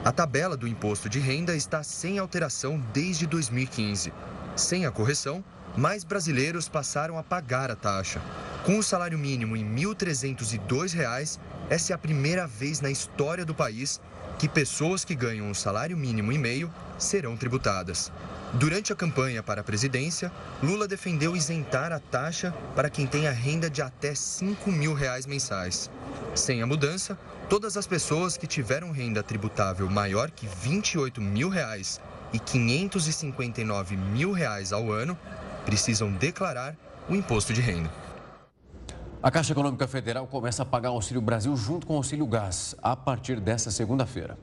A 0.05 0.13
tabela 0.13 0.57
do 0.57 0.69
imposto 0.69 1.09
de 1.09 1.19
renda 1.19 1.57
está 1.57 1.83
sem 1.83 2.21
alteração 2.21 2.81
desde 2.93 3.27
2015. 3.27 4.13
Sem 4.55 4.87
a 4.87 4.91
correção, 4.93 5.45
mais 5.77 6.05
brasileiros 6.05 6.69
passaram 6.69 7.19
a 7.19 7.23
pagar 7.23 7.71
a 7.71 7.77
taxa. 7.77 8.21
Com 8.65 8.79
o 8.79 8.83
salário 8.83 9.19
mínimo 9.19 9.57
em 9.57 9.65
R$ 9.65 9.87
1.302, 9.87 11.39
essa 11.69 11.93
é 11.93 11.95
a 11.95 11.99
primeira 11.99 12.47
vez 12.47 12.81
na 12.81 12.91
história 12.91 13.45
do 13.45 13.55
país 13.55 14.01
que 14.39 14.49
pessoas 14.49 15.05
que 15.05 15.15
ganham 15.15 15.47
um 15.47 15.55
salário 15.55 15.97
mínimo 15.97 16.33
e 16.33 16.39
meio 16.39 16.73
serão 16.99 17.37
tributadas. 17.37 18.11
Durante 18.55 18.93
a 18.93 18.97
campanha 18.97 19.43
para 19.43 19.61
a 19.61 19.65
presidência, 19.65 20.33
Lula 20.63 20.89
defendeu 20.89 21.37
isentar 21.37 21.93
a 21.93 22.01
taxa 22.01 22.53
para 22.75 22.91
quem 22.91 23.07
tenha 23.07 23.31
renda 23.31 23.71
de 23.71 23.81
até 23.81 24.15
5 24.15 24.73
mil 24.73 24.93
reais 24.93 25.25
mensais. 25.25 25.91
Sem 26.35 26.61
a 26.61 26.67
mudança, 26.67 27.19
todas 27.49 27.77
as 27.77 27.87
pessoas 27.87 28.37
que 28.37 28.47
tiveram 28.47 28.91
renda 28.91 29.23
tributável 29.23 29.89
maior 29.89 30.31
que 30.31 30.47
28 30.47 31.21
mil 31.21 31.49
reais 31.49 32.01
e 32.33 32.39
559 32.39 33.97
mil 33.97 34.33
reais 34.33 34.73
ao 34.73 34.91
ano 34.91 35.17
precisam 35.71 36.11
declarar 36.11 36.77
o 37.09 37.15
imposto 37.15 37.53
de 37.53 37.61
renda. 37.61 37.89
A 39.23 39.31
Caixa 39.31 39.53
Econômica 39.53 39.87
Federal 39.87 40.27
começa 40.27 40.65
a 40.65 40.67
pagar 40.67 40.91
o 40.91 40.95
Auxílio 40.95 41.23
Brasil 41.23 41.57
junto 41.57 41.87
com 41.87 41.95
o 41.95 41.97
Auxílio 41.99 42.27
Gás 42.27 42.75
a 42.83 42.97
partir 42.97 43.39
desta 43.39 43.71
segunda-feira. 43.71 44.37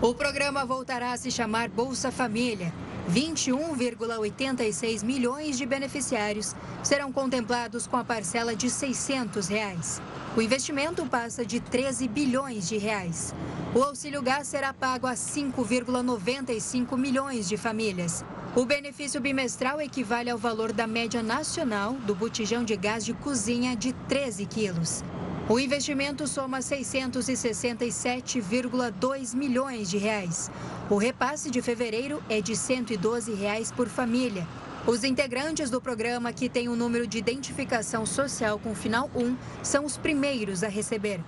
O 0.00 0.14
programa 0.14 0.64
voltará 0.64 1.12
a 1.12 1.18
se 1.18 1.30
chamar 1.30 1.68
Bolsa 1.68 2.10
Família. 2.10 2.72
21,86 3.10 5.04
milhões 5.04 5.58
de 5.58 5.66
beneficiários 5.66 6.56
serão 6.82 7.12
contemplados 7.12 7.86
com 7.86 7.98
a 7.98 8.04
parcela 8.04 8.56
de 8.56 8.70
600 8.70 9.48
reais. 9.48 10.00
O 10.34 10.40
investimento 10.40 11.04
passa 11.04 11.44
de 11.44 11.60
13 11.60 12.08
bilhões 12.08 12.66
de 12.66 12.78
reais. 12.78 13.34
O 13.74 13.82
auxílio 13.82 14.22
gás 14.22 14.48
será 14.48 14.72
pago 14.72 15.06
a 15.06 15.12
5,95 15.12 16.96
milhões 16.96 17.46
de 17.46 17.58
famílias. 17.58 18.24
O 18.56 18.64
benefício 18.64 19.20
bimestral 19.20 19.80
equivale 19.80 20.28
ao 20.28 20.36
valor 20.36 20.72
da 20.72 20.84
média 20.84 21.22
nacional 21.22 21.92
do 21.92 22.16
botijão 22.16 22.64
de 22.64 22.74
gás 22.74 23.04
de 23.04 23.14
cozinha 23.14 23.76
de 23.76 23.92
13 24.08 24.44
quilos. 24.44 25.04
O 25.48 25.60
investimento 25.60 26.26
soma 26.26 26.58
667,2 26.58 29.36
milhões 29.36 29.88
de 29.88 29.98
reais. 29.98 30.50
O 30.90 30.96
repasse 30.96 31.48
de 31.48 31.62
fevereiro 31.62 32.20
é 32.28 32.40
de 32.40 32.56
112 32.56 33.32
reais 33.34 33.70
por 33.70 33.88
família. 33.88 34.44
Os 34.84 35.04
integrantes 35.04 35.70
do 35.70 35.80
programa 35.80 36.32
que 36.32 36.48
têm 36.48 36.68
o 36.68 36.72
um 36.72 36.76
número 36.76 37.06
de 37.06 37.18
identificação 37.18 38.04
social 38.04 38.58
com 38.58 38.74
final 38.74 39.08
1 39.14 39.36
são 39.62 39.84
os 39.84 39.96
primeiros 39.96 40.64
a 40.64 40.68
receber. 40.68 41.20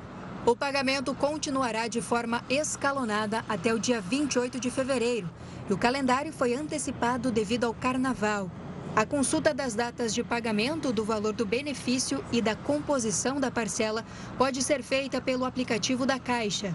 O 0.44 0.56
pagamento 0.56 1.14
continuará 1.14 1.86
de 1.86 2.02
forma 2.02 2.42
escalonada 2.50 3.44
até 3.48 3.72
o 3.72 3.78
dia 3.78 4.00
28 4.00 4.58
de 4.58 4.72
fevereiro 4.72 5.30
e 5.70 5.72
o 5.72 5.78
calendário 5.78 6.32
foi 6.32 6.52
antecipado 6.52 7.30
devido 7.30 7.62
ao 7.62 7.72
carnaval. 7.72 8.50
A 8.96 9.06
consulta 9.06 9.54
das 9.54 9.76
datas 9.76 10.12
de 10.12 10.24
pagamento 10.24 10.92
do 10.92 11.04
valor 11.04 11.32
do 11.32 11.46
benefício 11.46 12.24
e 12.32 12.42
da 12.42 12.56
composição 12.56 13.38
da 13.38 13.52
parcela 13.52 14.04
pode 14.36 14.64
ser 14.64 14.82
feita 14.82 15.20
pelo 15.20 15.44
aplicativo 15.44 16.04
da 16.04 16.18
Caixa. 16.18 16.74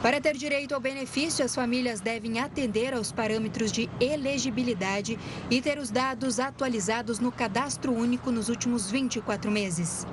Para 0.00 0.18
ter 0.18 0.34
direito 0.34 0.74
ao 0.74 0.80
benefício, 0.80 1.44
as 1.44 1.54
famílias 1.54 2.00
devem 2.00 2.40
atender 2.40 2.94
aos 2.94 3.12
parâmetros 3.12 3.70
de 3.70 3.90
elegibilidade 4.00 5.18
e 5.50 5.60
ter 5.60 5.78
os 5.78 5.90
dados 5.90 6.40
atualizados 6.40 7.20
no 7.20 7.30
cadastro 7.30 7.92
único 7.92 8.30
nos 8.30 8.48
últimos 8.48 8.90
24 8.90 9.50
meses. 9.50 10.06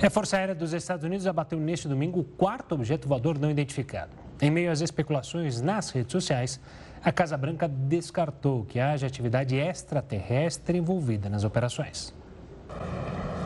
A 0.00 0.10
Força 0.10 0.36
Aérea 0.36 0.54
dos 0.54 0.72
Estados 0.72 1.04
Unidos 1.04 1.26
abateu 1.26 1.60
neste 1.60 1.86
domingo 1.86 2.20
o 2.20 2.24
quarto 2.24 2.74
objeto 2.74 3.06
voador 3.06 3.38
não 3.38 3.50
identificado. 3.50 4.10
Em 4.40 4.50
meio 4.50 4.72
às 4.72 4.80
especulações 4.80 5.60
nas 5.60 5.90
redes 5.90 6.10
sociais, 6.10 6.58
a 7.04 7.12
Casa 7.12 7.36
Branca 7.36 7.68
descartou 7.68 8.64
que 8.64 8.80
haja 8.80 9.06
atividade 9.06 9.56
extraterrestre 9.56 10.78
envolvida 10.78 11.28
nas 11.28 11.44
operações. 11.44 12.14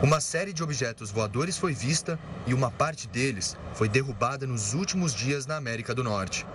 Uma 0.01 0.21
série 0.21 0.53
de 0.53 0.63
objetos 0.63 1.11
voadores 1.11 1.57
foi 1.57 1.73
vista 1.73 2.17
e 2.47 2.53
uma 2.53 2.71
parte 2.71 3.07
deles 3.07 3.57
foi 3.73 3.89
derrubada 3.89 4.47
nos 4.47 4.73
últimos 4.73 5.13
dias 5.13 5.45
na 5.45 5.57
América 5.57 5.93
do 5.93 6.03
Norte. 6.03 6.45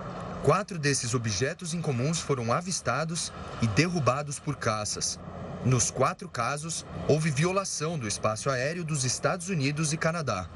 Quatro 0.43 0.79
desses 0.79 1.15
objetos 1.15 1.75
incomuns 1.75 2.19
foram 2.19 2.53
avistados 2.53 3.33
e 3.61 3.67
derrubados 3.69 4.41
por 4.41 4.57
caças, 4.57 5.19
nos 5.65 5.91
quatro 5.91 6.29
casos, 6.29 6.85
houve 7.07 7.31
violação 7.31 7.97
do 7.97 8.09
espaço 8.09 8.51
aéreo 8.51 8.85
dos 8.85 9.05
Estados 9.05 9.49
Unidos 9.49 9.93
e 9.93 9.97
Canadá. 9.97 10.49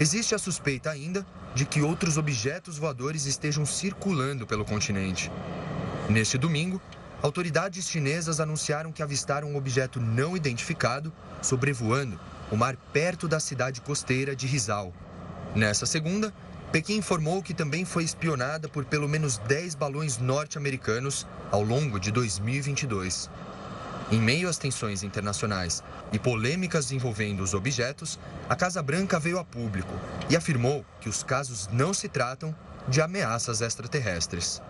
Existe 0.00 0.34
a 0.34 0.38
suspeita 0.38 0.90
ainda 0.90 1.24
de 1.54 1.64
que 1.64 1.80
outros 1.80 2.16
objetos 2.16 2.76
voadores 2.76 3.26
estejam 3.26 3.64
circulando 3.64 4.44
pelo 4.46 4.64
continente. 4.64 5.30
Neste 6.08 6.36
domingo, 6.36 6.82
autoridades 7.22 7.88
chinesas 7.88 8.40
anunciaram 8.40 8.90
que 8.90 9.02
avistaram 9.02 9.48
um 9.48 9.56
objeto 9.56 10.00
não 10.00 10.36
identificado 10.36 11.12
sobrevoando 11.40 12.18
o 12.50 12.56
mar 12.56 12.76
perto 12.92 13.28
da 13.28 13.38
cidade 13.38 13.80
costeira 13.80 14.34
de 14.34 14.46
Rizal. 14.48 14.92
Nessa 15.54 15.86
segunda, 15.86 16.34
Pequim 16.72 16.96
informou 16.96 17.42
que 17.42 17.54
também 17.54 17.84
foi 17.84 18.02
espionada 18.02 18.66
por 18.66 18.84
pelo 18.84 19.08
menos 19.08 19.38
10 19.38 19.74
balões 19.74 20.18
norte-americanos 20.18 21.26
ao 21.50 21.62
longo 21.62 22.00
de 22.00 22.10
2022. 22.10 23.30
Em 24.12 24.20
meio 24.20 24.46
às 24.46 24.58
tensões 24.58 25.02
internacionais 25.02 25.82
e 26.12 26.18
polêmicas 26.18 26.92
envolvendo 26.92 27.42
os 27.42 27.54
objetos, 27.54 28.20
a 28.46 28.54
Casa 28.54 28.82
Branca 28.82 29.18
veio 29.18 29.38
a 29.38 29.44
público 29.44 29.94
e 30.28 30.36
afirmou 30.36 30.84
que 31.00 31.08
os 31.08 31.22
casos 31.22 31.66
não 31.72 31.94
se 31.94 32.10
tratam 32.10 32.54
de 32.86 33.00
ameaças 33.00 33.62
extraterrestres. 33.62 34.60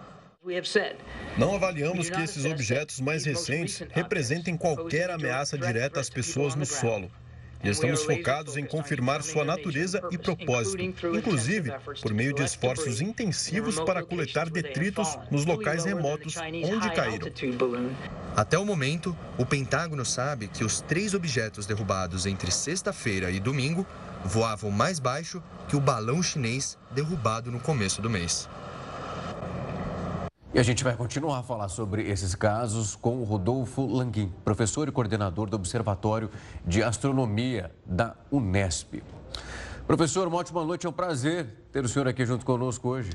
Não 1.36 1.56
avaliamos 1.56 2.08
que 2.08 2.20
esses 2.20 2.44
objetos 2.44 3.00
mais 3.00 3.24
recentes 3.24 3.82
representem 3.90 4.56
qualquer 4.56 5.10
ameaça 5.10 5.58
direta 5.58 5.98
às 5.98 6.08
pessoas 6.08 6.54
no 6.54 6.64
solo 6.64 7.10
e 7.62 7.68
estamos 7.68 8.02
focados 8.02 8.56
em 8.56 8.64
confirmar 8.64 9.22
sua 9.22 9.44
natureza 9.44 10.02
e 10.10 10.18
propósito, 10.18 10.82
inclusive 10.82 11.72
por 12.00 12.12
meio 12.12 12.34
de 12.34 12.42
esforços 12.42 13.00
intensivos 13.00 13.78
para 13.80 14.02
coletar 14.02 14.50
detritos 14.50 15.18
nos 15.30 15.44
locais 15.46 15.84
remotos 15.84 16.36
onde 16.36 16.90
caíram. 16.92 17.28
Até 18.36 18.58
o 18.58 18.64
momento, 18.64 19.16
o 19.38 19.44
Pentágono 19.44 20.04
sabe 20.04 20.48
que 20.48 20.64
os 20.64 20.80
três 20.80 21.14
objetos 21.14 21.66
derrubados 21.66 22.26
entre 22.26 22.50
sexta-feira 22.50 23.30
e 23.30 23.38
domingo 23.38 23.86
voavam 24.24 24.70
mais 24.70 24.98
baixo 24.98 25.42
que 25.68 25.76
o 25.76 25.80
balão 25.80 26.22
chinês 26.22 26.78
derrubado 26.90 27.50
no 27.50 27.60
começo 27.60 28.00
do 28.00 28.08
mês. 28.08 28.48
E 30.54 30.58
a 30.58 30.62
gente 30.62 30.84
vai 30.84 30.94
continuar 30.94 31.38
a 31.38 31.42
falar 31.42 31.70
sobre 31.70 32.02
esses 32.10 32.34
casos 32.34 32.94
com 32.94 33.22
o 33.22 33.24
Rodolfo 33.24 33.86
Languin, 33.86 34.30
professor 34.44 34.86
e 34.86 34.92
coordenador 34.92 35.48
do 35.48 35.56
Observatório 35.56 36.30
de 36.66 36.82
Astronomia 36.82 37.70
da 37.86 38.14
Unesp. 38.30 39.02
Professor, 39.86 40.28
uma 40.28 40.36
ótima 40.36 40.62
noite, 40.62 40.86
é 40.86 40.90
um 40.90 40.92
prazer 40.92 41.46
ter 41.72 41.82
o 41.82 41.88
senhor 41.88 42.06
aqui 42.06 42.26
junto 42.26 42.44
conosco 42.44 42.86
hoje. 42.86 43.12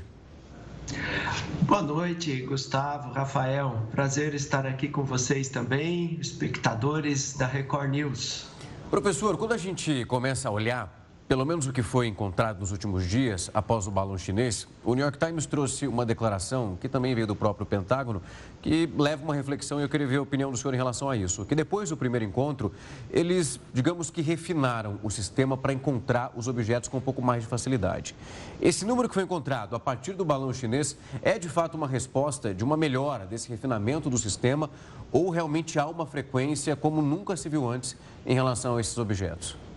Boa 1.62 1.82
noite, 1.82 2.42
Gustavo, 2.42 3.12
Rafael. 3.12 3.86
Prazer 3.92 4.34
estar 4.34 4.66
aqui 4.66 4.88
com 4.88 5.04
vocês 5.04 5.48
também, 5.48 6.18
espectadores 6.20 7.36
da 7.36 7.46
Record 7.46 7.90
News. 7.90 8.48
Professor, 8.90 9.36
quando 9.36 9.52
a 9.52 9.58
gente 9.58 10.04
começa 10.06 10.48
a 10.48 10.50
olhar 10.50 10.97
pelo 11.28 11.44
menos 11.44 11.66
o 11.66 11.72
que 11.74 11.82
foi 11.82 12.06
encontrado 12.06 12.58
nos 12.58 12.72
últimos 12.72 13.06
dias 13.06 13.50
após 13.52 13.86
o 13.86 13.90
balão 13.90 14.16
chinês, 14.16 14.66
o 14.82 14.94
New 14.94 15.04
York 15.04 15.18
Times 15.18 15.44
trouxe 15.44 15.86
uma 15.86 16.06
declaração 16.06 16.78
que 16.80 16.88
também 16.88 17.14
veio 17.14 17.26
do 17.26 17.36
próprio 17.36 17.66
Pentágono, 17.66 18.22
que 18.62 18.88
leva 18.96 19.22
uma 19.22 19.34
reflexão 19.34 19.78
e 19.78 19.82
eu 19.82 19.90
queria 19.90 20.06
ver 20.06 20.16
a 20.16 20.22
opinião 20.22 20.50
do 20.50 20.56
senhor 20.56 20.72
em 20.72 20.78
relação 20.78 21.10
a 21.10 21.14
isso. 21.18 21.44
Que 21.44 21.54
depois 21.54 21.90
do 21.90 21.98
primeiro 21.98 22.24
encontro, 22.24 22.72
eles, 23.10 23.60
digamos 23.74 24.08
que 24.08 24.22
refinaram 24.22 24.98
o 25.02 25.10
sistema 25.10 25.54
para 25.54 25.70
encontrar 25.70 26.32
os 26.34 26.48
objetos 26.48 26.88
com 26.88 26.96
um 26.96 27.02
pouco 27.02 27.20
mais 27.20 27.42
de 27.42 27.48
facilidade. 27.48 28.16
Esse 28.58 28.86
número 28.86 29.06
que 29.06 29.12
foi 29.12 29.24
encontrado 29.24 29.76
a 29.76 29.78
partir 29.78 30.14
do 30.14 30.24
balão 30.24 30.50
chinês 30.54 30.96
é 31.20 31.38
de 31.38 31.50
fato 31.50 31.74
uma 31.74 31.86
resposta 31.86 32.54
de 32.54 32.64
uma 32.64 32.76
melhora 32.76 33.26
desse 33.26 33.50
refinamento 33.50 34.08
do 34.08 34.16
sistema 34.16 34.70
ou 35.12 35.28
realmente 35.28 35.78
há 35.78 35.86
uma 35.86 36.06
frequência 36.06 36.74
como 36.74 37.02
nunca 37.02 37.36
se 37.36 37.50
viu 37.50 37.68
antes 37.68 37.94
em 38.24 38.32
relação 38.32 38.78
a 38.78 38.80
esses 38.80 38.96
objetos? 38.96 39.67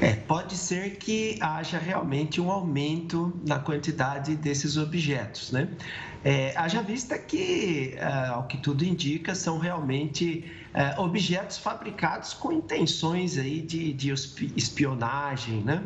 É, 0.00 0.14
pode 0.14 0.56
ser 0.56 0.96
que 0.96 1.38
haja 1.40 1.78
realmente 1.78 2.40
um 2.40 2.50
aumento 2.50 3.32
na 3.46 3.58
quantidade 3.58 4.34
desses 4.34 4.76
objetos, 4.76 5.52
né? 5.52 5.68
É, 6.24 6.52
haja 6.56 6.82
vista 6.82 7.18
que, 7.18 7.94
é, 7.96 8.04
ao 8.28 8.44
que 8.44 8.56
tudo 8.56 8.84
indica, 8.84 9.34
são 9.34 9.58
realmente 9.58 10.44
é, 10.74 10.98
objetos 10.98 11.58
fabricados 11.58 12.32
com 12.32 12.52
intenções 12.52 13.38
aí 13.38 13.60
de, 13.60 13.92
de 13.92 14.12
espionagem, 14.56 15.62
né? 15.62 15.82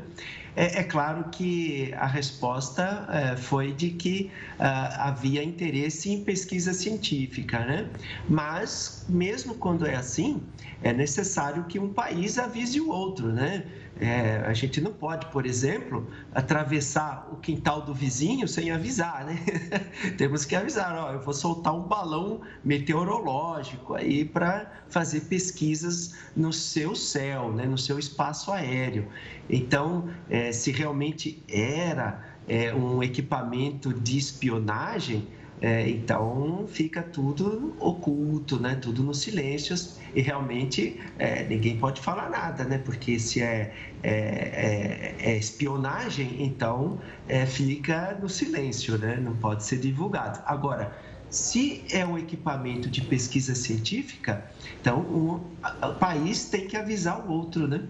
É, 0.56 0.80
é, 0.80 0.82
claro 0.82 1.24
que 1.30 1.92
a 1.94 2.06
resposta 2.06 3.06
é, 3.10 3.36
foi 3.36 3.72
de 3.72 3.90
que 3.90 4.30
é, 4.58 4.64
havia 4.64 5.44
interesse 5.44 6.10
em 6.10 6.24
pesquisa 6.24 6.72
científica, 6.72 7.58
né? 7.58 7.86
Mas, 8.26 9.04
mesmo 9.06 9.54
quando 9.54 9.86
é 9.86 9.94
assim, 9.94 10.42
é 10.82 10.94
necessário 10.94 11.64
que 11.64 11.78
um 11.78 11.92
país 11.92 12.38
avise 12.38 12.80
o 12.80 12.88
outro, 12.88 13.30
né? 13.30 13.64
É, 13.98 14.42
a 14.46 14.52
gente 14.52 14.78
não 14.78 14.92
pode, 14.92 15.26
por 15.26 15.46
exemplo, 15.46 16.06
atravessar 16.34 17.28
o 17.32 17.36
quintal 17.36 17.80
do 17.80 17.94
vizinho 17.94 18.46
sem 18.46 18.70
avisar, 18.70 19.24
né? 19.24 19.38
temos 20.18 20.44
que 20.44 20.54
avisar, 20.54 20.94
ó, 20.94 21.12
eu 21.12 21.20
vou 21.20 21.32
soltar 21.32 21.74
um 21.74 21.82
balão 21.82 22.42
meteorológico 22.62 23.94
aí 23.94 24.22
para 24.22 24.70
fazer 24.90 25.22
pesquisas 25.22 26.14
no 26.36 26.52
seu 26.52 26.94
céu, 26.94 27.50
né, 27.52 27.64
no 27.64 27.78
seu 27.78 27.98
espaço 27.98 28.52
aéreo. 28.52 29.08
Então, 29.48 30.10
é, 30.28 30.52
se 30.52 30.70
realmente 30.72 31.42
era 31.48 32.22
é, 32.46 32.74
um 32.74 33.02
equipamento 33.02 33.94
de 33.94 34.18
espionagem, 34.18 35.26
é, 35.60 35.88
então 35.88 36.66
fica 36.68 37.02
tudo 37.02 37.74
oculto, 37.80 38.60
né? 38.60 38.74
tudo 38.74 39.02
no 39.02 39.14
silêncio 39.14 39.74
e 40.14 40.20
realmente 40.20 41.00
é, 41.18 41.44
ninguém 41.44 41.78
pode 41.78 42.00
falar 42.00 42.28
nada, 42.28 42.64
né? 42.64 42.78
porque 42.78 43.18
se 43.18 43.40
é, 43.40 43.72
é, 44.02 44.10
é, 44.10 45.16
é 45.18 45.36
espionagem, 45.36 46.42
então 46.44 47.00
é, 47.26 47.46
fica 47.46 48.18
no 48.20 48.28
silêncio, 48.28 48.98
né? 48.98 49.16
não 49.16 49.34
pode 49.36 49.64
ser 49.64 49.78
divulgado. 49.78 50.40
Agora, 50.44 50.94
se 51.30 51.84
é 51.90 52.04
um 52.04 52.18
equipamento 52.18 52.90
de 52.90 53.00
pesquisa 53.00 53.54
científica, 53.54 54.44
então 54.80 55.00
um, 55.00 55.40
o 55.86 55.94
país 55.94 56.50
tem 56.50 56.68
que 56.68 56.76
avisar 56.76 57.26
o 57.26 57.32
outro, 57.32 57.66
né? 57.66 57.82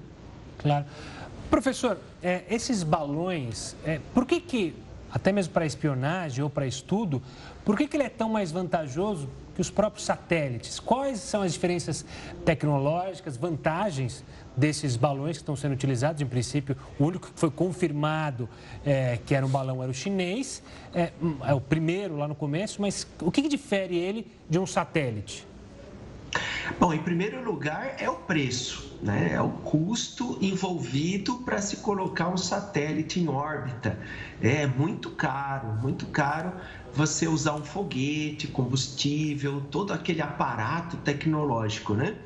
Claro. 0.59 0.87
Professor, 1.51 1.99
é, 2.23 2.45
esses 2.49 2.83
balões, 2.83 3.77
por 4.15 4.25
que, 4.25 4.41
que 4.41 4.75
até 5.17 5.33
mesmo 5.33 5.55
para 5.55 5.65
espionagem 5.65 6.45
ou 6.45 6.51
para 6.51 6.67
estudo, 6.67 7.23
por 7.65 7.75
que, 7.75 7.89
que 7.89 7.97
ele 7.97 8.05
é 8.05 8.09
tão 8.11 8.29
mais 8.29 8.53
vantajoso 8.53 9.31
que 9.55 9.63
os 9.63 9.71
próprios 9.71 10.05
satélites? 10.05 10.79
Quais 10.79 11.21
são 11.21 11.41
as 11.41 11.55
diferenças 11.55 12.05
tecnológicas, 12.45 13.35
vantagens 13.39 14.23
desses 14.55 14.95
balões 14.95 15.39
que 15.39 15.43
estão 15.43 15.57
sendo 15.57 15.73
utilizados? 15.73 16.21
Em 16.21 16.27
princípio, 16.27 16.77
o 16.99 17.05
único 17.05 17.33
que 17.33 17.41
foi 17.41 17.51
confirmado 17.51 18.47
é, 18.85 19.19
que 19.25 19.35
era 19.35 19.47
um 19.47 19.49
balão 19.49 19.83
era 19.83 19.91
o 19.91 19.95
chinês, 19.95 20.63
é, 20.95 21.11
é 21.47 21.55
o 21.55 21.63
primeiro 21.63 22.19
lá 22.19 22.29
no 22.29 22.35
começo, 22.35 22.83
mas 22.83 23.07
o 23.23 23.31
que, 23.31 23.41
que 23.41 23.49
difere 23.49 23.97
ele 23.97 24.31
de 24.51 24.59
um 24.59 24.67
satélite? 24.67 25.47
Bom, 26.79 26.93
em 26.93 27.03
primeiro 27.03 27.43
lugar 27.43 27.97
é 27.99 28.11
o 28.11 28.17
preço, 28.17 28.86
né? 29.03 29.33
É 29.35 29.41
o 29.41 29.51
custo 29.51 30.39
envolvido 30.41 31.39
para 31.39 31.61
se 31.61 31.79
colocar 31.79 32.29
um 32.29 32.37
satélite 32.37 33.21
em 33.21 33.29
órbita. 33.29 33.99
É 34.41 34.67
muito 34.67 35.11
caro, 35.11 35.69
muito 35.83 36.07
caro 36.07 36.53
você 36.93 37.29
usar 37.29 37.55
um 37.55 37.65
foguete, 37.65 38.49
combustível, 38.49 39.61
todo 39.71 39.93
aquele 39.93 40.23
aparato 40.23 40.97
tecnológico, 40.99 41.95
né? 41.95 42.17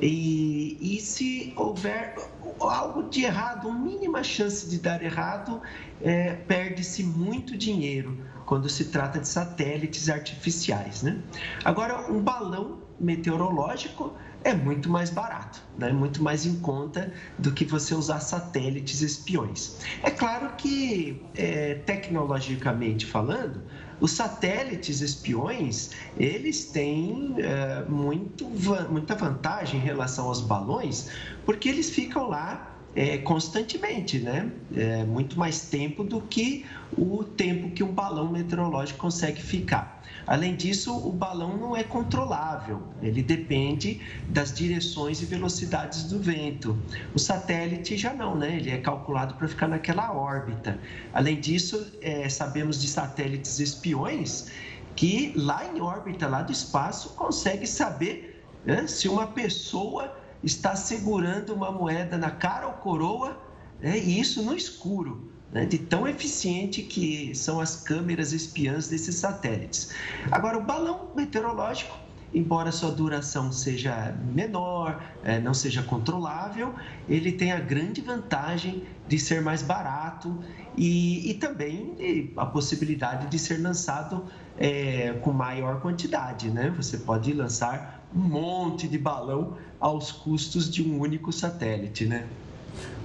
E, 0.00 0.76
e 0.80 1.00
se 1.00 1.52
houver 1.56 2.16
algo 2.60 3.04
de 3.04 3.24
errado, 3.24 3.68
uma 3.68 3.78
mínima 3.78 4.22
chance 4.22 4.68
de 4.68 4.78
dar 4.78 5.02
errado, 5.02 5.60
é, 6.02 6.34
perde-se 6.34 7.02
muito 7.02 7.56
dinheiro 7.56 8.18
quando 8.44 8.68
se 8.68 8.86
trata 8.86 9.18
de 9.18 9.28
satélites 9.28 10.08
artificiais, 10.08 11.02
né? 11.02 11.18
Agora, 11.64 12.10
um 12.10 12.20
balão 12.20 12.78
meteorológico 12.98 14.12
é 14.46 14.54
muito 14.54 14.88
mais 14.88 15.10
barato, 15.10 15.60
né? 15.76 15.90
muito 15.90 16.22
mais 16.22 16.46
em 16.46 16.54
conta 16.60 17.12
do 17.36 17.50
que 17.50 17.64
você 17.64 17.94
usar 17.94 18.20
satélites 18.20 19.00
espiões. 19.00 19.76
É 20.04 20.10
claro 20.10 20.54
que, 20.56 21.20
é, 21.34 21.74
tecnologicamente 21.74 23.04
falando, 23.04 23.60
os 24.00 24.12
satélites 24.12 25.00
espiões 25.00 25.90
eles 26.16 26.66
têm 26.66 27.34
é, 27.38 27.82
muito, 27.88 28.48
muita 28.88 29.16
vantagem 29.16 29.80
em 29.80 29.82
relação 29.82 30.26
aos 30.28 30.40
balões, 30.40 31.08
porque 31.44 31.68
eles 31.68 31.90
ficam 31.90 32.28
lá 32.28 32.72
é, 32.94 33.18
constantemente, 33.18 34.20
né? 34.20 34.50
É, 34.74 35.04
muito 35.04 35.38
mais 35.38 35.68
tempo 35.68 36.04
do 36.04 36.20
que 36.20 36.64
o 36.96 37.24
tempo 37.24 37.70
que 37.70 37.82
um 37.82 37.92
balão 37.92 38.30
meteorológico 38.30 39.00
consegue 39.00 39.42
ficar. 39.42 39.95
Além 40.26 40.56
disso, 40.56 40.92
o 40.92 41.12
balão 41.12 41.56
não 41.56 41.76
é 41.76 41.84
controlável, 41.84 42.82
ele 43.00 43.22
depende 43.22 44.00
das 44.28 44.52
direções 44.52 45.22
e 45.22 45.24
velocidades 45.24 46.02
do 46.04 46.18
vento. 46.18 46.76
O 47.14 47.18
satélite 47.18 47.96
já 47.96 48.12
não, 48.12 48.34
né? 48.34 48.56
Ele 48.56 48.70
é 48.70 48.78
calculado 48.78 49.34
para 49.34 49.46
ficar 49.46 49.68
naquela 49.68 50.12
órbita. 50.12 50.78
Além 51.12 51.40
disso, 51.40 51.92
é, 52.02 52.28
sabemos 52.28 52.80
de 52.80 52.88
satélites 52.88 53.60
espiões 53.60 54.50
que 54.96 55.32
lá 55.36 55.64
em 55.64 55.80
órbita, 55.80 56.26
lá 56.26 56.42
do 56.42 56.50
espaço, 56.50 57.10
consegue 57.10 57.66
saber 57.66 58.42
né, 58.64 58.86
se 58.86 59.08
uma 59.08 59.28
pessoa 59.28 60.16
está 60.42 60.74
segurando 60.74 61.54
uma 61.54 61.70
moeda 61.70 62.16
na 62.16 62.30
cara 62.30 62.66
ou 62.66 62.72
coroa, 62.74 63.38
né, 63.80 63.98
e 63.98 64.18
isso 64.18 64.42
no 64.42 64.56
escuro 64.56 65.35
né, 65.52 65.64
de 65.64 65.78
tão 65.78 66.06
eficiente 66.06 66.82
que 66.82 67.34
são 67.34 67.60
as 67.60 67.76
câmeras 67.76 68.32
espiãs 68.32 68.88
desses 68.88 69.16
satélites. 69.16 69.90
Agora, 70.30 70.58
o 70.58 70.62
balão 70.62 71.08
meteorológico, 71.14 71.96
embora 72.34 72.72
sua 72.72 72.90
duração 72.90 73.52
seja 73.52 74.14
menor, 74.34 75.02
é, 75.22 75.40
não 75.40 75.54
seja 75.54 75.82
controlável, 75.82 76.74
ele 77.08 77.32
tem 77.32 77.52
a 77.52 77.60
grande 77.60 78.00
vantagem 78.00 78.84
de 79.08 79.18
ser 79.18 79.40
mais 79.40 79.62
barato 79.62 80.36
e, 80.76 81.30
e 81.30 81.34
também 81.34 82.32
a 82.36 82.44
possibilidade 82.44 83.28
de 83.28 83.38
ser 83.38 83.60
lançado 83.60 84.24
é, 84.58 85.12
com 85.22 85.32
maior 85.32 85.80
quantidade. 85.80 86.50
Né? 86.50 86.72
Você 86.76 86.98
pode 86.98 87.32
lançar 87.32 88.04
um 88.14 88.20
monte 88.20 88.88
de 88.88 88.98
balão 88.98 89.56
aos 89.78 90.10
custos 90.10 90.70
de 90.70 90.82
um 90.82 91.00
único 91.00 91.32
satélite. 91.32 92.04
Né? 92.06 92.26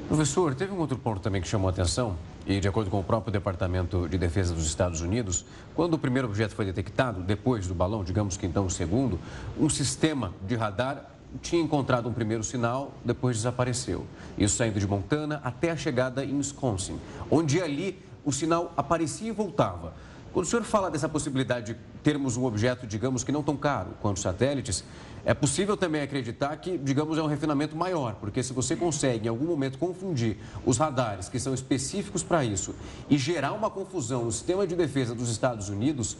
Professor, 0.08 0.56
teve 0.56 0.74
um 0.74 0.80
outro 0.80 0.98
ponto 0.98 1.22
também 1.22 1.42
que 1.42 1.48
chamou 1.48 1.70
a 1.70 1.72
atenção, 1.72 2.18
e 2.52 2.60
de 2.60 2.68
acordo 2.68 2.90
com 2.90 3.00
o 3.00 3.04
próprio 3.04 3.32
Departamento 3.32 4.10
de 4.10 4.18
Defesa 4.18 4.54
dos 4.54 4.66
Estados 4.66 5.02
Unidos, 5.02 5.46
quando 5.74 5.94
o 5.94 5.98
primeiro 5.98 6.28
objeto 6.28 6.54
foi 6.54 6.66
detectado, 6.66 7.22
depois 7.22 7.66
do 7.68 7.74
balão, 7.74 8.04
digamos 8.04 8.36
que 8.36 8.46
então 8.46 8.66
o 8.66 8.70
segundo, 8.70 9.20
um 9.58 9.70
sistema 9.70 10.34
de 10.46 10.56
radar 10.56 11.12
tinha 11.42 11.62
encontrado 11.62 12.10
um 12.10 12.14
primeiro 12.14 12.44
sinal, 12.44 12.92
depois 13.06 13.38
desapareceu. 13.38 14.06
Isso 14.38 14.58
saindo 14.58 14.80
de 14.80 14.88
Montana 14.88 15.40
até 15.44 15.72
a 15.72 15.78
chegada 15.78 16.26
em 16.26 16.36
Wisconsin, 16.36 17.00
onde 17.30 17.62
ali 17.62 17.98
o 18.26 18.34
sinal 18.34 18.74
aparecia 18.76 19.30
e 19.30 19.32
voltava. 19.32 19.94
Quando 20.34 20.46
o 20.46 20.50
senhor 20.50 20.64
fala 20.64 20.90
dessa 20.90 21.10
possibilidade 21.10 21.74
de 21.74 21.80
termos 22.02 22.38
um 22.38 22.46
objeto, 22.46 22.88
digamos 22.88 23.22
que 23.24 23.34
não 23.34 23.44
tão 23.44 23.58
caro 23.58 23.90
quanto 24.02 24.18
os 24.18 24.24
satélites, 24.24 24.84
é 25.26 25.34
possível 25.34 25.76
também 25.76 26.02
acreditar 26.02 26.56
que, 26.58 26.78
digamos, 26.78 27.18
é 27.18 27.22
um 27.22 27.28
refinamento 27.28 27.76
maior, 27.76 28.16
porque 28.16 28.42
se 28.42 28.54
você 28.54 28.76
consegue 28.76 29.26
em 29.26 29.30
algum 29.30 29.46
momento 29.46 29.78
confundir 29.78 30.38
os 30.66 30.78
radares 30.78 31.28
que 31.28 31.38
são 31.38 31.54
específicos 31.54 32.24
para 32.24 32.46
isso 32.46 32.74
e 33.10 33.18
gerar 33.18 33.52
uma 33.52 33.70
confusão 33.70 34.24
no 34.24 34.32
sistema 34.32 34.66
de 34.66 34.74
defesa 34.74 35.14
dos 35.14 35.30
Estados 35.30 35.68
Unidos, 35.68 36.16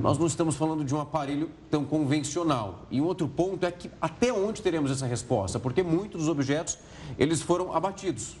nós 0.00 0.18
não 0.18 0.26
estamos 0.26 0.56
falando 0.56 0.84
de 0.84 0.94
um 0.94 1.00
aparelho 1.00 1.50
tão 1.70 1.84
convencional. 1.84 2.86
E 2.90 3.00
um 3.00 3.04
outro 3.04 3.26
ponto 3.26 3.64
é 3.64 3.70
que 3.70 3.90
até 4.00 4.32
onde 4.32 4.60
teremos 4.60 4.90
essa 4.90 5.06
resposta? 5.06 5.58
Porque 5.58 5.82
muitos 5.82 6.20
dos 6.20 6.28
objetos 6.28 6.78
eles 7.18 7.40
foram 7.40 7.74
abatidos. 7.74 8.36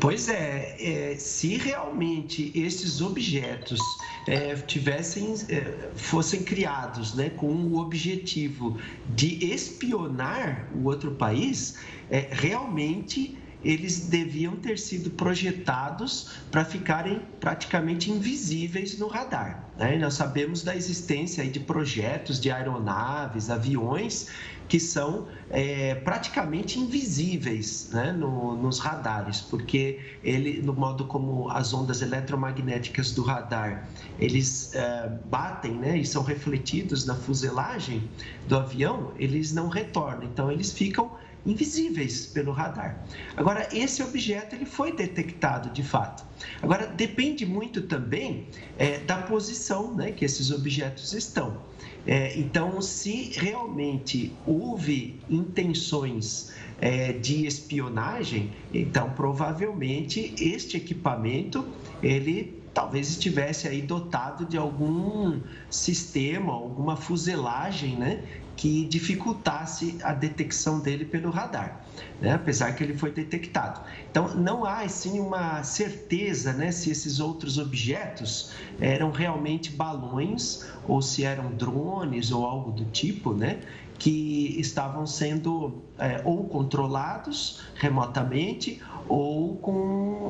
Pois 0.00 0.28
é, 0.28 0.76
é, 0.78 1.16
se 1.16 1.56
realmente 1.56 2.52
esses 2.54 3.00
objetos 3.00 3.80
é, 4.26 4.54
tivessem, 4.54 5.34
é, 5.48 5.90
fossem 5.94 6.42
criados 6.42 7.14
né, 7.14 7.30
com 7.30 7.52
o 7.52 7.78
objetivo 7.78 8.78
de 9.14 9.44
espionar 9.52 10.68
o 10.74 10.84
outro 10.84 11.12
país, 11.12 11.76
é, 12.10 12.28
realmente 12.30 13.36
eles 13.64 14.00
deviam 14.08 14.56
ter 14.56 14.78
sido 14.78 15.10
projetados 15.10 16.30
para 16.50 16.64
ficarem 16.64 17.20
praticamente 17.38 18.10
invisíveis 18.10 18.98
no 18.98 19.06
radar. 19.06 19.64
Né? 19.78 19.98
Nós 19.98 20.14
sabemos 20.14 20.62
da 20.62 20.74
existência 20.74 21.44
de 21.46 21.60
projetos 21.60 22.40
de 22.40 22.50
aeronaves, 22.50 23.50
aviões 23.50 24.28
que 24.70 24.78
são 24.78 25.26
é, 25.50 25.96
praticamente 25.96 26.78
invisíveis 26.78 27.90
né, 27.92 28.12
no, 28.12 28.54
nos 28.54 28.78
radares, 28.78 29.40
porque 29.40 29.98
ele, 30.22 30.62
no 30.62 30.72
modo 30.72 31.06
como 31.06 31.50
as 31.50 31.74
ondas 31.74 32.02
eletromagnéticas 32.02 33.10
do 33.10 33.22
radar 33.22 33.88
eles 34.16 34.72
é, 34.74 35.10
batem 35.28 35.72
né, 35.72 35.98
e 35.98 36.06
são 36.06 36.22
refletidos 36.22 37.04
na 37.04 37.16
fuselagem 37.16 38.08
do 38.46 38.56
avião, 38.56 39.12
eles 39.18 39.52
não 39.52 39.68
retornam, 39.68 40.22
então 40.22 40.52
eles 40.52 40.70
ficam 40.70 41.10
invisíveis 41.46 42.26
pelo 42.26 42.52
radar. 42.52 43.04
Agora, 43.36 43.68
esse 43.72 44.02
objeto 44.02 44.54
ele 44.54 44.66
foi 44.66 44.92
detectado 44.92 45.70
de 45.70 45.82
fato. 45.82 46.24
Agora, 46.62 46.86
depende 46.86 47.44
muito 47.46 47.82
também 47.82 48.46
é, 48.78 48.98
da 48.98 49.18
posição 49.18 49.94
né, 49.94 50.12
que 50.12 50.24
esses 50.24 50.50
objetos 50.50 51.12
estão. 51.12 51.62
É, 52.06 52.38
então, 52.38 52.80
se 52.80 53.30
realmente 53.38 54.32
houve 54.46 55.20
intenções 55.28 56.52
é, 56.80 57.12
de 57.12 57.46
espionagem, 57.46 58.52
então 58.72 59.10
provavelmente 59.10 60.34
este 60.38 60.78
equipamento 60.78 61.66
ele 62.02 62.58
talvez 62.72 63.10
estivesse 63.10 63.68
aí 63.68 63.82
dotado 63.82 64.46
de 64.46 64.56
algum 64.56 65.40
sistema, 65.68 66.52
alguma 66.52 66.96
fuselagem, 66.96 67.96
né, 67.96 68.24
que 68.60 68.84
dificultasse 68.84 69.96
a 70.02 70.12
detecção 70.12 70.80
dele 70.80 71.06
pelo 71.06 71.30
radar, 71.30 71.80
né? 72.20 72.34
apesar 72.34 72.72
que 72.72 72.84
ele 72.84 72.94
foi 72.94 73.10
detectado. 73.10 73.80
Então, 74.10 74.34
não 74.34 74.66
há 74.66 74.86
sim 74.86 75.18
uma 75.18 75.62
certeza 75.62 76.52
né, 76.52 76.70
se 76.70 76.90
esses 76.90 77.20
outros 77.20 77.56
objetos 77.56 78.52
eram 78.78 79.12
realmente 79.12 79.70
balões 79.70 80.66
ou 80.86 81.00
se 81.00 81.24
eram 81.24 81.50
drones 81.52 82.30
ou 82.30 82.44
algo 82.44 82.70
do 82.70 82.84
tipo, 82.84 83.32
né? 83.32 83.60
que 83.98 84.58
estavam 84.58 85.06
sendo 85.06 85.82
é, 85.98 86.20
ou 86.24 86.44
controlados 86.44 87.62
remotamente 87.74 88.80
ou 89.08 89.56
com 89.56 89.72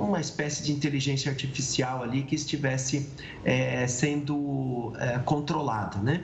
uma 0.08 0.20
espécie 0.20 0.62
de 0.62 0.72
inteligência 0.72 1.30
artificial 1.30 2.02
ali 2.02 2.22
que 2.22 2.34
estivesse 2.34 3.08
é, 3.44 3.86
sendo 3.86 4.92
é, 4.98 5.18
controlado, 5.18 5.98
né? 5.98 6.22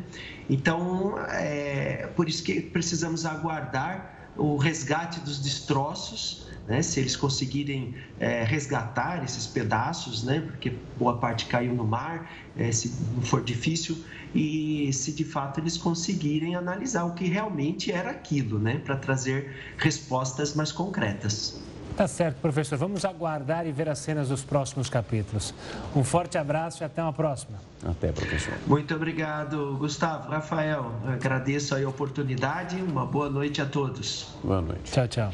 Então, 0.48 1.18
é 1.28 2.06
por 2.08 2.28
isso 2.28 2.42
que 2.42 2.60
precisamos 2.60 3.26
aguardar 3.26 4.30
o 4.36 4.56
resgate 4.56 5.20
dos 5.20 5.40
destroços, 5.40 6.46
né? 6.66 6.82
Se 6.82 7.00
eles 7.00 7.16
conseguirem 7.16 7.96
é, 8.18 8.44
resgatar 8.44 9.24
esses 9.24 9.46
pedaços, 9.46 10.24
né? 10.24 10.40
Porque 10.40 10.70
boa 10.96 11.18
parte 11.20 11.46
caiu 11.46 11.74
no 11.74 11.86
mar, 11.86 12.30
é, 12.54 12.70
se 12.72 13.08
for 13.22 13.42
difícil, 13.42 14.04
e 14.34 14.92
se 14.92 15.12
de 15.12 15.24
fato 15.24 15.60
eles 15.60 15.76
conseguirem 15.78 16.54
analisar 16.56 17.04
o 17.04 17.14
que 17.14 17.24
realmente 17.26 17.90
era 17.92 18.10
aquilo, 18.10 18.58
né? 18.58 18.78
Para 18.78 18.96
trazer 18.96 19.56
respostas 19.78 20.54
mais 20.54 20.72
concretas. 20.72 21.65
Tá 21.96 22.06
certo, 22.06 22.36
professor. 22.42 22.76
Vamos 22.76 23.06
aguardar 23.06 23.66
e 23.66 23.72
ver 23.72 23.88
as 23.88 23.98
cenas 23.98 24.28
dos 24.28 24.44
próximos 24.44 24.90
capítulos. 24.90 25.54
Um 25.94 26.04
forte 26.04 26.36
abraço 26.36 26.82
e 26.82 26.84
até 26.84 27.02
uma 27.02 27.12
próxima. 27.12 27.58
Até, 27.82 28.12
professor. 28.12 28.52
Muito 28.66 28.94
obrigado, 28.94 29.76
Gustavo. 29.78 30.28
Rafael, 30.28 30.92
agradeço 31.06 31.74
a 31.74 31.88
oportunidade. 31.88 32.76
Uma 32.76 33.06
boa 33.06 33.30
noite 33.30 33.62
a 33.62 33.66
todos. 33.66 34.28
Boa 34.44 34.60
noite. 34.60 34.92
Tchau, 34.92 35.08
tchau. 35.08 35.32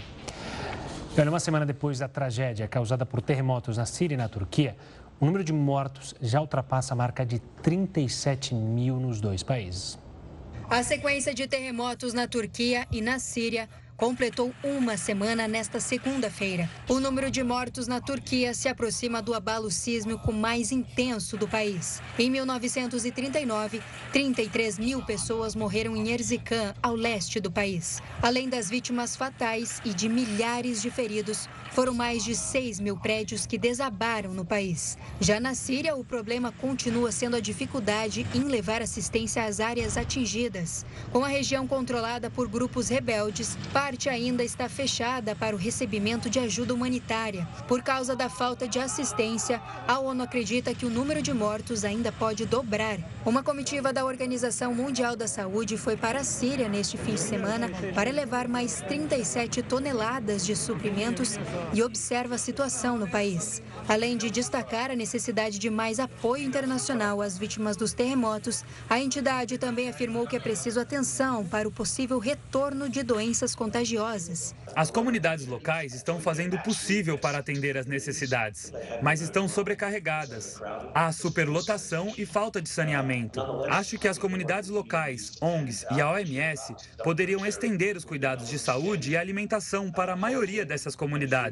Olha, 1.18 1.28
uma 1.28 1.40
semana 1.40 1.66
depois 1.66 1.98
da 1.98 2.06
tragédia 2.06 2.68
causada 2.68 3.04
por 3.04 3.20
terremotos 3.20 3.76
na 3.76 3.84
Síria 3.84 4.14
e 4.14 4.18
na 4.18 4.28
Turquia, 4.28 4.76
o 5.18 5.26
número 5.26 5.42
de 5.42 5.52
mortos 5.52 6.14
já 6.22 6.40
ultrapassa 6.40 6.94
a 6.94 6.96
marca 6.96 7.26
de 7.26 7.40
37 7.60 8.54
mil 8.54 9.00
nos 9.00 9.20
dois 9.20 9.42
países. 9.42 9.98
A 10.70 10.82
sequência 10.82 11.34
de 11.34 11.46
terremotos 11.46 12.14
na 12.14 12.26
Turquia 12.26 12.86
e 12.90 13.02
na 13.02 13.18
Síria 13.18 13.68
completou 13.96 14.52
uma 14.62 14.96
semana 14.96 15.46
nesta 15.46 15.80
segunda-feira. 15.80 16.68
O 16.88 16.98
número 16.98 17.30
de 17.30 17.42
mortos 17.42 17.86
na 17.86 18.00
Turquia 18.00 18.54
se 18.54 18.68
aproxima 18.68 19.22
do 19.22 19.34
abalo 19.34 19.70
sísmico 19.70 20.32
mais 20.32 20.72
intenso 20.72 21.36
do 21.36 21.46
país. 21.46 22.02
Em 22.18 22.30
1939, 22.30 23.82
33 24.12 24.78
mil 24.78 25.02
pessoas 25.04 25.54
morreram 25.54 25.96
em 25.96 26.10
Erzincan, 26.10 26.74
ao 26.82 26.94
leste 26.94 27.40
do 27.40 27.50
país. 27.50 28.02
Além 28.20 28.48
das 28.48 28.68
vítimas 28.68 29.16
fatais 29.16 29.80
e 29.84 29.94
de 29.94 30.08
milhares 30.08 30.82
de 30.82 30.90
feridos, 30.90 31.48
foram 31.72 31.94
mais 31.94 32.22
de 32.24 32.34
6 32.34 32.80
mil 32.80 32.96
prédios 32.96 33.46
que 33.46 33.58
desabaram 33.58 34.32
no 34.32 34.44
país. 34.44 34.96
Já 35.20 35.40
na 35.40 35.54
Síria, 35.54 35.96
o 35.96 36.04
problema 36.04 36.52
continua 36.52 37.10
sendo 37.10 37.36
a 37.36 37.40
dificuldade 37.40 38.26
em 38.34 38.44
levar 38.44 38.82
assistência 38.82 39.44
às 39.44 39.58
áreas 39.58 39.96
atingidas. 39.96 40.84
Com 41.10 41.24
a 41.24 41.28
região 41.28 41.66
controlada 41.66 42.30
por 42.30 42.48
grupos 42.48 42.88
rebeldes, 42.88 43.56
parte 43.72 44.08
ainda 44.08 44.44
está 44.44 44.68
fechada 44.68 45.34
para 45.34 45.56
o 45.56 45.58
recebimento 45.58 46.28
de 46.28 46.38
ajuda 46.38 46.74
humanitária. 46.74 47.46
Por 47.66 47.82
causa 47.82 48.14
da 48.14 48.28
falta 48.28 48.68
de 48.68 48.78
assistência, 48.78 49.60
a 49.88 49.98
ONU 49.98 50.22
acredita 50.22 50.74
que 50.74 50.86
o 50.86 50.90
número 50.90 51.22
de 51.22 51.32
mortos 51.32 51.84
ainda 51.84 52.12
pode 52.12 52.44
dobrar. 52.44 52.98
Uma 53.24 53.42
comitiva 53.42 53.92
da 53.92 54.04
Organização 54.04 54.74
Mundial 54.74 55.16
da 55.16 55.26
Saúde 55.26 55.76
foi 55.76 55.96
para 55.96 56.20
a 56.20 56.24
Síria 56.24 56.68
neste 56.68 56.98
fim 56.98 57.14
de 57.14 57.20
semana 57.20 57.70
para 57.94 58.10
levar 58.10 58.46
mais 58.46 58.82
37 58.82 59.62
toneladas 59.62 60.44
de 60.44 60.54
suprimentos 60.54 61.38
e 61.72 61.82
observa 61.82 62.34
a 62.34 62.38
situação 62.38 62.98
no 62.98 63.08
país. 63.08 63.62
Além 63.88 64.16
de 64.16 64.30
destacar 64.30 64.90
a 64.90 64.96
necessidade 64.96 65.58
de 65.58 65.68
mais 65.68 65.98
apoio 65.98 66.44
internacional 66.44 67.20
às 67.20 67.36
vítimas 67.36 67.76
dos 67.76 67.92
terremotos, 67.92 68.64
a 68.88 69.00
entidade 69.00 69.58
também 69.58 69.88
afirmou 69.88 70.26
que 70.26 70.36
é 70.36 70.40
preciso 70.40 70.80
atenção 70.80 71.44
para 71.44 71.66
o 71.66 71.72
possível 71.72 72.18
retorno 72.18 72.88
de 72.88 73.02
doenças 73.02 73.54
contagiosas. 73.54 74.54
As 74.74 74.90
comunidades 74.90 75.46
locais 75.46 75.94
estão 75.94 76.20
fazendo 76.20 76.54
o 76.54 76.62
possível 76.62 77.18
para 77.18 77.38
atender 77.38 77.76
às 77.76 77.86
necessidades, 77.86 78.72
mas 79.02 79.20
estão 79.20 79.48
sobrecarregadas. 79.48 80.60
Há 80.94 81.12
superlotação 81.12 82.12
e 82.16 82.24
falta 82.24 82.62
de 82.62 82.68
saneamento. 82.68 83.40
Acho 83.68 83.98
que 83.98 84.08
as 84.08 84.18
comunidades 84.18 84.70
locais, 84.70 85.32
ONGs 85.40 85.84
e 85.90 86.00
a 86.00 86.10
OMS 86.10 86.74
poderiam 87.02 87.44
estender 87.44 87.96
os 87.96 88.04
cuidados 88.04 88.48
de 88.48 88.58
saúde 88.58 89.10
e 89.10 89.16
alimentação 89.16 89.90
para 89.90 90.12
a 90.14 90.16
maioria 90.16 90.64
dessas 90.64 90.96
comunidades. 90.96 91.51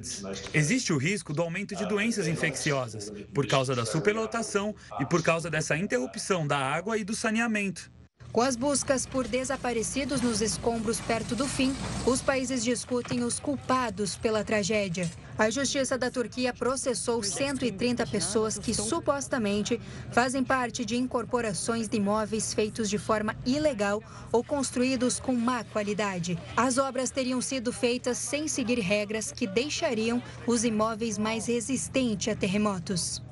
Existe 0.53 0.93
o 0.93 0.99
risco 0.99 1.33
do 1.33 1.43
aumento 1.43 1.75
de 1.77 1.87
doenças 1.87 2.27
infecciosas 2.27 3.13
por 3.35 3.47
causa 3.47 3.75
da 3.75 3.85
superlotação 3.85 4.75
e 5.01 5.07
por 5.07 5.23
causa 5.23 5.51
dessa 5.51 5.77
interrupção 5.77 6.47
da 6.47 6.59
água 6.59 6.99
e 6.99 7.05
do 7.05 7.15
saneamento. 7.15 7.91
Com 8.33 8.43
as 8.43 8.55
buscas 8.55 9.07
por 9.07 9.27
desaparecidos 9.27 10.21
nos 10.21 10.41
escombros 10.41 11.01
perto 11.01 11.35
do 11.35 11.49
fim, 11.49 11.75
os 12.07 12.23
países 12.23 12.63
discutem 12.63 13.25
os 13.25 13.41
culpados 13.41 14.15
pela 14.15 14.45
tragédia. 14.45 15.11
A 15.37 15.51
Justiça 15.51 15.99
da 15.99 16.11
Turquia 16.11 16.53
processou 16.53 17.23
130 17.23 18.07
pessoas 18.07 18.57
que 18.57 18.73
supostamente 18.73 19.81
fazem 20.13 20.45
parte 20.45 20.85
de 20.85 20.97
incorporações 20.97 21.89
de 21.89 21.97
imóveis 21.97 22.55
feitos 22.55 22.89
de 22.89 22.99
forma 22.99 23.35
ilegal 23.45 24.03
ou 24.31 24.45
construídos 24.45 25.19
com 25.19 25.35
má 25.35 25.65
qualidade. 25.65 26.39
As 26.57 26.79
obras 26.79 27.11
teriam 27.11 27.41
sido 27.41 27.73
feitas 27.73 28.19
sem 28.19 28.47
seguir 28.47 28.79
regras 28.79 29.33
que 29.33 29.47
deixariam 29.47 30.23
os 30.47 30.63
imóveis 30.63 31.19
mais 31.19 31.47
resistentes 31.47 32.29
a 32.29 32.37
terremotos. 32.37 33.23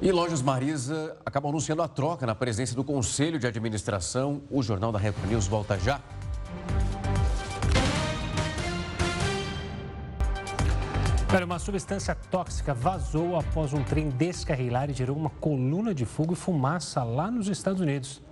E 0.00 0.12
Lojas 0.12 0.40
Marisa 0.40 1.16
acabam 1.26 1.50
anunciando 1.50 1.82
a 1.82 1.88
troca 1.88 2.24
na 2.24 2.32
presença 2.32 2.72
do 2.72 2.84
Conselho 2.84 3.36
de 3.36 3.48
Administração. 3.48 4.40
O 4.48 4.62
Jornal 4.62 4.92
da 4.92 4.98
Record 4.98 5.28
News 5.28 5.48
volta 5.48 5.76
já. 5.76 6.00
Uma 11.44 11.58
substância 11.58 12.14
tóxica 12.14 12.72
vazou 12.72 13.34
após 13.34 13.72
um 13.72 13.82
trem 13.82 14.08
descarrilar 14.10 14.88
e 14.88 14.92
gerou 14.92 15.16
uma 15.16 15.30
coluna 15.30 15.92
de 15.92 16.04
fogo 16.04 16.34
e 16.34 16.36
fumaça 16.36 17.02
lá 17.02 17.28
nos 17.28 17.48
Estados 17.48 17.80
Unidos. 17.80 18.22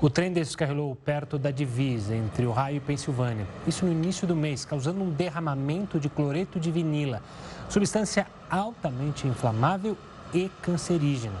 O 0.00 0.10
trem 0.10 0.32
descarrilou 0.32 0.96
perto 0.96 1.38
da 1.38 1.52
divisa 1.52 2.14
entre 2.14 2.44
Ohio 2.44 2.76
e 2.76 2.80
Pensilvânia. 2.80 3.46
Isso 3.68 3.84
no 3.84 3.92
início 3.92 4.26
do 4.26 4.34
mês, 4.34 4.64
causando 4.64 5.02
um 5.02 5.10
derramamento 5.10 6.00
de 6.00 6.08
cloreto 6.08 6.58
de 6.58 6.72
vinila, 6.72 7.22
substância 7.68 8.26
altamente 8.50 9.26
inflamável 9.28 9.96
e 10.32 10.50
cancerígena. 10.62 11.36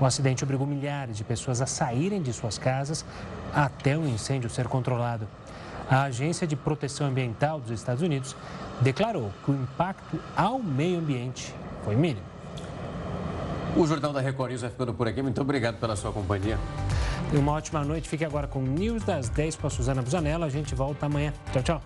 O 0.00 0.06
acidente 0.06 0.44
obrigou 0.44 0.66
milhares 0.66 1.16
de 1.16 1.24
pessoas 1.24 1.60
a 1.60 1.66
saírem 1.66 2.22
de 2.22 2.32
suas 2.32 2.56
casas 2.56 3.04
até 3.54 3.96
o 3.96 4.06
incêndio 4.06 4.48
ser 4.48 4.66
controlado. 4.66 5.28
A 5.90 6.04
Agência 6.04 6.46
de 6.46 6.56
Proteção 6.56 7.08
Ambiental 7.08 7.60
dos 7.60 7.70
Estados 7.70 8.02
Unidos 8.02 8.36
declarou 8.80 9.30
que 9.44 9.50
o 9.50 9.54
impacto 9.54 10.20
ao 10.36 10.58
meio 10.58 10.98
ambiente 10.98 11.54
foi 11.84 11.96
mínimo. 11.96 12.24
O 13.76 13.86
Jornal 13.86 14.12
da 14.12 14.20
Record 14.20 14.50
News 14.50 14.62
vai 14.62 14.70
ficando 14.70 14.94
por 14.94 15.06
aqui. 15.06 15.22
Muito 15.22 15.40
obrigado 15.40 15.78
pela 15.78 15.96
sua 15.96 16.12
companhia. 16.12 16.58
Uma 17.32 17.52
ótima 17.52 17.84
noite. 17.84 18.08
Fique 18.08 18.24
agora 18.24 18.46
com 18.46 18.60
o 18.60 18.66
News 18.66 19.04
das 19.04 19.28
10 19.28 19.56
com 19.56 19.66
a 19.66 19.70
Suzana 19.70 20.02
Busanella. 20.02 20.46
A 20.46 20.50
gente 20.50 20.74
volta 20.74 21.06
amanhã. 21.06 21.32
Tchau, 21.52 21.62
tchau. 21.62 21.82